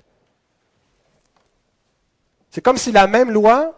C'est 2.50 2.60
comme 2.60 2.76
si 2.76 2.92
la 2.92 3.06
même 3.06 3.30
loi, 3.30 3.74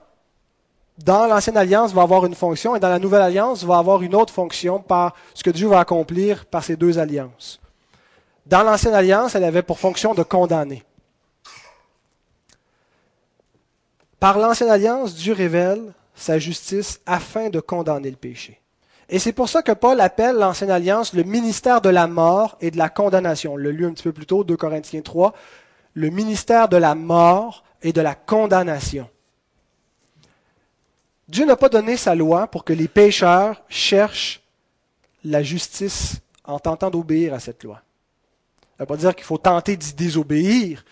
dans 1.04 1.26
l'ancienne 1.26 1.56
alliance, 1.56 1.92
va 1.92 2.02
avoir 2.02 2.26
une 2.26 2.34
fonction 2.34 2.74
et 2.74 2.80
dans 2.80 2.88
la 2.88 2.98
nouvelle 2.98 3.22
alliance 3.22 3.62
va 3.64 3.78
avoir 3.78 4.02
une 4.02 4.14
autre 4.14 4.32
fonction 4.32 4.80
par 4.80 5.14
ce 5.32 5.44
que 5.44 5.50
Dieu 5.50 5.68
va 5.68 5.78
accomplir 5.78 6.44
par 6.46 6.64
ces 6.64 6.76
deux 6.76 6.98
alliances. 6.98 7.60
Dans 8.46 8.62
l'ancienne 8.62 8.94
alliance, 8.94 9.34
elle 9.34 9.44
avait 9.44 9.62
pour 9.62 9.78
fonction 9.78 10.12
de 10.12 10.22
condamner. 10.22 10.82
Par 14.24 14.38
l'ancienne 14.38 14.70
alliance, 14.70 15.14
Dieu 15.14 15.34
révèle 15.34 15.92
sa 16.14 16.38
justice 16.38 16.98
afin 17.04 17.50
de 17.50 17.60
condamner 17.60 18.08
le 18.08 18.16
péché. 18.16 18.58
Et 19.10 19.18
c'est 19.18 19.34
pour 19.34 19.50
ça 19.50 19.60
que 19.60 19.72
Paul 19.72 20.00
appelle 20.00 20.36
l'ancienne 20.36 20.70
alliance 20.70 21.12
le 21.12 21.24
ministère 21.24 21.82
de 21.82 21.90
la 21.90 22.06
mort 22.06 22.56
et 22.62 22.70
de 22.70 22.78
la 22.78 22.88
condamnation. 22.88 23.52
On 23.52 23.56
l'a 23.58 23.68
un 23.68 23.92
petit 23.92 24.02
peu 24.04 24.14
plus 24.14 24.24
tôt, 24.24 24.42
2 24.42 24.56
Corinthiens 24.56 25.02
3, 25.02 25.34
le 25.92 26.08
ministère 26.08 26.70
de 26.70 26.78
la 26.78 26.94
mort 26.94 27.64
et 27.82 27.92
de 27.92 28.00
la 28.00 28.14
condamnation. 28.14 29.10
Dieu 31.28 31.44
n'a 31.44 31.56
pas 31.56 31.68
donné 31.68 31.98
sa 31.98 32.14
loi 32.14 32.46
pour 32.46 32.64
que 32.64 32.72
les 32.72 32.88
pécheurs 32.88 33.62
cherchent 33.68 34.40
la 35.22 35.42
justice 35.42 36.22
en 36.44 36.58
tentant 36.58 36.88
d'obéir 36.88 37.34
à 37.34 37.40
cette 37.40 37.62
loi. 37.62 37.82
Ça 38.62 38.68
ne 38.78 38.82
veut 38.84 38.86
pas 38.86 38.96
dire 38.96 39.14
qu'il 39.14 39.26
faut 39.26 39.36
tenter 39.36 39.76
d'y 39.76 39.92
désobéir, 39.92 40.82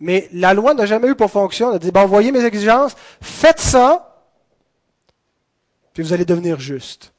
mais 0.00 0.28
la 0.32 0.54
loi 0.54 0.74
n'a 0.74 0.86
jamais 0.86 1.08
eu 1.08 1.14
pour 1.14 1.30
fonction 1.30 1.72
de 1.72 1.78
dire, 1.78 1.92
bon, 1.92 2.06
voyez 2.06 2.32
mes 2.32 2.44
exigences, 2.44 2.94
faites 3.20 3.60
ça, 3.60 4.24
puis 5.94 6.02
vous 6.02 6.12
allez 6.12 6.26
devenir 6.26 6.60
juste. 6.60 7.12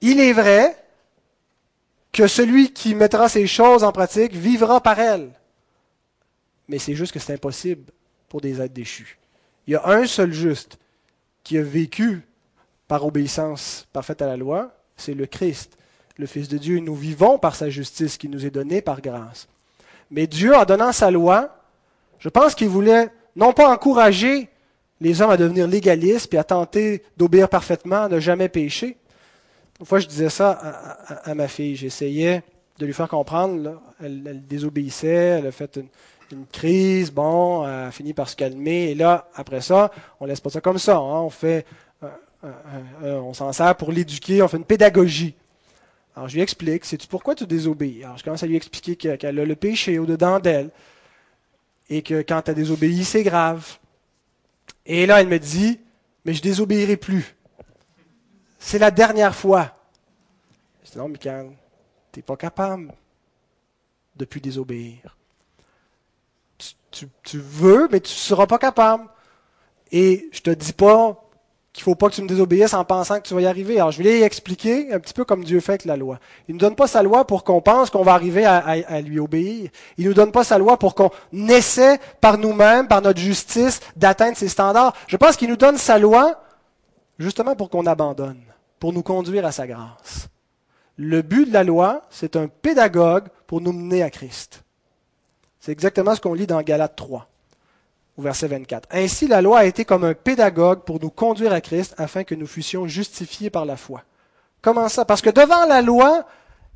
Il 0.00 0.20
est 0.20 0.32
vrai 0.32 0.76
que 2.12 2.26
celui 2.26 2.72
qui 2.72 2.94
mettra 2.94 3.28
ces 3.28 3.46
choses 3.46 3.84
en 3.84 3.92
pratique 3.92 4.34
vivra 4.34 4.80
par 4.80 4.98
elles. 4.98 5.30
Mais 6.68 6.78
c'est 6.78 6.94
juste 6.94 7.12
que 7.12 7.18
c'est 7.18 7.34
impossible 7.34 7.92
pour 8.28 8.40
des 8.40 8.60
êtres 8.60 8.72
déchus. 8.72 9.18
Il 9.66 9.72
y 9.72 9.76
a 9.76 9.86
un 9.86 10.06
seul 10.06 10.32
juste 10.32 10.78
qui 11.44 11.58
a 11.58 11.62
vécu 11.62 12.22
par 12.88 13.04
obéissance 13.04 13.86
parfaite 13.92 14.22
à 14.22 14.26
la 14.26 14.36
loi, 14.36 14.74
c'est 14.96 15.14
le 15.14 15.26
Christ, 15.26 15.76
le 16.16 16.26
Fils 16.26 16.48
de 16.48 16.56
Dieu. 16.56 16.78
Nous 16.78 16.94
vivons 16.94 17.38
par 17.38 17.54
sa 17.54 17.68
justice 17.68 18.16
qui 18.16 18.28
nous 18.28 18.46
est 18.46 18.50
donnée 18.50 18.80
par 18.80 19.00
grâce. 19.00 19.48
Mais 20.10 20.26
Dieu, 20.26 20.56
en 20.56 20.64
donnant 20.64 20.92
sa 20.92 21.10
loi, 21.10 21.65
je 22.18 22.28
pense 22.28 22.54
qu'il 22.54 22.68
voulait 22.68 23.10
non 23.34 23.52
pas 23.52 23.72
encourager 23.72 24.48
les 25.00 25.20
hommes 25.20 25.30
à 25.30 25.36
devenir 25.36 25.66
légalistes 25.66 26.32
et 26.34 26.38
à 26.38 26.44
tenter 26.44 27.02
d'obéir 27.16 27.48
parfaitement, 27.48 28.04
à 28.04 28.08
ne 28.08 28.18
jamais 28.20 28.48
pécher. 28.48 28.96
Une 29.80 29.86
fois, 29.86 29.98
je 29.98 30.06
disais 30.06 30.30
ça 30.30 30.52
à, 31.24 31.34
ma 31.34 31.48
fille. 31.48 31.76
J'essayais 31.76 32.42
de 32.78 32.86
lui 32.86 32.94
faire 32.94 33.08
comprendre. 33.08 33.82
Elle, 34.02 34.42
désobéissait, 34.46 35.38
elle 35.38 35.46
a 35.46 35.52
fait 35.52 35.78
une, 36.30 36.46
crise, 36.50 37.12
bon, 37.12 37.64
elle 37.66 37.86
a 37.86 37.90
fini 37.90 38.12
par 38.12 38.28
se 38.28 38.34
calmer, 38.34 38.90
et 38.90 38.94
là, 38.96 39.28
après 39.34 39.60
ça, 39.60 39.92
on 40.18 40.26
laisse 40.26 40.40
pas 40.40 40.50
ça 40.50 40.60
comme 40.60 40.78
ça, 40.78 40.96
hein. 40.96 41.20
on 41.20 41.30
fait, 41.30 41.64
euh, 42.02 42.08
euh, 42.42 42.48
euh, 43.04 43.20
on 43.20 43.32
s'en 43.32 43.52
sert 43.52 43.76
pour 43.76 43.92
l'éduquer, 43.92 44.42
on 44.42 44.48
fait 44.48 44.56
une 44.56 44.64
pédagogie. 44.64 45.36
Alors 46.16 46.28
je 46.28 46.34
lui 46.34 46.42
explique, 46.42 46.84
c'est 46.84 47.06
pourquoi 47.06 47.36
tu 47.36 47.46
désobéis? 47.46 48.02
Alors 48.02 48.18
je 48.18 48.24
commence 48.24 48.42
à 48.42 48.46
lui 48.48 48.56
expliquer 48.56 48.96
qu'elle 48.96 49.38
a 49.38 49.44
le 49.44 49.54
péché 49.54 50.00
au-dedans 50.00 50.40
d'elle, 50.40 50.70
et 51.88 52.02
que 52.02 52.22
quand 52.22 52.48
elle 52.48 52.54
désobéit, 52.54 53.04
c'est 53.04 53.22
grave. 53.22 53.78
Et 54.84 55.06
là, 55.06 55.20
elle 55.20 55.28
me 55.28 55.38
dit, 55.38 55.80
mais 56.24 56.34
je 56.34 56.42
désobéirai 56.42 56.96
plus. 56.96 57.34
C'est 58.58 58.78
la 58.78 58.90
dernière 58.90 59.34
fois. 59.34 59.76
Je 60.84 60.92
dis, 60.92 60.98
non, 60.98 61.08
Michael, 61.08 61.50
tu 62.12 62.22
pas 62.22 62.36
capable 62.36 62.92
de 64.16 64.24
plus 64.24 64.40
désobéir 64.40 65.16
tu, 67.22 67.38
veux, 67.38 67.88
mais 67.90 68.00
tu 68.00 68.12
ne 68.12 68.18
seras 68.18 68.46
pas 68.46 68.58
capable. 68.58 69.08
Et 69.92 70.28
je 70.32 70.40
te 70.40 70.50
dis 70.50 70.72
pas 70.72 71.22
qu'il 71.76 71.84
faut 71.84 71.94
pas 71.94 72.08
que 72.08 72.14
tu 72.14 72.22
me 72.22 72.26
désobéisses 72.26 72.72
en 72.72 72.86
pensant 72.86 73.20
que 73.20 73.28
tu 73.28 73.34
vas 73.34 73.42
y 73.42 73.46
arriver. 73.46 73.76
Alors, 73.76 73.90
je 73.90 74.02
vais 74.02 74.22
expliquer 74.22 74.94
un 74.94 74.98
petit 74.98 75.12
peu 75.12 75.26
comme 75.26 75.44
Dieu 75.44 75.60
fait 75.60 75.72
avec 75.72 75.84
la 75.84 75.98
loi. 75.98 76.18
Il 76.48 76.52
ne 76.52 76.54
nous 76.54 76.60
donne 76.60 76.74
pas 76.74 76.86
sa 76.86 77.02
loi 77.02 77.26
pour 77.26 77.44
qu'on 77.44 77.60
pense 77.60 77.90
qu'on 77.90 78.02
va 78.02 78.14
arriver 78.14 78.46
à, 78.46 79.00
lui 79.02 79.18
obéir. 79.18 79.68
Il 79.98 80.06
nous 80.06 80.14
donne 80.14 80.32
pas 80.32 80.42
sa 80.42 80.56
loi 80.56 80.78
pour 80.78 80.94
qu'on 80.94 81.10
essaie 81.32 81.98
par 82.22 82.38
nous-mêmes, 82.38 82.88
par 82.88 83.02
notre 83.02 83.20
justice, 83.20 83.80
d'atteindre 83.94 84.38
ses 84.38 84.48
standards. 84.48 84.94
Je 85.06 85.18
pense 85.18 85.36
qu'il 85.36 85.50
nous 85.50 85.58
donne 85.58 85.76
sa 85.76 85.98
loi 85.98 86.40
justement 87.18 87.54
pour 87.54 87.68
qu'on 87.68 87.84
abandonne, 87.84 88.40
pour 88.80 88.94
nous 88.94 89.02
conduire 89.02 89.44
à 89.44 89.52
sa 89.52 89.66
grâce. 89.66 90.28
Le 90.96 91.20
but 91.20 91.46
de 91.46 91.52
la 91.52 91.62
loi, 91.62 92.00
c'est 92.08 92.36
un 92.36 92.46
pédagogue 92.46 93.28
pour 93.46 93.60
nous 93.60 93.72
mener 93.72 94.02
à 94.02 94.08
Christ. 94.08 94.64
C'est 95.60 95.72
exactement 95.72 96.14
ce 96.14 96.22
qu'on 96.22 96.32
lit 96.32 96.46
dans 96.46 96.62
Galates 96.62 96.96
3, 96.96 97.28
au 98.16 98.22
verset 98.22 98.48
24. 98.48 98.88
Ainsi, 98.92 99.26
la 99.26 99.42
loi 99.42 99.60
a 99.60 99.64
été 99.64 99.84
comme 99.84 100.04
un 100.04 100.14
pédagogue 100.14 100.80
pour 100.80 101.00
nous 101.00 101.10
conduire 101.10 101.52
à 101.52 101.60
Christ 101.60 101.94
afin 101.98 102.24
que 102.24 102.34
nous 102.34 102.46
fussions 102.46 102.86
justifiés 102.86 103.50
par 103.50 103.64
la 103.64 103.76
foi. 103.76 104.02
Comment 104.62 104.88
ça? 104.88 105.04
Parce 105.04 105.22
que 105.22 105.30
devant 105.30 105.66
la 105.66 105.82
loi, 105.82 106.24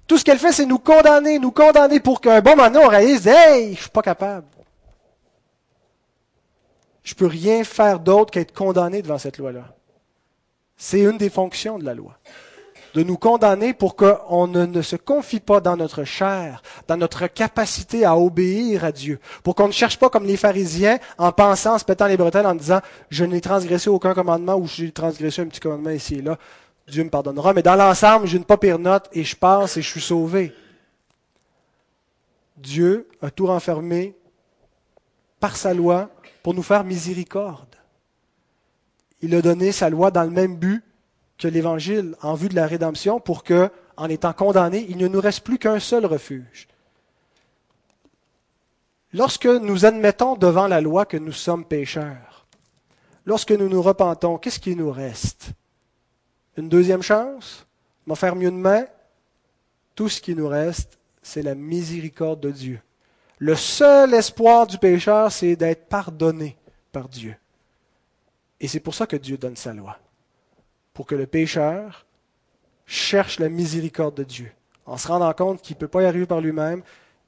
tout 0.06 0.18
ce 0.18 0.24
qu'elle 0.24 0.38
fait, 0.38 0.52
c'est 0.52 0.66
nous 0.66 0.78
condamner, 0.78 1.38
nous 1.38 1.50
condamner 1.50 2.00
pour 2.00 2.20
qu'un 2.20 2.40
bon 2.40 2.56
moment 2.56 2.80
on 2.84 2.88
réalise, 2.88 3.26
hey, 3.26 3.74
je 3.74 3.80
suis 3.80 3.90
pas 3.90 4.02
capable. 4.02 4.46
Je 7.02 7.14
peux 7.14 7.26
rien 7.26 7.64
faire 7.64 7.98
d'autre 7.98 8.30
qu'être 8.30 8.52
condamné 8.52 9.02
devant 9.02 9.18
cette 9.18 9.38
loi-là. 9.38 9.74
C'est 10.76 11.00
une 11.00 11.18
des 11.18 11.30
fonctions 11.30 11.78
de 11.78 11.84
la 11.84 11.94
loi 11.94 12.18
de 12.94 13.02
nous 13.02 13.16
condamner 13.16 13.72
pour 13.72 13.96
qu'on 13.96 14.46
ne, 14.46 14.82
se 14.82 14.96
confie 14.96 15.40
pas 15.40 15.60
dans 15.60 15.76
notre 15.76 16.04
chair, 16.04 16.62
dans 16.88 16.96
notre 16.96 17.26
capacité 17.26 18.04
à 18.04 18.16
obéir 18.16 18.84
à 18.84 18.92
Dieu, 18.92 19.18
pour 19.42 19.54
qu'on 19.54 19.68
ne 19.68 19.72
cherche 19.72 19.98
pas 19.98 20.10
comme 20.10 20.24
les 20.24 20.36
pharisiens 20.36 20.98
en 21.18 21.32
pensant, 21.32 21.74
en 21.74 21.78
se 21.78 21.84
pétant 21.84 22.06
les 22.06 22.16
bretelles, 22.16 22.46
en 22.46 22.54
disant 22.54 22.80
je 23.10 23.24
n'ai 23.24 23.40
transgressé 23.40 23.90
aucun 23.90 24.14
commandement 24.14 24.56
ou 24.56 24.66
j'ai 24.66 24.90
transgressé 24.92 25.42
un 25.42 25.46
petit 25.46 25.60
commandement 25.60 25.90
ici 25.90 26.16
et 26.16 26.22
là, 26.22 26.38
Dieu 26.88 27.04
me 27.04 27.10
pardonnera. 27.10 27.52
Mais 27.52 27.62
dans 27.62 27.76
l'ensemble, 27.76 28.26
j'ai 28.26 28.36
une 28.36 28.44
pas 28.44 28.56
pire 28.56 28.78
note 28.78 29.08
et 29.12 29.24
je 29.24 29.36
passe 29.36 29.76
et 29.76 29.82
je 29.82 29.88
suis 29.88 30.00
sauvé. 30.00 30.52
Dieu 32.56 33.08
a 33.22 33.30
tout 33.30 33.46
renfermé 33.46 34.14
par 35.38 35.56
sa 35.56 35.72
loi 35.72 36.10
pour 36.42 36.54
nous 36.54 36.62
faire 36.62 36.84
miséricorde. 36.84 37.76
Il 39.22 39.34
a 39.34 39.42
donné 39.42 39.72
sa 39.72 39.88
loi 39.88 40.10
dans 40.10 40.24
le 40.24 40.30
même 40.30 40.56
but 40.56 40.82
que 41.40 41.48
l'Évangile 41.48 42.14
en 42.20 42.34
vue 42.34 42.50
de 42.50 42.54
la 42.54 42.66
rédemption 42.66 43.18
pour 43.18 43.42
que, 43.42 43.70
en 43.96 44.08
étant 44.08 44.34
condamné, 44.34 44.86
il 44.88 44.98
ne 44.98 45.08
nous 45.08 45.20
reste 45.20 45.40
plus 45.40 45.58
qu'un 45.58 45.80
seul 45.80 46.04
refuge. 46.04 46.68
Lorsque 49.12 49.46
nous 49.46 49.86
admettons 49.86 50.36
devant 50.36 50.68
la 50.68 50.80
loi 50.80 51.06
que 51.06 51.16
nous 51.16 51.32
sommes 51.32 51.64
pécheurs, 51.64 52.46
lorsque 53.24 53.52
nous 53.52 53.68
nous 53.68 53.82
repentons, 53.82 54.36
qu'est-ce 54.36 54.60
qui 54.60 54.76
nous 54.76 54.92
reste? 54.92 55.50
Une 56.56 56.68
deuxième 56.68 57.02
chance? 57.02 57.66
M'en 58.06 58.14
faire 58.14 58.36
mieux 58.36 58.50
demain? 58.50 58.84
Tout 59.94 60.08
ce 60.08 60.20
qui 60.20 60.34
nous 60.34 60.46
reste, 60.46 60.98
c'est 61.22 61.42
la 61.42 61.54
miséricorde 61.54 62.40
de 62.40 62.50
Dieu. 62.50 62.80
Le 63.38 63.54
seul 63.54 64.12
espoir 64.12 64.66
du 64.66 64.76
pécheur, 64.76 65.32
c'est 65.32 65.56
d'être 65.56 65.88
pardonné 65.88 66.56
par 66.92 67.08
Dieu. 67.08 67.34
Et 68.60 68.68
c'est 68.68 68.80
pour 68.80 68.94
ça 68.94 69.06
que 69.06 69.16
Dieu 69.16 69.38
donne 69.38 69.56
sa 69.56 69.72
loi 69.72 69.98
pour 71.00 71.06
que 71.06 71.14
le 71.14 71.26
pécheur 71.26 72.04
cherche 72.84 73.38
la 73.38 73.48
miséricorde 73.48 74.14
de 74.14 74.22
Dieu, 74.22 74.52
en 74.84 74.98
se 74.98 75.08
rendant 75.08 75.32
compte 75.32 75.62
qu'il 75.62 75.74
ne 75.76 75.80
peut 75.80 75.88
pas 75.88 76.02
y 76.02 76.04
arriver 76.04 76.26
par 76.26 76.42
lui-même 76.42 76.82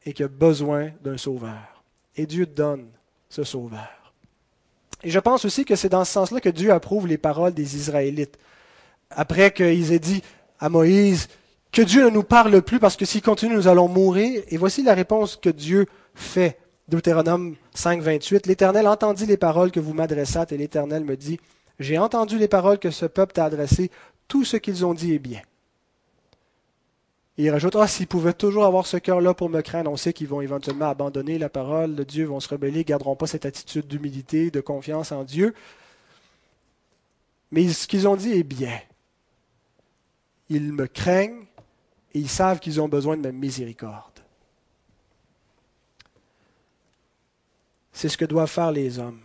et 0.04 0.12
qu'il 0.12 0.26
a 0.26 0.28
besoin 0.28 0.90
d'un 1.02 1.16
sauveur. 1.16 1.82
Et 2.14 2.26
Dieu 2.26 2.44
donne 2.44 2.86
ce 3.30 3.44
sauveur. 3.44 4.12
Et 5.02 5.08
je 5.08 5.18
pense 5.18 5.46
aussi 5.46 5.64
que 5.64 5.74
c'est 5.74 5.88
dans 5.88 6.04
ce 6.04 6.12
sens-là 6.12 6.42
que 6.42 6.50
Dieu 6.50 6.70
approuve 6.70 7.06
les 7.06 7.16
paroles 7.16 7.54
des 7.54 7.76
Israélites. 7.76 8.38
Après 9.08 9.50
qu'ils 9.50 9.90
aient 9.94 9.98
dit 9.98 10.22
à 10.60 10.68
Moïse 10.68 11.28
que 11.72 11.80
Dieu 11.80 12.04
ne 12.04 12.10
nous 12.10 12.24
parle 12.24 12.60
plus 12.60 12.78
parce 12.78 12.98
que 12.98 13.06
s'il 13.06 13.22
continue, 13.22 13.54
nous 13.54 13.68
allons 13.68 13.88
mourir. 13.88 14.42
Et 14.48 14.58
voici 14.58 14.82
la 14.82 14.92
réponse 14.92 15.36
que 15.36 15.48
Dieu 15.48 15.86
fait 16.14 16.58
Deutéronome 16.88 17.56
5, 17.72 18.02
28, 18.02 18.46
L'Éternel 18.46 18.86
entendit 18.86 19.24
les 19.24 19.38
paroles 19.38 19.70
que 19.70 19.80
vous 19.80 19.94
m'adressâtes 19.94 20.52
et 20.52 20.58
l'Éternel 20.58 21.04
me 21.04 21.16
dit, 21.16 21.40
J'ai 21.82 21.98
entendu 21.98 22.38
les 22.38 22.48
paroles 22.48 22.78
que 22.78 22.90
ce 22.90 23.06
peuple 23.06 23.32
t'a 23.32 23.44
adressées, 23.44 23.90
tout 24.28 24.44
ce 24.44 24.56
qu'ils 24.56 24.86
ont 24.86 24.94
dit 24.94 25.14
est 25.14 25.18
bien. 25.18 25.42
Et 27.38 27.44
il 27.44 27.50
rajoute, 27.50 27.76
ah, 27.76 27.88
s'ils 27.88 28.06
pouvaient 28.06 28.34
toujours 28.34 28.64
avoir 28.64 28.86
ce 28.86 28.98
cœur-là 28.98 29.34
pour 29.34 29.48
me 29.48 29.62
craindre, 29.62 29.90
on 29.90 29.96
sait 29.96 30.12
qu'ils 30.12 30.28
vont 30.28 30.42
éventuellement 30.42 30.88
abandonner 30.88 31.38
la 31.38 31.48
parole 31.48 31.96
de 31.96 32.04
Dieu, 32.04 32.26
vont 32.26 32.40
se 32.40 32.48
rebeller, 32.48 32.78
ne 32.78 32.82
garderont 32.82 33.16
pas 33.16 33.26
cette 33.26 33.46
attitude 33.46 33.88
d'humilité, 33.88 34.50
de 34.50 34.60
confiance 34.60 35.12
en 35.12 35.24
Dieu. 35.24 35.54
Mais 37.50 37.68
ce 37.68 37.88
qu'ils 37.88 38.06
ont 38.06 38.16
dit 38.16 38.32
est 38.32 38.44
bien. 38.44 38.78
Ils 40.50 40.72
me 40.72 40.86
craignent 40.86 41.46
et 42.14 42.20
ils 42.20 42.28
savent 42.28 42.60
qu'ils 42.60 42.80
ont 42.80 42.88
besoin 42.88 43.16
de 43.16 43.22
ma 43.22 43.32
miséricorde. 43.32 44.20
C'est 47.92 48.08
ce 48.08 48.18
que 48.18 48.24
doivent 48.24 48.50
faire 48.50 48.70
les 48.72 48.98
hommes. 48.98 49.20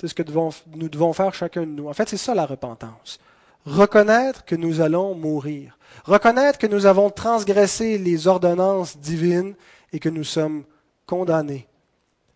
C'est 0.00 0.08
ce 0.08 0.14
que 0.14 0.22
nous 0.22 0.88
devons 0.88 1.12
faire 1.12 1.34
chacun 1.34 1.62
de 1.62 1.66
nous. 1.66 1.88
En 1.88 1.92
fait, 1.92 2.08
c'est 2.08 2.16
ça 2.16 2.34
la 2.34 2.46
repentance. 2.46 3.18
Reconnaître 3.66 4.44
que 4.44 4.54
nous 4.54 4.80
allons 4.80 5.14
mourir. 5.14 5.76
Reconnaître 6.04 6.58
que 6.58 6.66
nous 6.66 6.86
avons 6.86 7.10
transgressé 7.10 7.98
les 7.98 8.28
ordonnances 8.28 8.96
divines 8.96 9.54
et 9.92 9.98
que 9.98 10.08
nous 10.08 10.24
sommes 10.24 10.64
condamnés. 11.06 11.66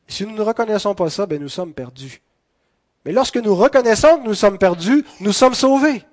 Si 0.08 0.26
nous 0.26 0.34
ne 0.34 0.42
reconnaissons 0.42 0.94
pas 0.94 1.08
ça, 1.08 1.26
ben 1.26 1.40
nous 1.40 1.48
sommes 1.48 1.72
perdus. 1.72 2.20
Mais 3.04 3.12
lorsque 3.12 3.36
nous 3.36 3.54
reconnaissons 3.54 4.18
que 4.18 4.26
nous 4.26 4.34
sommes 4.34 4.58
perdus, 4.58 5.04
nous 5.20 5.32
sommes 5.32 5.54
sauvés. 5.54 6.04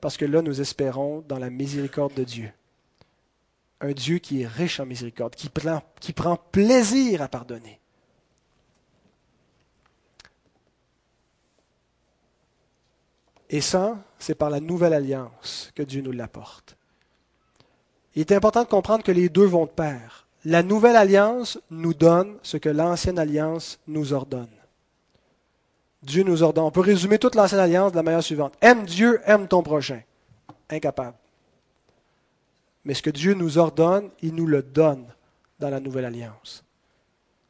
Parce 0.00 0.16
que 0.16 0.24
là, 0.24 0.42
nous 0.42 0.60
espérons 0.60 1.24
dans 1.26 1.38
la 1.38 1.50
miséricorde 1.50 2.14
de 2.14 2.24
Dieu. 2.24 2.52
Un 3.80 3.92
Dieu 3.92 4.18
qui 4.18 4.42
est 4.42 4.46
riche 4.46 4.80
en 4.80 4.86
miséricorde, 4.86 5.34
qui 5.34 5.48
prend, 5.48 5.82
qui 6.00 6.12
prend 6.12 6.36
plaisir 6.36 7.22
à 7.22 7.28
pardonner. 7.28 7.79
Et 13.50 13.60
ça, 13.60 13.98
c'est 14.18 14.36
par 14.36 14.48
la 14.48 14.60
nouvelle 14.60 14.94
alliance 14.94 15.72
que 15.74 15.82
Dieu 15.82 16.02
nous 16.02 16.12
l'apporte. 16.12 16.76
Il 18.14 18.20
est 18.20 18.32
important 18.32 18.62
de 18.62 18.68
comprendre 18.68 19.04
que 19.04 19.10
les 19.12 19.28
deux 19.28 19.44
vont 19.44 19.66
de 19.66 19.70
pair. 19.70 20.28
La 20.44 20.62
nouvelle 20.62 20.96
alliance 20.96 21.58
nous 21.68 21.92
donne 21.92 22.36
ce 22.42 22.56
que 22.56 22.68
l'ancienne 22.68 23.18
alliance 23.18 23.80
nous 23.88 24.12
ordonne. 24.12 24.48
Dieu 26.02 26.22
nous 26.22 26.44
ordonne. 26.44 26.64
On 26.64 26.70
peut 26.70 26.80
résumer 26.80 27.18
toute 27.18 27.34
l'ancienne 27.34 27.60
alliance 27.60 27.90
de 27.90 27.96
la 27.96 28.04
manière 28.04 28.22
suivante. 28.22 28.54
Aime 28.60 28.84
Dieu, 28.84 29.20
aime 29.26 29.48
ton 29.48 29.62
prochain. 29.62 30.00
Incapable. 30.70 31.16
Mais 32.84 32.94
ce 32.94 33.02
que 33.02 33.10
Dieu 33.10 33.34
nous 33.34 33.58
ordonne, 33.58 34.10
il 34.22 34.34
nous 34.34 34.46
le 34.46 34.62
donne 34.62 35.04
dans 35.58 35.70
la 35.70 35.80
nouvelle 35.80 36.06
alliance. 36.06 36.64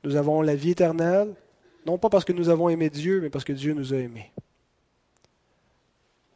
Nous 0.02 0.16
avons 0.16 0.40
la 0.40 0.56
vie 0.56 0.70
éternelle, 0.70 1.34
non 1.86 1.98
pas 1.98 2.08
parce 2.08 2.24
que 2.24 2.32
nous 2.32 2.48
avons 2.48 2.70
aimé 2.70 2.88
Dieu, 2.88 3.20
mais 3.20 3.30
parce 3.30 3.44
que 3.44 3.52
Dieu 3.52 3.74
nous 3.74 3.92
a 3.92 3.98
aimés. 3.98 4.32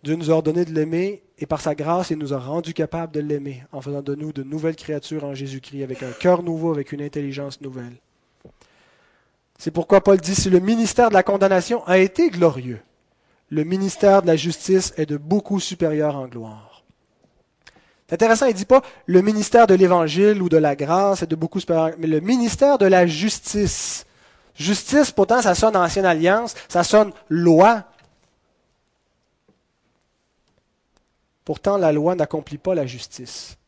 Dieu 0.05 0.17
nous 0.17 0.31
a 0.31 0.35
ordonné 0.35 0.67
de 0.67 0.73
l'aimer 0.73 1.23
et 1.39 1.47
par 1.47 1.63
sa 1.63 1.75
grâce, 1.75 2.11
il 2.11 2.19
nous 2.19 2.35
a 2.35 2.39
rendus 2.39 2.75
capables 2.75 3.11
de 3.11 3.21
l'aimer 3.21 3.65
en 3.73 3.81
faisant 3.81 4.03
de 4.03 4.15
nous 4.15 4.35
de 4.35 4.43
nouvelles 4.43 4.77
créatures 4.77 5.25
en 5.25 5.35
Jésus-Christ 5.35 5.83
avec 5.83 6.03
un 6.03 6.11
cœur 6.11 6.43
nouveau, 6.43 6.73
avec 6.73 6.93
une 6.93 7.01
intelligence 7.01 7.63
nouvelle. 7.63 7.97
C'est 9.59 9.71
pourquoi 9.71 10.03
Paul 10.03 10.21
dit, 10.21 10.35
si 10.35 10.51
le 10.51 10.61
ministère 10.61 11.09
de 11.09 11.15
la 11.15 11.23
condamnation 11.23 11.83
a 11.87 11.97
été 11.97 12.29
glorieux, 12.29 12.81
le 13.49 13.65
ministère 13.65 14.21
de 14.21 14.27
la 14.27 14.37
justice 14.37 14.93
est 14.99 15.07
de 15.07 15.17
beaucoup 15.17 15.59
supérieur 15.59 16.17
en 16.17 16.27
gloire. 16.27 16.85
C'est 18.07 18.17
intéressant, 18.17 18.45
il 18.45 18.53
ne 18.53 18.59
dit 18.59 18.67
pas 18.67 18.83
le 19.07 19.23
ministère 19.23 19.67
de 19.67 19.75
l'évangile 19.75 20.43
ou 20.43 20.51
de 20.51 20.59
la 20.59 20.77
grâce 20.77 21.23
est 21.23 21.27
de 21.27 21.35
beaucoup 21.35 21.61
supérieur, 21.61 21.97
mais 21.99 22.09
le 22.09 22.21
ministère 22.21 22.77
de 22.77 22.85
la 22.85 23.07
justice. 23.07 24.05
Justice, 24.55 25.13
pourtant, 25.13 25.41
ça 25.41 25.55
sonne 25.55 25.77
ancienne 25.77 26.05
alliance, 26.05 26.55
ça 26.69 26.85
sonne 26.85 27.11
loi, 27.31 27.85
Pourtant, 31.45 31.77
la 31.77 31.93
loi 31.93 32.15
n'accomplit 32.15 32.59
pas 32.59 32.75
la 32.75 32.87
justice. 32.87 33.59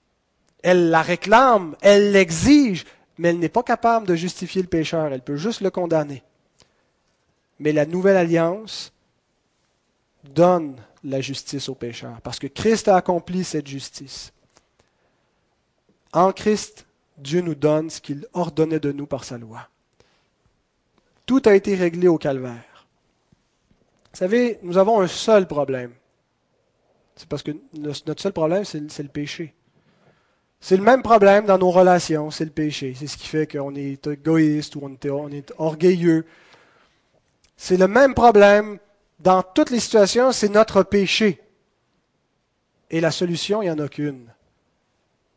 Elle 0.62 0.90
la 0.90 1.02
réclame, 1.02 1.76
elle 1.80 2.12
l'exige, 2.12 2.84
mais 3.18 3.28
elle 3.28 3.38
n'est 3.38 3.48
pas 3.48 3.62
capable 3.62 4.06
de 4.06 4.14
justifier 4.14 4.62
le 4.62 4.68
pécheur, 4.68 5.12
elle 5.12 5.22
peut 5.22 5.36
juste 5.36 5.60
le 5.60 5.70
condamner. 5.70 6.22
Mais 7.58 7.72
la 7.72 7.86
nouvelle 7.86 8.16
alliance 8.16 8.92
donne 10.24 10.76
la 11.04 11.20
justice 11.20 11.68
au 11.68 11.74
pécheur, 11.74 12.20
parce 12.22 12.38
que 12.38 12.46
Christ 12.46 12.88
a 12.88 12.96
accompli 12.96 13.44
cette 13.44 13.66
justice. 13.66 14.32
En 16.12 16.32
Christ, 16.32 16.86
Dieu 17.18 17.40
nous 17.40 17.54
donne 17.54 17.90
ce 17.90 18.00
qu'il 18.00 18.26
ordonnait 18.32 18.80
de 18.80 18.92
nous 18.92 19.06
par 19.06 19.24
sa 19.24 19.38
loi. 19.38 19.68
Tout 21.24 21.42
a 21.44 21.54
été 21.54 21.74
réglé 21.74 22.08
au 22.08 22.18
calvaire. 22.18 22.86
Vous 24.12 24.18
savez, 24.18 24.58
nous 24.62 24.78
avons 24.78 25.00
un 25.00 25.08
seul 25.08 25.46
problème. 25.46 25.92
C'est 27.16 27.28
parce 27.28 27.42
que 27.42 27.52
notre 27.74 28.20
seul 28.20 28.32
problème, 28.32 28.64
c'est 28.64 29.02
le 29.02 29.08
péché. 29.08 29.54
C'est 30.60 30.76
le 30.76 30.82
même 30.82 31.02
problème 31.02 31.46
dans 31.46 31.58
nos 31.58 31.70
relations, 31.70 32.30
c'est 32.30 32.44
le 32.44 32.50
péché. 32.50 32.94
C'est 32.96 33.06
ce 33.06 33.16
qui 33.16 33.26
fait 33.26 33.50
qu'on 33.50 33.74
est 33.74 34.06
égoïste 34.06 34.76
ou 34.76 34.80
on 34.84 35.30
est, 35.30 35.52
orgueilleux. 35.58 36.26
C'est 37.56 37.76
le 37.76 37.88
même 37.88 38.14
problème 38.14 38.78
dans 39.18 39.42
toutes 39.42 39.70
les 39.70 39.80
situations, 39.80 40.32
c'est 40.32 40.48
notre 40.48 40.82
péché. 40.82 41.40
Et 42.90 43.00
la 43.00 43.10
solution, 43.10 43.62
il 43.62 43.66
n'y 43.66 43.70
en 43.70 43.78
a 43.78 43.88
qu'une. 43.88 44.32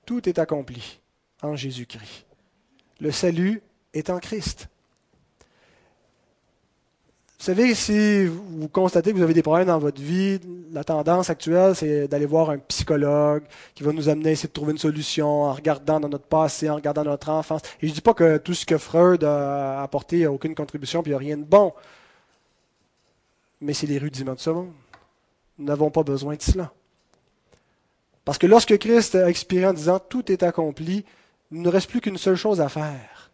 Tout 0.05 0.27
est 0.27 0.39
accompli 0.39 0.99
en 1.41 1.55
Jésus-Christ. 1.55 2.25
Le 2.99 3.11
salut 3.11 3.61
est 3.93 4.09
en 4.09 4.19
Christ. 4.19 4.67
Vous 7.39 7.45
savez, 7.45 7.73
si 7.73 8.25
vous 8.25 8.67
constatez 8.67 9.13
que 9.13 9.15
vous 9.15 9.23
avez 9.23 9.33
des 9.33 9.41
problèmes 9.41 9.67
dans 9.67 9.79
votre 9.79 10.01
vie, 10.01 10.41
la 10.73 10.83
tendance 10.83 11.29
actuelle, 11.29 11.73
c'est 11.73 12.05
d'aller 12.09 12.25
voir 12.25 12.49
un 12.49 12.57
psychologue 12.57 13.43
qui 13.73 13.81
va 13.81 13.93
nous 13.93 14.09
amener 14.09 14.27
à 14.27 14.31
essayer 14.33 14.49
de 14.49 14.53
trouver 14.53 14.73
une 14.73 14.77
solution 14.77 15.43
en 15.43 15.53
regardant 15.53 16.01
dans 16.01 16.09
notre 16.09 16.25
passé, 16.25 16.69
en 16.69 16.75
regardant 16.75 17.05
notre 17.05 17.29
enfance. 17.29 17.61
Et 17.81 17.87
je 17.87 17.91
ne 17.91 17.95
dis 17.95 18.01
pas 18.01 18.13
que 18.13 18.39
tout 18.39 18.53
ce 18.53 18.65
que 18.65 18.77
Freud 18.77 19.23
a 19.23 19.81
apporté 19.81 20.23
n'a 20.23 20.31
aucune 20.33 20.53
contribution, 20.53 21.01
puis 21.01 21.11
il 21.11 21.13
n'y 21.13 21.15
a 21.15 21.19
rien 21.19 21.37
de 21.37 21.45
bon. 21.45 21.71
Mais 23.61 23.71
c'est 23.71 23.87
les 23.87 23.99
rudiments 23.99 24.35
de 24.35 24.39
ce 24.39 24.49
monde. 24.49 24.73
Nous 25.57 25.65
n'avons 25.65 25.91
pas 25.91 26.03
besoin 26.03 26.35
de 26.35 26.41
cela. 26.41 26.73
Parce 28.25 28.37
que 28.37 28.47
lorsque 28.47 28.77
Christ 28.77 29.15
a 29.15 29.29
expiré 29.29 29.65
en 29.65 29.73
disant 29.73 29.99
tout 29.99 30.29
est 30.29 30.43
accompli, 30.43 31.05
il 31.53 31.61
ne 31.61 31.69
reste 31.69 31.89
plus 31.89 32.01
qu'une 32.01 32.17
seule 32.17 32.35
chose 32.35 32.59
à 32.59 32.67
faire. 32.67 33.31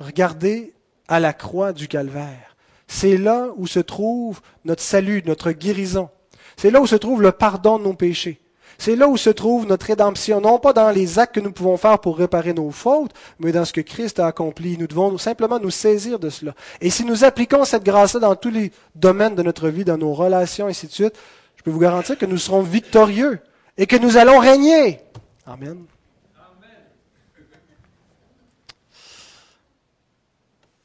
Regardez 0.00 0.74
à 1.06 1.20
la 1.20 1.32
croix 1.32 1.72
du 1.72 1.86
calvaire. 1.86 2.47
C'est 2.88 3.18
là 3.18 3.48
où 3.56 3.66
se 3.66 3.80
trouve 3.80 4.40
notre 4.64 4.82
salut, 4.82 5.22
notre 5.26 5.52
guérison. 5.52 6.08
C'est 6.56 6.70
là 6.70 6.80
où 6.80 6.86
se 6.86 6.96
trouve 6.96 7.22
le 7.22 7.30
pardon 7.30 7.78
de 7.78 7.84
nos 7.84 7.92
péchés. 7.92 8.40
C'est 8.78 8.96
là 8.96 9.08
où 9.08 9.16
se 9.16 9.30
trouve 9.30 9.66
notre 9.66 9.86
rédemption, 9.86 10.40
non 10.40 10.58
pas 10.58 10.72
dans 10.72 10.90
les 10.90 11.18
actes 11.18 11.34
que 11.34 11.40
nous 11.40 11.52
pouvons 11.52 11.76
faire 11.76 11.98
pour 11.98 12.16
réparer 12.16 12.54
nos 12.54 12.70
fautes, 12.70 13.12
mais 13.40 13.52
dans 13.52 13.64
ce 13.64 13.72
que 13.72 13.80
Christ 13.80 14.20
a 14.20 14.26
accompli. 14.26 14.78
Nous 14.78 14.86
devons 14.86 15.18
simplement 15.18 15.58
nous 15.58 15.70
saisir 15.70 16.18
de 16.18 16.30
cela. 16.30 16.54
Et 16.80 16.88
si 16.88 17.04
nous 17.04 17.24
appliquons 17.24 17.64
cette 17.64 17.84
grâce-là 17.84 18.20
dans 18.20 18.36
tous 18.36 18.50
les 18.50 18.72
domaines 18.94 19.34
de 19.34 19.42
notre 19.42 19.68
vie, 19.68 19.84
dans 19.84 19.98
nos 19.98 20.14
relations, 20.14 20.68
et 20.68 20.70
ainsi 20.70 20.86
de 20.86 20.92
suite, 20.92 21.14
je 21.56 21.62
peux 21.62 21.70
vous 21.70 21.80
garantir 21.80 22.16
que 22.16 22.26
nous 22.26 22.38
serons 22.38 22.62
victorieux 22.62 23.40
et 23.76 23.86
que 23.86 23.96
nous 23.96 24.16
allons 24.16 24.38
régner. 24.38 25.00
Amen. 25.44 25.84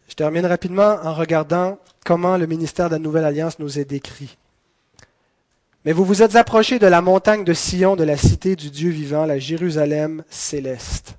Je 0.07 0.15
termine 0.15 0.45
rapidement 0.45 0.97
en 1.03 1.13
regardant 1.13 1.79
comment 2.03 2.37
le 2.37 2.45
ministère 2.45 2.89
de 2.89 2.95
la 2.95 2.99
Nouvelle 2.99 3.25
Alliance 3.25 3.59
nous 3.59 3.79
est 3.79 3.85
décrit. 3.85 4.37
Mais 5.85 5.91
vous 5.91 6.05
vous 6.05 6.21
êtes 6.21 6.35
approchés 6.35 6.79
de 6.79 6.87
la 6.87 7.01
montagne 7.01 7.43
de 7.43 7.53
Sion, 7.53 7.95
de 7.95 8.03
la 8.03 8.15
cité 8.15 8.55
du 8.55 8.69
Dieu 8.69 8.89
vivant, 8.89 9.25
la 9.25 9.39
Jérusalem 9.39 10.23
céleste. 10.29 11.15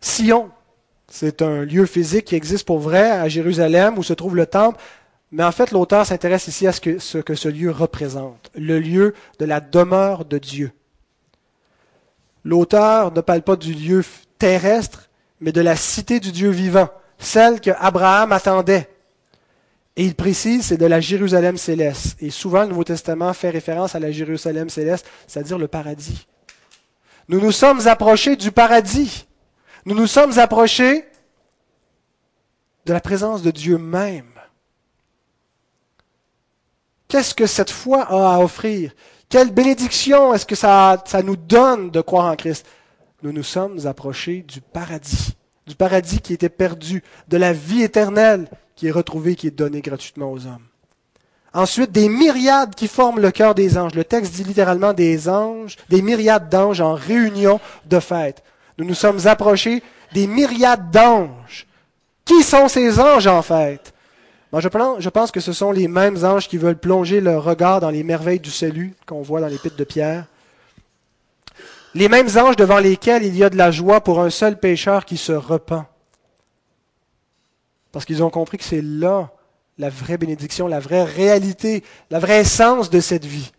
Sion, 0.00 0.50
c'est 1.08 1.42
un 1.42 1.64
lieu 1.64 1.86
physique 1.86 2.26
qui 2.26 2.36
existe 2.36 2.66
pour 2.66 2.78
vrai 2.78 3.10
à 3.10 3.28
Jérusalem 3.28 3.98
où 3.98 4.02
se 4.02 4.12
trouve 4.12 4.36
le 4.36 4.46
temple, 4.46 4.80
mais 5.32 5.42
en 5.42 5.52
fait 5.52 5.72
l'auteur 5.72 6.06
s'intéresse 6.06 6.46
ici 6.46 6.66
à 6.66 6.72
ce 6.72 7.18
que 7.18 7.34
ce 7.34 7.48
lieu 7.48 7.70
représente, 7.70 8.50
le 8.54 8.78
lieu 8.78 9.14
de 9.38 9.44
la 9.44 9.60
demeure 9.60 10.24
de 10.24 10.38
Dieu. 10.38 10.72
L'auteur 12.44 13.12
ne 13.12 13.20
parle 13.20 13.42
pas 13.42 13.56
du 13.56 13.74
lieu 13.74 14.04
terrestre, 14.38 15.10
mais 15.40 15.52
de 15.52 15.60
la 15.60 15.76
cité 15.76 16.20
du 16.20 16.30
Dieu 16.30 16.50
vivant, 16.50 16.88
celle 17.18 17.60
que 17.60 17.70
Abraham 17.78 18.32
attendait. 18.32 18.88
Et 19.96 20.04
il 20.04 20.14
précise, 20.14 20.66
c'est 20.66 20.76
de 20.76 20.86
la 20.86 21.00
Jérusalem 21.00 21.56
céleste. 21.56 22.16
Et 22.20 22.30
souvent, 22.30 22.62
le 22.62 22.68
Nouveau 22.68 22.84
Testament 22.84 23.32
fait 23.32 23.50
référence 23.50 23.96
à 23.96 23.98
la 23.98 24.12
Jérusalem 24.12 24.70
céleste, 24.70 25.06
c'est-à-dire 25.26 25.58
le 25.58 25.66
paradis. 25.66 26.28
Nous 27.28 27.40
nous 27.40 27.52
sommes 27.52 27.86
approchés 27.88 28.36
du 28.36 28.52
paradis. 28.52 29.26
Nous 29.84 29.96
nous 29.96 30.06
sommes 30.06 30.38
approchés 30.38 31.04
de 32.86 32.92
la 32.92 33.00
présence 33.00 33.42
de 33.42 33.50
Dieu 33.50 33.76
même. 33.76 34.30
Qu'est-ce 37.08 37.34
que 37.34 37.46
cette 37.46 37.70
foi 37.70 38.02
a 38.02 38.36
à 38.36 38.38
offrir? 38.38 38.92
Quelle 39.28 39.50
bénédiction 39.50 40.32
est-ce 40.32 40.46
que 40.46 40.54
ça, 40.54 41.02
ça 41.06 41.22
nous 41.22 41.36
donne 41.36 41.90
de 41.90 42.00
croire 42.00 42.26
en 42.26 42.36
Christ? 42.36 42.66
Nous 43.22 43.32
nous 43.32 43.42
sommes 43.42 43.86
approchés 43.86 44.42
du 44.42 44.60
paradis 44.60 45.34
du 45.68 45.76
paradis 45.76 46.20
qui 46.20 46.32
était 46.32 46.48
perdu, 46.48 47.02
de 47.28 47.36
la 47.36 47.52
vie 47.52 47.82
éternelle 47.82 48.48
qui 48.74 48.88
est 48.88 48.92
retrouvée, 48.92 49.36
qui 49.36 49.46
est 49.46 49.56
donnée 49.56 49.80
gratuitement 49.80 50.32
aux 50.32 50.46
hommes. 50.46 50.66
Ensuite, 51.54 51.92
des 51.92 52.08
myriades 52.08 52.74
qui 52.74 52.88
forment 52.88 53.20
le 53.20 53.30
cœur 53.30 53.54
des 53.54 53.78
anges. 53.78 53.94
Le 53.94 54.04
texte 54.04 54.34
dit 54.34 54.44
littéralement 54.44 54.92
des 54.92 55.28
anges, 55.28 55.76
des 55.88 56.02
myriades 56.02 56.48
d'anges 56.48 56.80
en 56.80 56.94
réunion 56.94 57.60
de 57.86 58.00
fête. 58.00 58.42
Nous 58.76 58.84
nous 58.84 58.94
sommes 58.94 59.26
approchés 59.26 59.82
des 60.12 60.26
myriades 60.26 60.90
d'anges. 60.90 61.66
Qui 62.24 62.42
sont 62.42 62.68
ces 62.68 63.00
anges 63.00 63.26
en 63.26 63.42
fait? 63.42 63.92
Je 64.52 65.08
pense 65.08 65.30
que 65.30 65.40
ce 65.40 65.52
sont 65.52 65.72
les 65.72 65.88
mêmes 65.88 66.24
anges 66.24 66.48
qui 66.48 66.58
veulent 66.58 66.78
plonger 66.78 67.20
leur 67.20 67.44
regard 67.44 67.80
dans 67.80 67.90
les 67.90 68.02
merveilles 68.02 68.40
du 68.40 68.50
salut 68.50 68.94
qu'on 69.06 69.22
voit 69.22 69.40
dans 69.40 69.48
l'épître 69.48 69.76
de 69.76 69.84
Pierre. 69.84 70.26
Les 71.98 72.08
mêmes 72.08 72.28
anges 72.36 72.54
devant 72.54 72.78
lesquels 72.78 73.24
il 73.24 73.36
y 73.36 73.42
a 73.42 73.50
de 73.50 73.56
la 73.56 73.72
joie 73.72 74.00
pour 74.00 74.20
un 74.20 74.30
seul 74.30 74.56
pécheur 74.56 75.04
qui 75.04 75.16
se 75.16 75.32
repent. 75.32 75.82
Parce 77.90 78.04
qu'ils 78.04 78.22
ont 78.22 78.30
compris 78.30 78.56
que 78.56 78.62
c'est 78.62 78.84
là 78.84 79.32
la 79.78 79.90
vraie 79.90 80.16
bénédiction, 80.16 80.68
la 80.68 80.78
vraie 80.78 81.02
réalité, 81.02 81.82
la 82.10 82.20
vraie 82.20 82.42
essence 82.42 82.88
de 82.88 83.00
cette 83.00 83.24
vie. 83.24 83.50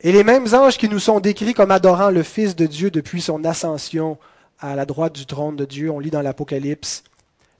Et 0.00 0.10
les 0.10 0.24
mêmes 0.24 0.52
anges 0.54 0.76
qui 0.76 0.88
nous 0.88 0.98
sont 0.98 1.20
décrits 1.20 1.54
comme 1.54 1.70
adorant 1.70 2.10
le 2.10 2.24
Fils 2.24 2.56
de 2.56 2.66
Dieu 2.66 2.90
depuis 2.90 3.22
son 3.22 3.44
ascension 3.44 4.18
à 4.58 4.74
la 4.74 4.84
droite 4.84 5.12
du 5.12 5.24
trône 5.24 5.54
de 5.54 5.64
Dieu, 5.64 5.88
on 5.88 6.00
lit 6.00 6.10
dans 6.10 6.22
l'Apocalypse, 6.22 7.04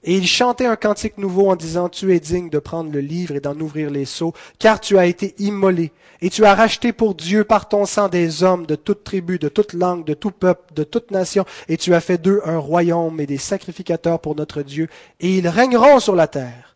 et 0.03 0.15
il 0.15 0.27
chantait 0.27 0.65
un 0.65 0.75
cantique 0.75 1.17
nouveau 1.17 1.49
en 1.49 1.55
disant, 1.55 1.89
Tu 1.89 2.13
es 2.13 2.19
digne 2.19 2.49
de 2.49 2.59
prendre 2.59 2.91
le 2.91 2.99
livre 2.99 3.35
et 3.35 3.39
d'en 3.39 3.59
ouvrir 3.59 3.89
les 3.89 4.05
sceaux, 4.05 4.33
car 4.57 4.79
tu 4.79 4.97
as 4.97 5.05
été 5.05 5.35
immolé, 5.37 5.91
et 6.21 6.29
tu 6.29 6.45
as 6.45 6.55
racheté 6.55 6.91
pour 6.91 7.15
Dieu 7.15 7.43
par 7.43 7.67
ton 7.67 7.85
sang 7.85 8.07
des 8.07 8.43
hommes 8.43 8.65
de 8.65 8.75
toute 8.75 9.03
tribu, 9.03 9.37
de 9.37 9.49
toute 9.49 9.73
langue, 9.73 10.05
de 10.05 10.13
tout 10.13 10.31
peuple, 10.31 10.73
de 10.73 10.83
toute 10.83 11.11
nation, 11.11 11.45
et 11.67 11.77
tu 11.77 11.93
as 11.93 12.01
fait 12.01 12.17
d'eux 12.17 12.41
un 12.45 12.57
royaume 12.57 13.19
et 13.19 13.27
des 13.27 13.37
sacrificateurs 13.37 14.19
pour 14.19 14.35
notre 14.35 14.61
Dieu, 14.63 14.87
et 15.19 15.37
ils 15.37 15.47
régneront 15.47 15.99
sur 15.99 16.15
la 16.15 16.27
terre. 16.27 16.70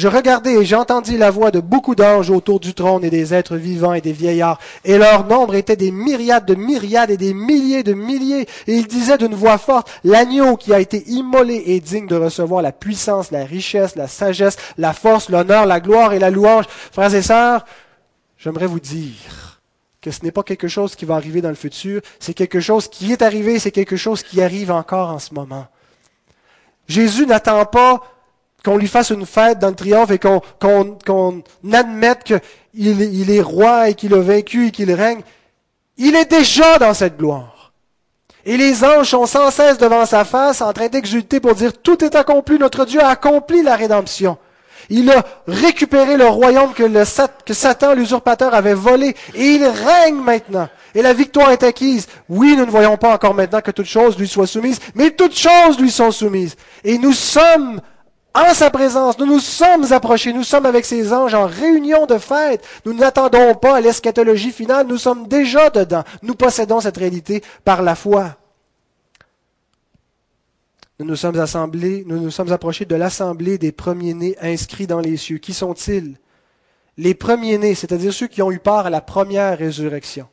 Je 0.00 0.08
regardai 0.08 0.52
et 0.52 0.64
j'entendis 0.64 1.18
la 1.18 1.30
voix 1.30 1.50
de 1.50 1.60
beaucoup 1.60 1.94
d'anges 1.94 2.30
autour 2.30 2.58
du 2.58 2.72
trône 2.72 3.04
et 3.04 3.10
des 3.10 3.34
êtres 3.34 3.56
vivants 3.56 3.92
et 3.92 4.00
des 4.00 4.14
vieillards, 4.14 4.58
et 4.82 4.96
leur 4.96 5.26
nombre 5.26 5.54
était 5.54 5.76
des 5.76 5.90
myriades 5.90 6.46
de 6.46 6.54
myriades 6.54 7.10
et 7.10 7.18
des 7.18 7.34
milliers 7.34 7.82
de 7.82 7.92
milliers, 7.92 8.48
et 8.66 8.76
ils 8.76 8.86
disaient 8.86 9.18
d'une 9.18 9.34
voix 9.34 9.58
forte, 9.58 9.90
l'agneau 10.02 10.56
qui 10.56 10.72
a 10.72 10.80
été 10.80 11.06
immolé 11.10 11.62
est 11.66 11.80
digne 11.80 12.06
de 12.06 12.16
recevoir 12.16 12.62
la 12.62 12.72
puissance, 12.72 13.30
la 13.30 13.44
richesse, 13.44 13.94
la 13.94 14.08
sagesse, 14.08 14.56
la 14.78 14.94
force, 14.94 15.28
l'honneur, 15.28 15.66
la 15.66 15.80
gloire 15.80 16.14
et 16.14 16.18
la 16.18 16.30
louange. 16.30 16.64
Frères 16.66 17.14
et 17.14 17.20
sœurs, 17.20 17.66
j'aimerais 18.38 18.68
vous 18.68 18.80
dire 18.80 19.60
que 20.00 20.10
ce 20.10 20.24
n'est 20.24 20.32
pas 20.32 20.44
quelque 20.44 20.68
chose 20.68 20.96
qui 20.96 21.04
va 21.04 21.16
arriver 21.16 21.42
dans 21.42 21.50
le 21.50 21.54
futur, 21.54 22.00
c'est 22.20 22.32
quelque 22.32 22.60
chose 22.60 22.88
qui 22.88 23.12
est 23.12 23.20
arrivé, 23.20 23.58
c'est 23.58 23.70
quelque 23.70 23.98
chose 23.98 24.22
qui 24.22 24.40
arrive 24.40 24.70
encore 24.70 25.10
en 25.10 25.18
ce 25.18 25.34
moment. 25.34 25.66
Jésus 26.88 27.26
n'attend 27.26 27.66
pas 27.66 28.00
qu'on 28.64 28.76
lui 28.76 28.88
fasse 28.88 29.10
une 29.10 29.26
fête 29.26 29.58
dans 29.58 29.68
le 29.68 29.74
triomphe 29.74 30.10
et 30.10 30.18
qu'on 30.18 31.42
admette 31.72 32.24
qu'il 32.24 32.40
il 32.74 33.30
est 33.30 33.40
roi 33.40 33.88
et 33.88 33.94
qu'il 33.94 34.14
a 34.14 34.20
vaincu 34.20 34.68
et 34.68 34.70
qu'il 34.70 34.92
règne, 34.92 35.22
il 35.96 36.14
est 36.14 36.30
déjà 36.30 36.78
dans 36.78 36.94
cette 36.94 37.16
gloire. 37.16 37.72
Et 38.46 38.56
les 38.56 38.84
anges 38.84 39.10
sont 39.10 39.26
sans 39.26 39.50
cesse 39.50 39.78
devant 39.78 40.06
sa 40.06 40.24
face 40.24 40.62
en 40.62 40.72
train 40.72 40.88
d'exulter 40.88 41.40
pour 41.40 41.54
dire 41.54 41.72
tout 41.76 42.02
est 42.04 42.14
accompli, 42.14 42.58
notre 42.58 42.84
Dieu 42.86 43.00
a 43.00 43.08
accompli 43.08 43.62
la 43.62 43.76
rédemption. 43.76 44.38
Il 44.88 45.10
a 45.10 45.24
récupéré 45.46 46.16
le 46.16 46.26
royaume 46.26 46.72
que, 46.72 46.82
le, 46.82 47.04
que 47.44 47.54
Satan, 47.54 47.94
l'usurpateur, 47.94 48.54
avait 48.54 48.74
volé 48.74 49.14
et 49.34 49.46
il 49.46 49.64
règne 49.64 50.16
maintenant. 50.16 50.68
Et 50.94 51.02
la 51.02 51.12
victoire 51.12 51.52
est 51.52 51.62
acquise. 51.62 52.08
Oui, 52.28 52.56
nous 52.56 52.66
ne 52.66 52.70
voyons 52.70 52.96
pas 52.96 53.14
encore 53.14 53.34
maintenant 53.34 53.60
que 53.60 53.70
toutes 53.70 53.86
choses 53.86 54.18
lui 54.18 54.26
soient 54.26 54.46
soumises, 54.46 54.80
mais 54.94 55.10
toutes 55.10 55.36
choses 55.36 55.78
lui 55.78 55.90
sont 55.90 56.10
soumises. 56.10 56.56
Et 56.82 56.98
nous 56.98 57.12
sommes 57.12 57.80
en 58.34 58.54
sa 58.54 58.70
présence. 58.70 59.18
Nous 59.18 59.26
nous 59.26 59.40
sommes 59.40 59.92
approchés, 59.92 60.32
nous 60.32 60.44
sommes 60.44 60.66
avec 60.66 60.84
ces 60.84 61.12
anges 61.12 61.34
en 61.34 61.46
réunion 61.46 62.06
de 62.06 62.18
fête. 62.18 62.64
Nous 62.84 62.94
n'attendons 62.94 63.54
pas 63.54 63.76
à 63.76 63.80
l'eschatologie 63.80 64.52
finale, 64.52 64.86
nous 64.86 64.98
sommes 64.98 65.26
déjà 65.26 65.70
dedans. 65.70 66.04
Nous 66.22 66.34
possédons 66.34 66.80
cette 66.80 66.96
réalité 66.96 67.42
par 67.64 67.82
la 67.82 67.94
foi. 67.94 68.36
Nous 70.98 71.06
nous 71.06 71.16
sommes 71.16 72.52
approchés 72.52 72.84
de 72.84 72.94
l'assemblée 72.94 73.56
des 73.56 73.72
premiers-nés 73.72 74.36
inscrits 74.42 74.86
dans 74.86 75.00
les 75.00 75.16
cieux. 75.16 75.38
Qui 75.38 75.54
sont-ils? 75.54 76.18
Les 76.98 77.14
premiers-nés, 77.14 77.74
c'est-à-dire 77.74 78.12
ceux 78.12 78.26
qui 78.26 78.42
ont 78.42 78.50
eu 78.50 78.58
part 78.58 78.86
à 78.86 78.90
la 78.90 79.00
première 79.00 79.56
résurrection. 79.56 80.28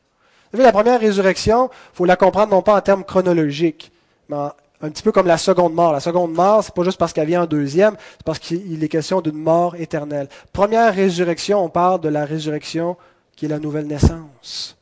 Vous 0.51 0.57
savez, 0.57 0.65
la 0.65 0.73
première 0.73 0.99
résurrection, 0.99 1.69
il 1.71 1.95
faut 1.95 2.05
la 2.05 2.17
comprendre 2.17 2.51
non 2.51 2.61
pas 2.61 2.75
en 2.75 2.81
termes 2.81 3.05
chronologiques, 3.05 3.93
mais 4.27 4.49
un 4.81 4.89
petit 4.89 5.03
peu 5.03 5.11
comme 5.11 5.27
la 5.27 5.37
seconde 5.37 5.73
mort. 5.73 5.91
La 5.91 5.99
seconde 5.99 6.33
mort, 6.33 6.63
c'est 6.63 6.73
pas 6.73 6.83
juste 6.83 6.97
parce 6.97 7.13
qu'elle 7.13 7.27
vient 7.27 7.43
en 7.43 7.47
deuxième, 7.47 7.95
c'est 8.17 8.23
parce 8.25 8.39
qu'il 8.39 8.83
est 8.83 8.89
question 8.89 9.21
d'une 9.21 9.37
mort 9.37 9.75
éternelle. 9.75 10.29
Première 10.53 10.93
résurrection, 10.93 11.63
on 11.63 11.69
parle 11.69 12.01
de 12.01 12.09
la 12.09 12.25
résurrection 12.25 12.97
qui 13.35 13.45
est 13.45 13.49
la 13.49 13.59
nouvelle 13.59 13.87
naissance. 13.87 14.77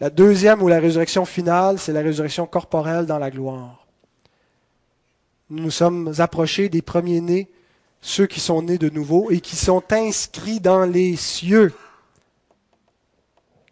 La 0.00 0.08
deuxième 0.08 0.62
ou 0.62 0.68
la 0.68 0.80
résurrection 0.80 1.26
finale, 1.26 1.78
c'est 1.78 1.92
la 1.92 2.00
résurrection 2.00 2.46
corporelle 2.46 3.04
dans 3.04 3.18
la 3.18 3.30
gloire. 3.30 3.86
Nous 5.50 5.64
nous 5.64 5.70
sommes 5.70 6.14
approchés 6.18 6.68
des 6.68 6.80
premiers-nés, 6.80 7.50
ceux 8.00 8.26
qui 8.26 8.40
sont 8.40 8.62
nés 8.62 8.78
de 8.78 8.88
nouveau 8.88 9.30
et 9.30 9.40
qui 9.40 9.56
sont 9.56 9.82
inscrits 9.90 10.60
dans 10.60 10.84
les 10.84 11.16
cieux. 11.16 11.74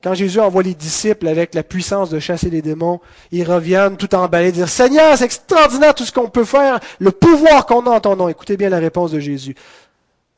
Quand 0.03 0.14
Jésus 0.14 0.38
envoie 0.38 0.62
les 0.62 0.74
disciples 0.74 1.26
avec 1.26 1.55
la 1.55 1.64
puissance 1.64 2.09
de 2.09 2.20
chasser 2.20 2.51
les 2.51 2.62
démons, 2.62 3.01
ils 3.32 3.42
reviennent 3.42 3.96
tout 3.96 4.14
emballés, 4.14 4.53
dire 4.53 4.68
Seigneur, 4.68 5.18
c'est 5.18 5.24
extraordinaire 5.24 5.94
tout 5.94 6.05
ce 6.05 6.12
qu'on 6.12 6.30
peut 6.30 6.44
faire, 6.44 6.78
le 7.01 7.11
pouvoir 7.11 7.66
qu'on 7.66 7.84
a 7.86 7.90
en 7.90 8.01
ton 8.01 8.14
nom. 8.14 8.28
Écoutez 8.28 8.57
bien 8.57 8.68
la 8.68 8.78
réponse 8.78 9.11
de 9.11 9.18
Jésus. 9.18 9.57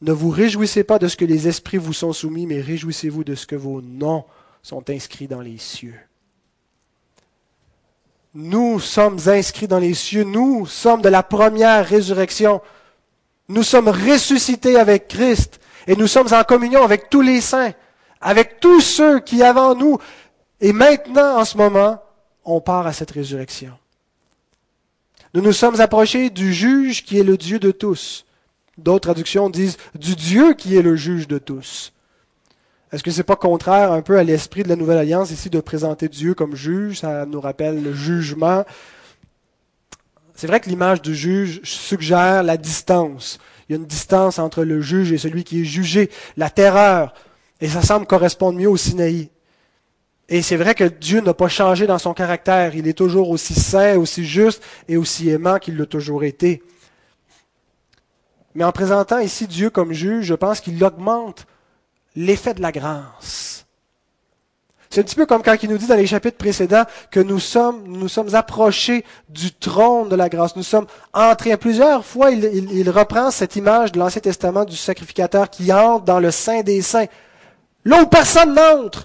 Ne 0.00 0.12
vous 0.12 0.30
réjouissez 0.30 0.82
pas 0.82 0.98
de 0.98 1.08
ce 1.08 1.16
que 1.16 1.26
les 1.26 1.46
esprits 1.46 1.76
vous 1.76 1.92
sont 1.92 2.14
soumis, 2.14 2.46
mais 2.46 2.62
réjouissez-vous 2.62 3.22
de 3.22 3.34
ce 3.34 3.46
que 3.46 3.56
vos 3.56 3.82
noms 3.82 4.24
sont 4.62 4.88
inscrits 4.88 5.28
dans 5.28 5.42
les 5.42 5.58
cieux. 5.58 5.98
Nous 8.32 8.80
sommes 8.80 9.18
inscrits 9.26 9.68
dans 9.68 9.78
les 9.78 9.92
cieux, 9.92 10.24
nous 10.24 10.64
sommes 10.64 11.02
de 11.02 11.08
la 11.10 11.22
première 11.22 11.86
résurrection. 11.86 12.62
Nous 13.48 13.64
sommes 13.64 13.88
ressuscités 13.88 14.78
avec 14.78 15.08
Christ 15.08 15.60
et 15.86 15.96
nous 15.96 16.06
sommes 16.06 16.32
en 16.32 16.44
communion 16.44 16.82
avec 16.82 17.10
tous 17.10 17.20
les 17.20 17.42
saints 17.42 17.72
avec 18.20 18.60
tous 18.60 18.80
ceux 18.80 19.20
qui 19.20 19.42
avant 19.42 19.74
nous, 19.74 19.98
et 20.60 20.72
maintenant, 20.72 21.38
en 21.38 21.44
ce 21.44 21.56
moment, 21.56 22.02
on 22.44 22.60
part 22.60 22.86
à 22.86 22.92
cette 22.92 23.10
résurrection. 23.10 23.72
Nous 25.32 25.42
nous 25.42 25.52
sommes 25.52 25.80
approchés 25.80 26.28
du 26.28 26.52
juge 26.52 27.04
qui 27.04 27.18
est 27.18 27.24
le 27.24 27.36
Dieu 27.36 27.58
de 27.58 27.70
tous. 27.70 28.26
D'autres 28.76 29.08
traductions 29.08 29.48
disent 29.48 29.76
du 29.94 30.16
Dieu 30.16 30.54
qui 30.54 30.76
est 30.76 30.82
le 30.82 30.96
juge 30.96 31.28
de 31.28 31.38
tous. 31.38 31.92
Est-ce 32.92 33.04
que 33.04 33.10
ce 33.12 33.18
n'est 33.18 33.24
pas 33.24 33.36
contraire 33.36 33.92
un 33.92 34.02
peu 34.02 34.18
à 34.18 34.24
l'esprit 34.24 34.64
de 34.64 34.68
la 34.68 34.74
Nouvelle 34.74 34.98
Alliance 34.98 35.30
ici 35.30 35.48
de 35.48 35.60
présenter 35.60 36.08
Dieu 36.08 36.34
comme 36.34 36.56
juge? 36.56 37.00
Ça 37.00 37.24
nous 37.26 37.40
rappelle 37.40 37.82
le 37.82 37.94
jugement. 37.94 38.64
C'est 40.34 40.48
vrai 40.48 40.58
que 40.58 40.68
l'image 40.68 41.00
du 41.00 41.14
juge 41.14 41.60
suggère 41.62 42.42
la 42.42 42.56
distance. 42.56 43.38
Il 43.68 43.72
y 43.72 43.74
a 43.76 43.78
une 43.78 43.86
distance 43.86 44.40
entre 44.40 44.64
le 44.64 44.80
juge 44.80 45.12
et 45.12 45.18
celui 45.18 45.44
qui 45.44 45.60
est 45.60 45.64
jugé, 45.64 46.10
la 46.36 46.50
terreur, 46.50 47.14
et 47.60 47.68
ça 47.68 47.82
semble 47.82 48.06
correspondre 48.06 48.58
mieux 48.58 48.68
au 48.68 48.76
Sinaï. 48.76 49.30
Et 50.28 50.42
c'est 50.42 50.56
vrai 50.56 50.74
que 50.74 50.84
Dieu 50.84 51.20
n'a 51.20 51.34
pas 51.34 51.48
changé 51.48 51.86
dans 51.86 51.98
son 51.98 52.14
caractère. 52.14 52.76
Il 52.76 52.86
est 52.86 52.96
toujours 52.96 53.30
aussi 53.30 53.54
saint, 53.54 53.96
aussi 53.96 54.24
juste 54.24 54.62
et 54.88 54.96
aussi 54.96 55.28
aimant 55.28 55.58
qu'il 55.58 55.76
l'a 55.76 55.86
toujours 55.86 56.22
été. 56.22 56.62
Mais 58.54 58.64
en 58.64 58.72
présentant 58.72 59.18
ici 59.18 59.46
Dieu 59.46 59.70
comme 59.70 59.92
juge, 59.92 60.26
je 60.26 60.34
pense 60.34 60.60
qu'il 60.60 60.82
augmente 60.84 61.46
l'effet 62.14 62.54
de 62.54 62.62
la 62.62 62.72
grâce. 62.72 63.66
C'est 64.88 65.00
un 65.00 65.04
petit 65.04 65.14
peu 65.14 65.26
comme 65.26 65.42
quand 65.42 65.56
il 65.62 65.70
nous 65.70 65.78
dit 65.78 65.86
dans 65.86 65.94
les 65.94 66.06
chapitres 66.06 66.36
précédents 66.36 66.84
que 67.12 67.20
nous 67.20 67.38
sommes, 67.38 67.84
nous 67.86 68.08
sommes 68.08 68.34
approchés 68.34 69.04
du 69.28 69.52
trône 69.52 70.08
de 70.08 70.16
la 70.16 70.28
grâce. 70.28 70.56
Nous 70.56 70.64
sommes 70.64 70.86
entrés. 71.12 71.56
Plusieurs 71.56 72.04
fois, 72.04 72.32
il, 72.32 72.44
il 72.72 72.90
reprend 72.90 73.30
cette 73.30 73.54
image 73.54 73.92
de 73.92 74.00
l'Ancien 74.00 74.20
Testament 74.20 74.64
du 74.64 74.76
sacrificateur 74.76 75.48
qui 75.48 75.72
entre 75.72 76.04
dans 76.04 76.18
le 76.18 76.32
sein 76.32 76.62
des 76.62 76.82
saints. 76.82 77.06
Là 77.84 78.02
où 78.02 78.06
personne 78.06 78.54
n'entre. 78.54 79.04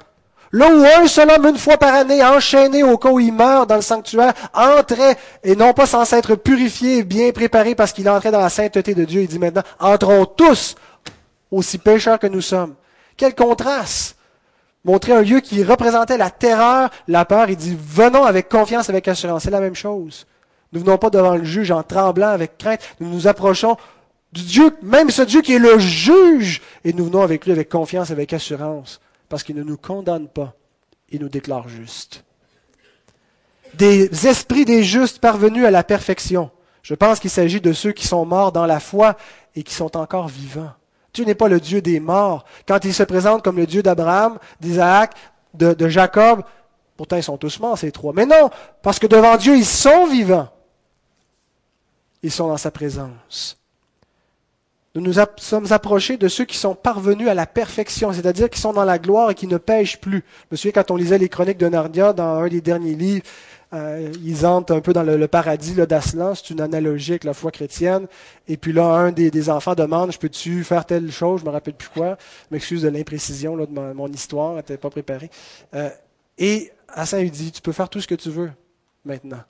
Là 0.51 0.69
où 0.69 0.83
un 1.03 1.07
seul 1.07 1.29
homme, 1.31 1.47
une 1.47 1.57
fois 1.57 1.77
par 1.77 1.93
année, 1.93 2.23
enchaîné 2.23 2.83
au 2.83 2.97
cas 2.97 3.09
où 3.09 3.19
il 3.19 3.33
meurt 3.33 3.67
dans 3.67 3.75
le 3.75 3.81
sanctuaire, 3.81 4.33
entrait, 4.53 5.17
et 5.43 5.55
non 5.55 5.73
pas 5.73 5.85
sans 5.85 6.05
s'être 6.05 6.35
purifié 6.35 6.99
et 6.99 7.03
bien 7.03 7.31
préparé 7.31 7.75
parce 7.75 7.91
qu'il 7.91 8.09
entrait 8.09 8.31
dans 8.31 8.39
la 8.39 8.49
sainteté 8.49 8.95
de 8.95 9.03
Dieu. 9.03 9.21
Il 9.21 9.27
dit 9.27 9.39
maintenant, 9.39 9.63
entrons 9.79 10.25
tous, 10.25 10.75
aussi 11.51 11.77
pécheurs 11.77 12.19
que 12.19 12.27
nous 12.27 12.41
sommes. 12.41 12.75
Quel 13.17 13.35
contraste! 13.35 14.15
Montrer 14.85 15.13
un 15.13 15.21
lieu 15.21 15.39
qui 15.39 15.63
représentait 15.63 16.17
la 16.17 16.29
terreur, 16.29 16.89
la 17.07 17.25
peur. 17.25 17.49
Il 17.49 17.57
dit, 17.57 17.75
venons 17.77 18.23
avec 18.23 18.47
confiance, 18.47 18.87
avec 18.87 19.07
assurance. 19.07 19.43
C'est 19.43 19.51
la 19.51 19.59
même 19.59 19.75
chose. 19.75 20.27
Nous 20.71 20.79
venons 20.81 20.97
pas 20.97 21.09
devant 21.09 21.35
le 21.35 21.43
juge 21.43 21.71
en 21.71 21.81
tremblant, 21.81 22.29
avec 22.29 22.57
crainte. 22.57 22.81
Nous 22.99 23.09
nous 23.09 23.27
approchons 23.27 23.77
Dieu, 24.43 24.75
même 24.81 25.09
ce 25.09 25.21
Dieu 25.21 25.41
qui 25.41 25.53
est 25.53 25.59
le 25.59 25.79
juge, 25.79 26.61
et 26.83 26.93
nous 26.93 27.05
venons 27.05 27.21
avec 27.21 27.45
lui 27.45 27.51
avec 27.51 27.69
confiance, 27.69 28.11
avec 28.11 28.33
assurance, 28.33 28.99
parce 29.29 29.43
qu'il 29.43 29.55
ne 29.55 29.63
nous 29.63 29.77
condamne 29.77 30.27
pas, 30.27 30.53
il 31.09 31.21
nous 31.21 31.29
déclare 31.29 31.69
juste. 31.69 32.23
Des 33.75 34.27
esprits 34.27 34.65
des 34.65 34.83
justes 34.83 35.19
parvenus 35.19 35.65
à 35.65 35.71
la 35.71 35.83
perfection. 35.83 36.51
Je 36.81 36.93
pense 36.93 37.19
qu'il 37.19 37.29
s'agit 37.29 37.61
de 37.61 37.73
ceux 37.73 37.91
qui 37.91 38.07
sont 38.07 38.25
morts 38.25 38.51
dans 38.51 38.65
la 38.65 38.79
foi 38.79 39.17
et 39.55 39.63
qui 39.63 39.73
sont 39.73 39.97
encore 39.97 40.27
vivants. 40.27 40.71
Dieu 41.13 41.25
n'est 41.25 41.35
pas 41.35 41.47
le 41.47 41.59
Dieu 41.59 41.81
des 41.81 41.99
morts. 41.99 42.45
Quand 42.67 42.83
il 42.85 42.93
se 42.93 43.03
présente 43.03 43.43
comme 43.43 43.57
le 43.57 43.65
Dieu 43.65 43.81
d'Abraham, 43.81 44.37
d'Isaac, 44.59 45.13
de, 45.53 45.87
Jacob, 45.87 46.43
pourtant 46.97 47.15
ils 47.15 47.23
sont 47.23 47.37
tous 47.37 47.59
morts, 47.59 47.77
ces 47.77 47.91
trois. 47.91 48.13
Mais 48.13 48.25
non, 48.25 48.49
parce 48.81 48.99
que 48.99 49.07
devant 49.07 49.37
Dieu, 49.37 49.55
ils 49.55 49.65
sont 49.65 50.07
vivants. 50.07 50.49
Ils 52.21 52.31
sont 52.31 52.49
dans 52.49 52.57
sa 52.57 52.71
présence. 52.71 53.57
Nous 54.95 55.01
nous 55.01 55.13
sommes 55.37 55.73
approchés 55.73 56.15
de 56.15 56.29
ceux 56.29 56.45
qui 56.45 56.57
sont 56.57 56.73
parvenus 56.73 57.27
à 57.27 57.33
la 57.33 57.45
perfection, 57.45 58.13
c'est-à-dire 58.13 58.49
qui 58.49 58.61
sont 58.61 58.71
dans 58.71 58.85
la 58.85 58.97
gloire 58.97 59.31
et 59.31 59.35
qui 59.35 59.45
ne 59.45 59.57
pêchent 59.57 59.99
plus. 59.99 60.23
Je 60.43 60.47
me 60.51 60.55
souviens 60.55 60.71
quand 60.71 60.89
on 60.89 60.95
lisait 60.95 61.17
les 61.17 61.27
chroniques 61.27 61.57
de 61.57 61.67
Narnia 61.67 62.13
dans 62.13 62.39
un 62.39 62.47
des 62.47 62.61
derniers 62.61 62.95
livres, 62.95 63.25
euh, 63.73 64.09
ils 64.23 64.45
entrent 64.45 64.73
un 64.73 64.79
peu 64.79 64.93
dans 64.93 65.03
le, 65.03 65.27
paradis 65.27 65.73
d'Aslan, 65.73 66.33
c'est 66.33 66.51
une 66.51 66.61
analogie 66.61 67.11
avec 67.11 67.25
la 67.25 67.33
foi 67.33 67.51
chrétienne. 67.51 68.07
Et 68.47 68.55
puis 68.55 68.71
là, 68.71 68.85
un 68.85 69.11
des, 69.11 69.49
enfants 69.49 69.75
demande, 69.75 70.13
je 70.13 70.17
peux-tu 70.17 70.63
faire 70.63 70.85
telle 70.85 71.11
chose, 71.11 71.41
je 71.41 71.45
me 71.45 71.49
rappelle 71.49 71.73
plus 71.73 71.89
quoi. 71.89 72.17
M'excuse 72.49 72.83
de 72.83 72.87
l'imprécision 72.87 73.57
de 73.57 73.65
mon, 73.65 74.07
histoire, 74.07 74.51
elle 74.51 74.57
n'était 74.57 74.77
pas 74.77 74.89
préparée. 74.89 75.29
Euh, 75.73 75.89
et 76.37 76.71
Hassan 76.87 77.19
lui 77.19 77.31
dit, 77.31 77.51
tu 77.51 77.61
peux 77.61 77.73
faire 77.73 77.89
tout 77.89 77.99
ce 77.99 78.07
que 78.07 78.15
tu 78.15 78.29
veux 78.29 78.51
maintenant, 79.03 79.43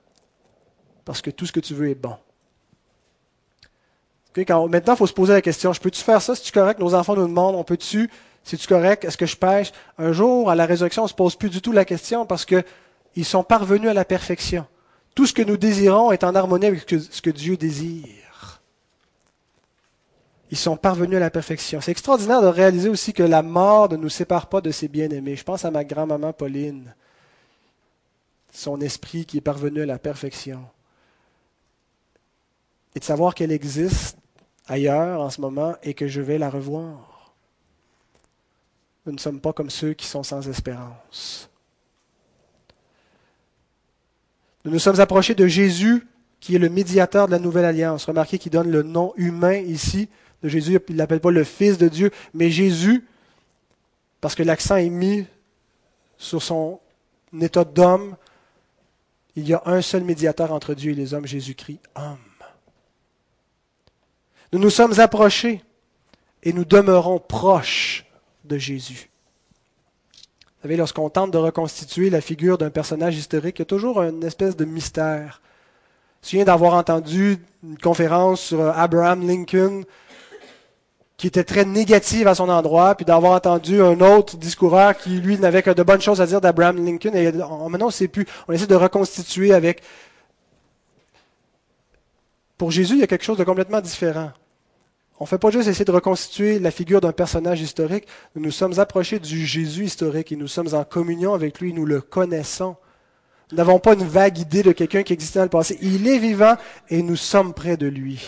parce 1.04 1.22
que 1.22 1.30
tout 1.30 1.46
ce 1.46 1.52
que 1.52 1.60
tu 1.60 1.74
veux 1.74 1.88
est 1.88 1.94
bon. 1.94 2.16
Maintenant, 4.68 4.94
il 4.94 4.96
faut 4.96 5.06
se 5.06 5.12
poser 5.12 5.32
la 5.32 5.42
question, 5.42 5.72
je 5.72 5.80
peux-tu 5.80 6.02
faire 6.02 6.20
ça? 6.20 6.34
Si 6.34 6.42
tu 6.42 6.52
correct? 6.52 6.78
Nos 6.78 6.94
enfants 6.94 7.16
nous 7.16 7.26
demandent, 7.26 7.54
on 7.54 7.64
peut-tu? 7.64 8.10
Si 8.44 8.56
tu 8.56 8.66
correct? 8.66 9.04
Est-ce 9.04 9.16
que 9.16 9.26
je 9.26 9.36
pêche? 9.36 9.72
Un 9.98 10.12
jour, 10.12 10.50
à 10.50 10.54
la 10.54 10.66
résurrection, 10.66 11.02
on 11.02 11.06
ne 11.06 11.10
se 11.10 11.14
pose 11.14 11.36
plus 11.36 11.50
du 11.50 11.60
tout 11.60 11.72
la 11.72 11.84
question 11.84 12.26
parce 12.26 12.44
que 12.44 12.62
ils 13.16 13.24
sont 13.24 13.42
parvenus 13.42 13.88
à 13.88 13.94
la 13.94 14.04
perfection. 14.04 14.66
Tout 15.14 15.26
ce 15.26 15.32
que 15.32 15.42
nous 15.42 15.56
désirons 15.56 16.12
est 16.12 16.22
en 16.22 16.34
harmonie 16.34 16.66
avec 16.66 16.88
ce 16.88 17.22
que 17.22 17.30
Dieu 17.30 17.56
désire. 17.56 18.60
Ils 20.50 20.58
sont 20.58 20.76
parvenus 20.76 21.16
à 21.16 21.20
la 21.20 21.30
perfection. 21.30 21.80
C'est 21.80 21.90
extraordinaire 21.90 22.42
de 22.42 22.46
réaliser 22.46 22.88
aussi 22.88 23.12
que 23.12 23.22
la 23.22 23.42
mort 23.42 23.90
ne 23.90 23.96
nous 23.96 24.10
sépare 24.10 24.48
pas 24.48 24.60
de 24.60 24.70
ses 24.70 24.86
bien-aimés. 24.86 25.34
Je 25.34 25.42
pense 25.42 25.64
à 25.64 25.70
ma 25.70 25.82
grand-maman 25.82 26.32
Pauline, 26.32 26.94
son 28.52 28.80
esprit 28.80 29.24
qui 29.24 29.38
est 29.38 29.40
parvenu 29.40 29.82
à 29.82 29.86
la 29.86 29.98
perfection. 29.98 30.64
Et 32.94 33.00
de 33.00 33.04
savoir 33.04 33.34
qu'elle 33.34 33.52
existe 33.52 34.18
ailleurs 34.66 35.20
en 35.20 35.30
ce 35.30 35.40
moment 35.40 35.74
et 35.82 35.94
que 35.94 36.08
je 36.08 36.20
vais 36.20 36.38
la 36.38 36.50
revoir. 36.50 37.34
Nous 39.06 39.12
ne 39.12 39.18
sommes 39.18 39.40
pas 39.40 39.52
comme 39.52 39.70
ceux 39.70 39.94
qui 39.94 40.06
sont 40.06 40.22
sans 40.22 40.48
espérance. 40.48 41.48
Nous 44.64 44.72
nous 44.72 44.80
sommes 44.80 44.98
approchés 44.98 45.36
de 45.36 45.46
Jésus, 45.46 46.04
qui 46.40 46.56
est 46.56 46.58
le 46.58 46.68
médiateur 46.68 47.26
de 47.26 47.32
la 47.32 47.38
nouvelle 47.38 47.64
alliance. 47.64 48.04
Remarquez 48.04 48.38
qu'il 48.38 48.50
donne 48.50 48.70
le 48.70 48.82
nom 48.82 49.12
humain 49.16 49.54
ici 49.54 50.08
de 50.42 50.48
Jésus. 50.48 50.78
Il 50.88 50.94
ne 50.94 50.98
l'appelle 50.98 51.20
pas 51.20 51.30
le 51.30 51.44
Fils 51.44 51.78
de 51.78 51.88
Dieu, 51.88 52.10
mais 52.34 52.50
Jésus, 52.50 53.06
parce 54.20 54.34
que 54.34 54.42
l'accent 54.42 54.76
est 54.76 54.90
mis 54.90 55.24
sur 56.18 56.42
son 56.42 56.80
état 57.40 57.64
d'homme. 57.64 58.16
Il 59.36 59.46
y 59.46 59.54
a 59.54 59.62
un 59.66 59.82
seul 59.82 60.02
médiateur 60.02 60.50
entre 60.50 60.74
Dieu 60.74 60.92
et 60.92 60.94
les 60.96 61.14
hommes, 61.14 61.26
Jésus-Christ, 61.26 61.80
homme. 61.94 62.18
Nous 64.52 64.58
nous 64.58 64.70
sommes 64.70 64.98
approchés 65.00 65.62
et 66.42 66.52
nous 66.52 66.64
demeurons 66.64 67.18
proches 67.18 68.06
de 68.44 68.58
Jésus 68.58 69.10
savez, 70.66 70.76
lorsqu'on 70.76 71.08
tente 71.10 71.30
de 71.30 71.38
reconstituer 71.38 72.10
la 72.10 72.20
figure 72.20 72.58
d'un 72.58 72.70
personnage 72.70 73.16
historique, 73.16 73.58
il 73.58 73.60
y 73.60 73.62
a 73.62 73.66
toujours 73.66 74.02
une 74.02 74.24
espèce 74.24 74.56
de 74.56 74.64
mystère. 74.64 75.40
Je 76.24 76.30
viens 76.30 76.44
d'avoir 76.44 76.74
entendu 76.74 77.38
une 77.62 77.78
conférence 77.78 78.40
sur 78.40 78.60
Abraham 78.76 79.24
Lincoln 79.24 79.84
qui 81.16 81.28
était 81.28 81.44
très 81.44 81.64
négative 81.64 82.26
à 82.26 82.34
son 82.34 82.48
endroit, 82.48 82.96
puis 82.96 83.04
d'avoir 83.04 83.32
entendu 83.32 83.80
un 83.80 84.00
autre 84.00 84.36
discoureur 84.36 84.96
qui, 84.98 85.20
lui, 85.20 85.38
n'avait 85.38 85.62
que 85.62 85.70
de 85.70 85.84
bonnes 85.84 86.02
choses 86.02 86.20
à 86.20 86.26
dire 86.26 86.40
d'Abraham 86.40 86.84
Lincoln. 86.84 87.14
Et 87.14 87.30
maintenant, 87.30 87.88
on 87.90 88.08
plus. 88.08 88.26
On 88.48 88.52
essaie 88.52 88.66
de 88.66 88.74
reconstituer 88.74 89.54
avec... 89.54 89.82
Pour 92.58 92.70
Jésus, 92.70 92.94
il 92.94 93.00
y 93.00 93.04
a 93.04 93.06
quelque 93.06 93.24
chose 93.24 93.38
de 93.38 93.44
complètement 93.44 93.80
différent. 93.80 94.32
On 95.18 95.24
ne 95.24 95.28
fait 95.28 95.38
pas 95.38 95.50
juste 95.50 95.68
essayer 95.68 95.84
de 95.84 95.92
reconstituer 95.92 96.58
la 96.58 96.70
figure 96.70 97.00
d'un 97.00 97.12
personnage 97.12 97.60
historique, 97.60 98.06
nous 98.34 98.42
nous 98.42 98.50
sommes 98.50 98.78
approchés 98.78 99.18
du 99.18 99.46
Jésus 99.46 99.84
historique 99.84 100.30
et 100.30 100.36
nous 100.36 100.48
sommes 100.48 100.74
en 100.74 100.84
communion 100.84 101.32
avec 101.32 101.60
lui, 101.60 101.72
nous 101.72 101.86
le 101.86 102.02
connaissons. 102.02 102.76
Nous 103.50 103.56
n'avons 103.56 103.78
pas 103.78 103.94
une 103.94 104.06
vague 104.06 104.38
idée 104.38 104.62
de 104.62 104.72
quelqu'un 104.72 105.02
qui 105.02 105.12
existait 105.12 105.38
dans 105.38 105.44
le 105.44 105.50
passé. 105.50 105.78
Il 105.80 106.06
est 106.06 106.18
vivant 106.18 106.56
et 106.90 107.02
nous 107.02 107.16
sommes 107.16 107.54
près 107.54 107.76
de 107.76 107.86
lui. 107.86 108.26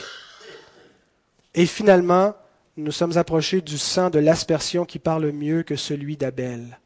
Et 1.54 1.66
finalement, 1.66 2.34
nous 2.76 2.92
sommes 2.92 3.18
approchés 3.18 3.60
du 3.60 3.76
sang 3.76 4.10
de 4.10 4.20
l'aspersion 4.20 4.84
qui 4.84 4.98
parle 4.98 5.32
mieux 5.32 5.64
que 5.64 5.76
celui 5.76 6.16
d'Abel. 6.16 6.78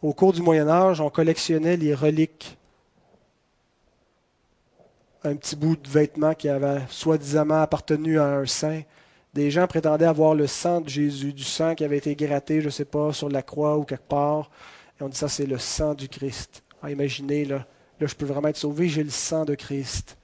Au 0.00 0.14
cours 0.14 0.32
du 0.32 0.40
Moyen 0.40 0.68
Âge, 0.68 1.00
on 1.00 1.10
collectionnait 1.10 1.76
les 1.76 1.94
reliques 1.94 2.56
un 5.24 5.36
petit 5.36 5.56
bout 5.56 5.76
de 5.76 5.88
vêtement 5.88 6.34
qui 6.34 6.48
avait 6.48 6.82
soi-disant 6.88 7.48
appartenu 7.50 8.18
à 8.18 8.24
un 8.24 8.46
saint. 8.46 8.82
Des 9.34 9.50
gens 9.50 9.66
prétendaient 9.66 10.06
avoir 10.06 10.34
le 10.34 10.46
sang 10.46 10.80
de 10.80 10.88
Jésus, 10.88 11.32
du 11.32 11.44
sang 11.44 11.74
qui 11.74 11.84
avait 11.84 11.98
été 11.98 12.16
gratté, 12.16 12.60
je 12.60 12.66
ne 12.66 12.70
sais 12.70 12.84
pas, 12.84 13.12
sur 13.12 13.28
la 13.28 13.42
croix 13.42 13.76
ou 13.76 13.84
quelque 13.84 14.08
part. 14.08 14.50
Et 14.98 15.04
on 15.04 15.08
dit 15.08 15.16
ça, 15.16 15.28
c'est 15.28 15.46
le 15.46 15.58
sang 15.58 15.94
du 15.94 16.08
Christ. 16.08 16.62
Ah, 16.82 16.90
imaginez, 16.90 17.44
là, 17.44 17.66
là, 18.00 18.06
je 18.06 18.14
peux 18.14 18.26
vraiment 18.26 18.48
être 18.48 18.56
sauvé, 18.56 18.88
j'ai 18.88 19.04
le 19.04 19.10
sang 19.10 19.44
de 19.44 19.54
Christ. 19.54 20.16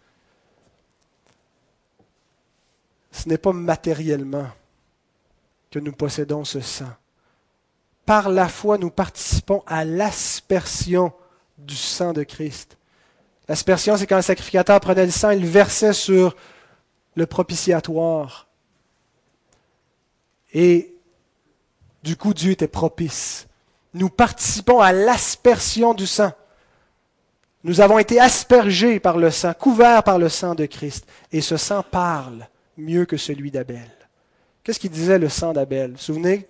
Ce 3.13 3.29
n'est 3.29 3.39
pas 3.39 3.53
matériellement 3.53 4.49
que 5.71 5.79
nous 5.79 5.93
possédons 5.93 6.45
ce 6.45 6.61
sang. 6.61 6.91
Par 8.05 8.29
la 8.29 8.49
foi, 8.49 8.79
nous 8.79 8.91
participons 8.91 9.63
à 9.67 9.85
l'aspersion 9.85 11.13
du 11.59 11.77
sang 11.77 12.13
de 12.13 12.23
Christ. 12.23 12.77
L'aspersion, 13.49 13.97
c'est 13.97 14.07
quand 14.07 14.17
le 14.17 14.23
sacrificateur 14.23 14.81
prenait 14.81 15.07
le 15.07 15.13
sang, 15.13 15.31
il 15.31 15.47
versait 15.47 15.93
sur 15.93 16.35
le 17.15 17.27
propitiatoire. 17.27 18.49
Et 20.53 20.95
du 22.03 22.17
coup, 22.17 22.35
Dieu 22.35 22.53
était 22.53 22.69
propice. 22.69 23.47
Nous 23.95 24.11
participons 24.11 24.81
à 24.81 24.93
l'aspersion 24.93 25.95
du 25.95 26.07
sang. 26.07 26.33
Nous 27.63 27.81
avons 27.81 27.99
été 27.99 28.21
aspergés 28.21 29.01
par 29.01 29.17
le 29.17 29.31
sang, 29.31 29.53
couverts 29.55 30.03
par 30.03 30.19
le 30.19 30.29
sang 30.29 30.55
de 30.55 30.67
Christ. 30.67 31.07
Et 31.33 31.41
ce 31.41 31.57
sang 31.57 31.83
parle 31.83 32.49
mieux 32.77 33.07
que 33.07 33.17
celui 33.17 33.51
d'Abel. 33.51 33.91
Qu'est-ce 34.63 34.81
qu'il 34.81 34.91
disait 34.91 35.19
le 35.19 35.29
sang 35.29 35.53
d'Abel? 35.53 35.93
Vous 35.93 35.99
souvenez, 35.99 36.49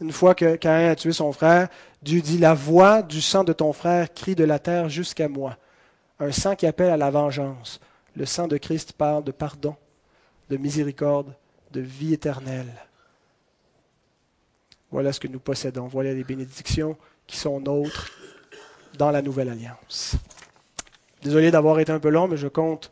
une 0.00 0.12
fois 0.12 0.34
que 0.34 0.56
Caïn 0.56 0.90
a 0.90 0.96
tué 0.96 1.12
son 1.12 1.32
frère, 1.32 1.68
Dieu 2.02 2.22
dit, 2.22 2.38
la 2.38 2.54
voix 2.54 3.02
du 3.02 3.20
sang 3.20 3.44
de 3.44 3.52
ton 3.52 3.72
frère 3.72 4.12
crie 4.12 4.34
de 4.34 4.44
la 4.44 4.58
terre 4.58 4.88
jusqu'à 4.88 5.28
moi 5.28 5.56
un 6.20 6.32
sang 6.32 6.54
qui 6.54 6.66
appelle 6.66 6.90
à 6.90 6.96
la 6.96 7.10
vengeance. 7.10 7.80
Le 8.14 8.26
sang 8.26 8.46
de 8.46 8.58
Christ 8.58 8.92
parle 8.92 9.24
de 9.24 9.32
pardon, 9.32 9.74
de 10.50 10.56
miséricorde, 10.56 11.34
de 11.72 11.80
vie 11.80 12.12
éternelle. 12.12 12.72
Voilà 14.90 15.12
ce 15.12 15.20
que 15.20 15.28
nous 15.28 15.38
possédons. 15.38 15.86
Voilà 15.86 16.12
les 16.12 16.24
bénédictions 16.24 16.96
qui 17.26 17.36
sont 17.36 17.60
nôtres 17.60 18.10
dans 18.98 19.10
la 19.10 19.22
nouvelle 19.22 19.48
alliance. 19.48 20.16
Désolé 21.22 21.50
d'avoir 21.50 21.78
été 21.78 21.92
un 21.92 22.00
peu 22.00 22.08
long, 22.08 22.28
mais 22.28 22.36
je 22.36 22.48
compte 22.48 22.90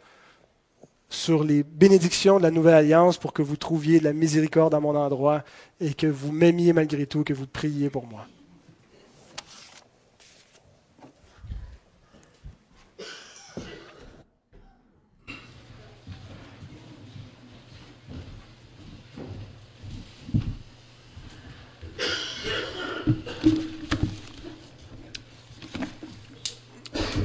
sur 1.10 1.42
les 1.42 1.62
bénédictions 1.62 2.38
de 2.38 2.42
la 2.42 2.50
nouvelle 2.50 2.74
alliance 2.74 3.18
pour 3.18 3.32
que 3.32 3.42
vous 3.42 3.56
trouviez 3.56 3.98
de 3.98 4.04
la 4.04 4.12
miséricorde 4.12 4.74
à 4.74 4.80
mon 4.80 4.94
endroit 4.94 5.42
et 5.80 5.94
que 5.94 6.06
vous 6.06 6.32
m'aimiez 6.32 6.72
malgré 6.72 7.06
tout, 7.06 7.24
que 7.24 7.32
vous 7.32 7.46
priez 7.46 7.90
pour 7.90 8.06
moi. 8.06 8.26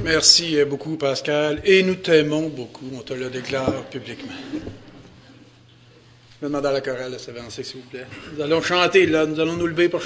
Merci 0.04 0.62
beaucoup, 0.66 0.96
Pascal. 0.96 1.62
Et 1.64 1.82
nous 1.82 1.94
t'aimons 1.94 2.50
beaucoup. 2.50 2.84
On 2.94 3.00
te 3.00 3.14
le 3.14 3.30
déclare 3.30 3.84
publiquement. 3.84 4.34
Je 4.52 4.58
vais 6.42 6.48
demander 6.48 6.68
à 6.68 6.72
la 6.72 6.82
chorale 6.82 7.10
de 7.10 7.16
s'avancer, 7.16 7.64
s'il 7.64 7.80
vous 7.80 7.88
plaît. 7.88 8.06
Nous 8.36 8.42
allons 8.42 8.60
chanter, 8.60 9.06
là. 9.06 9.24
Nous 9.24 9.40
allons 9.40 9.54
nous 9.54 9.66
lever 9.66 9.88
pour 9.88 10.02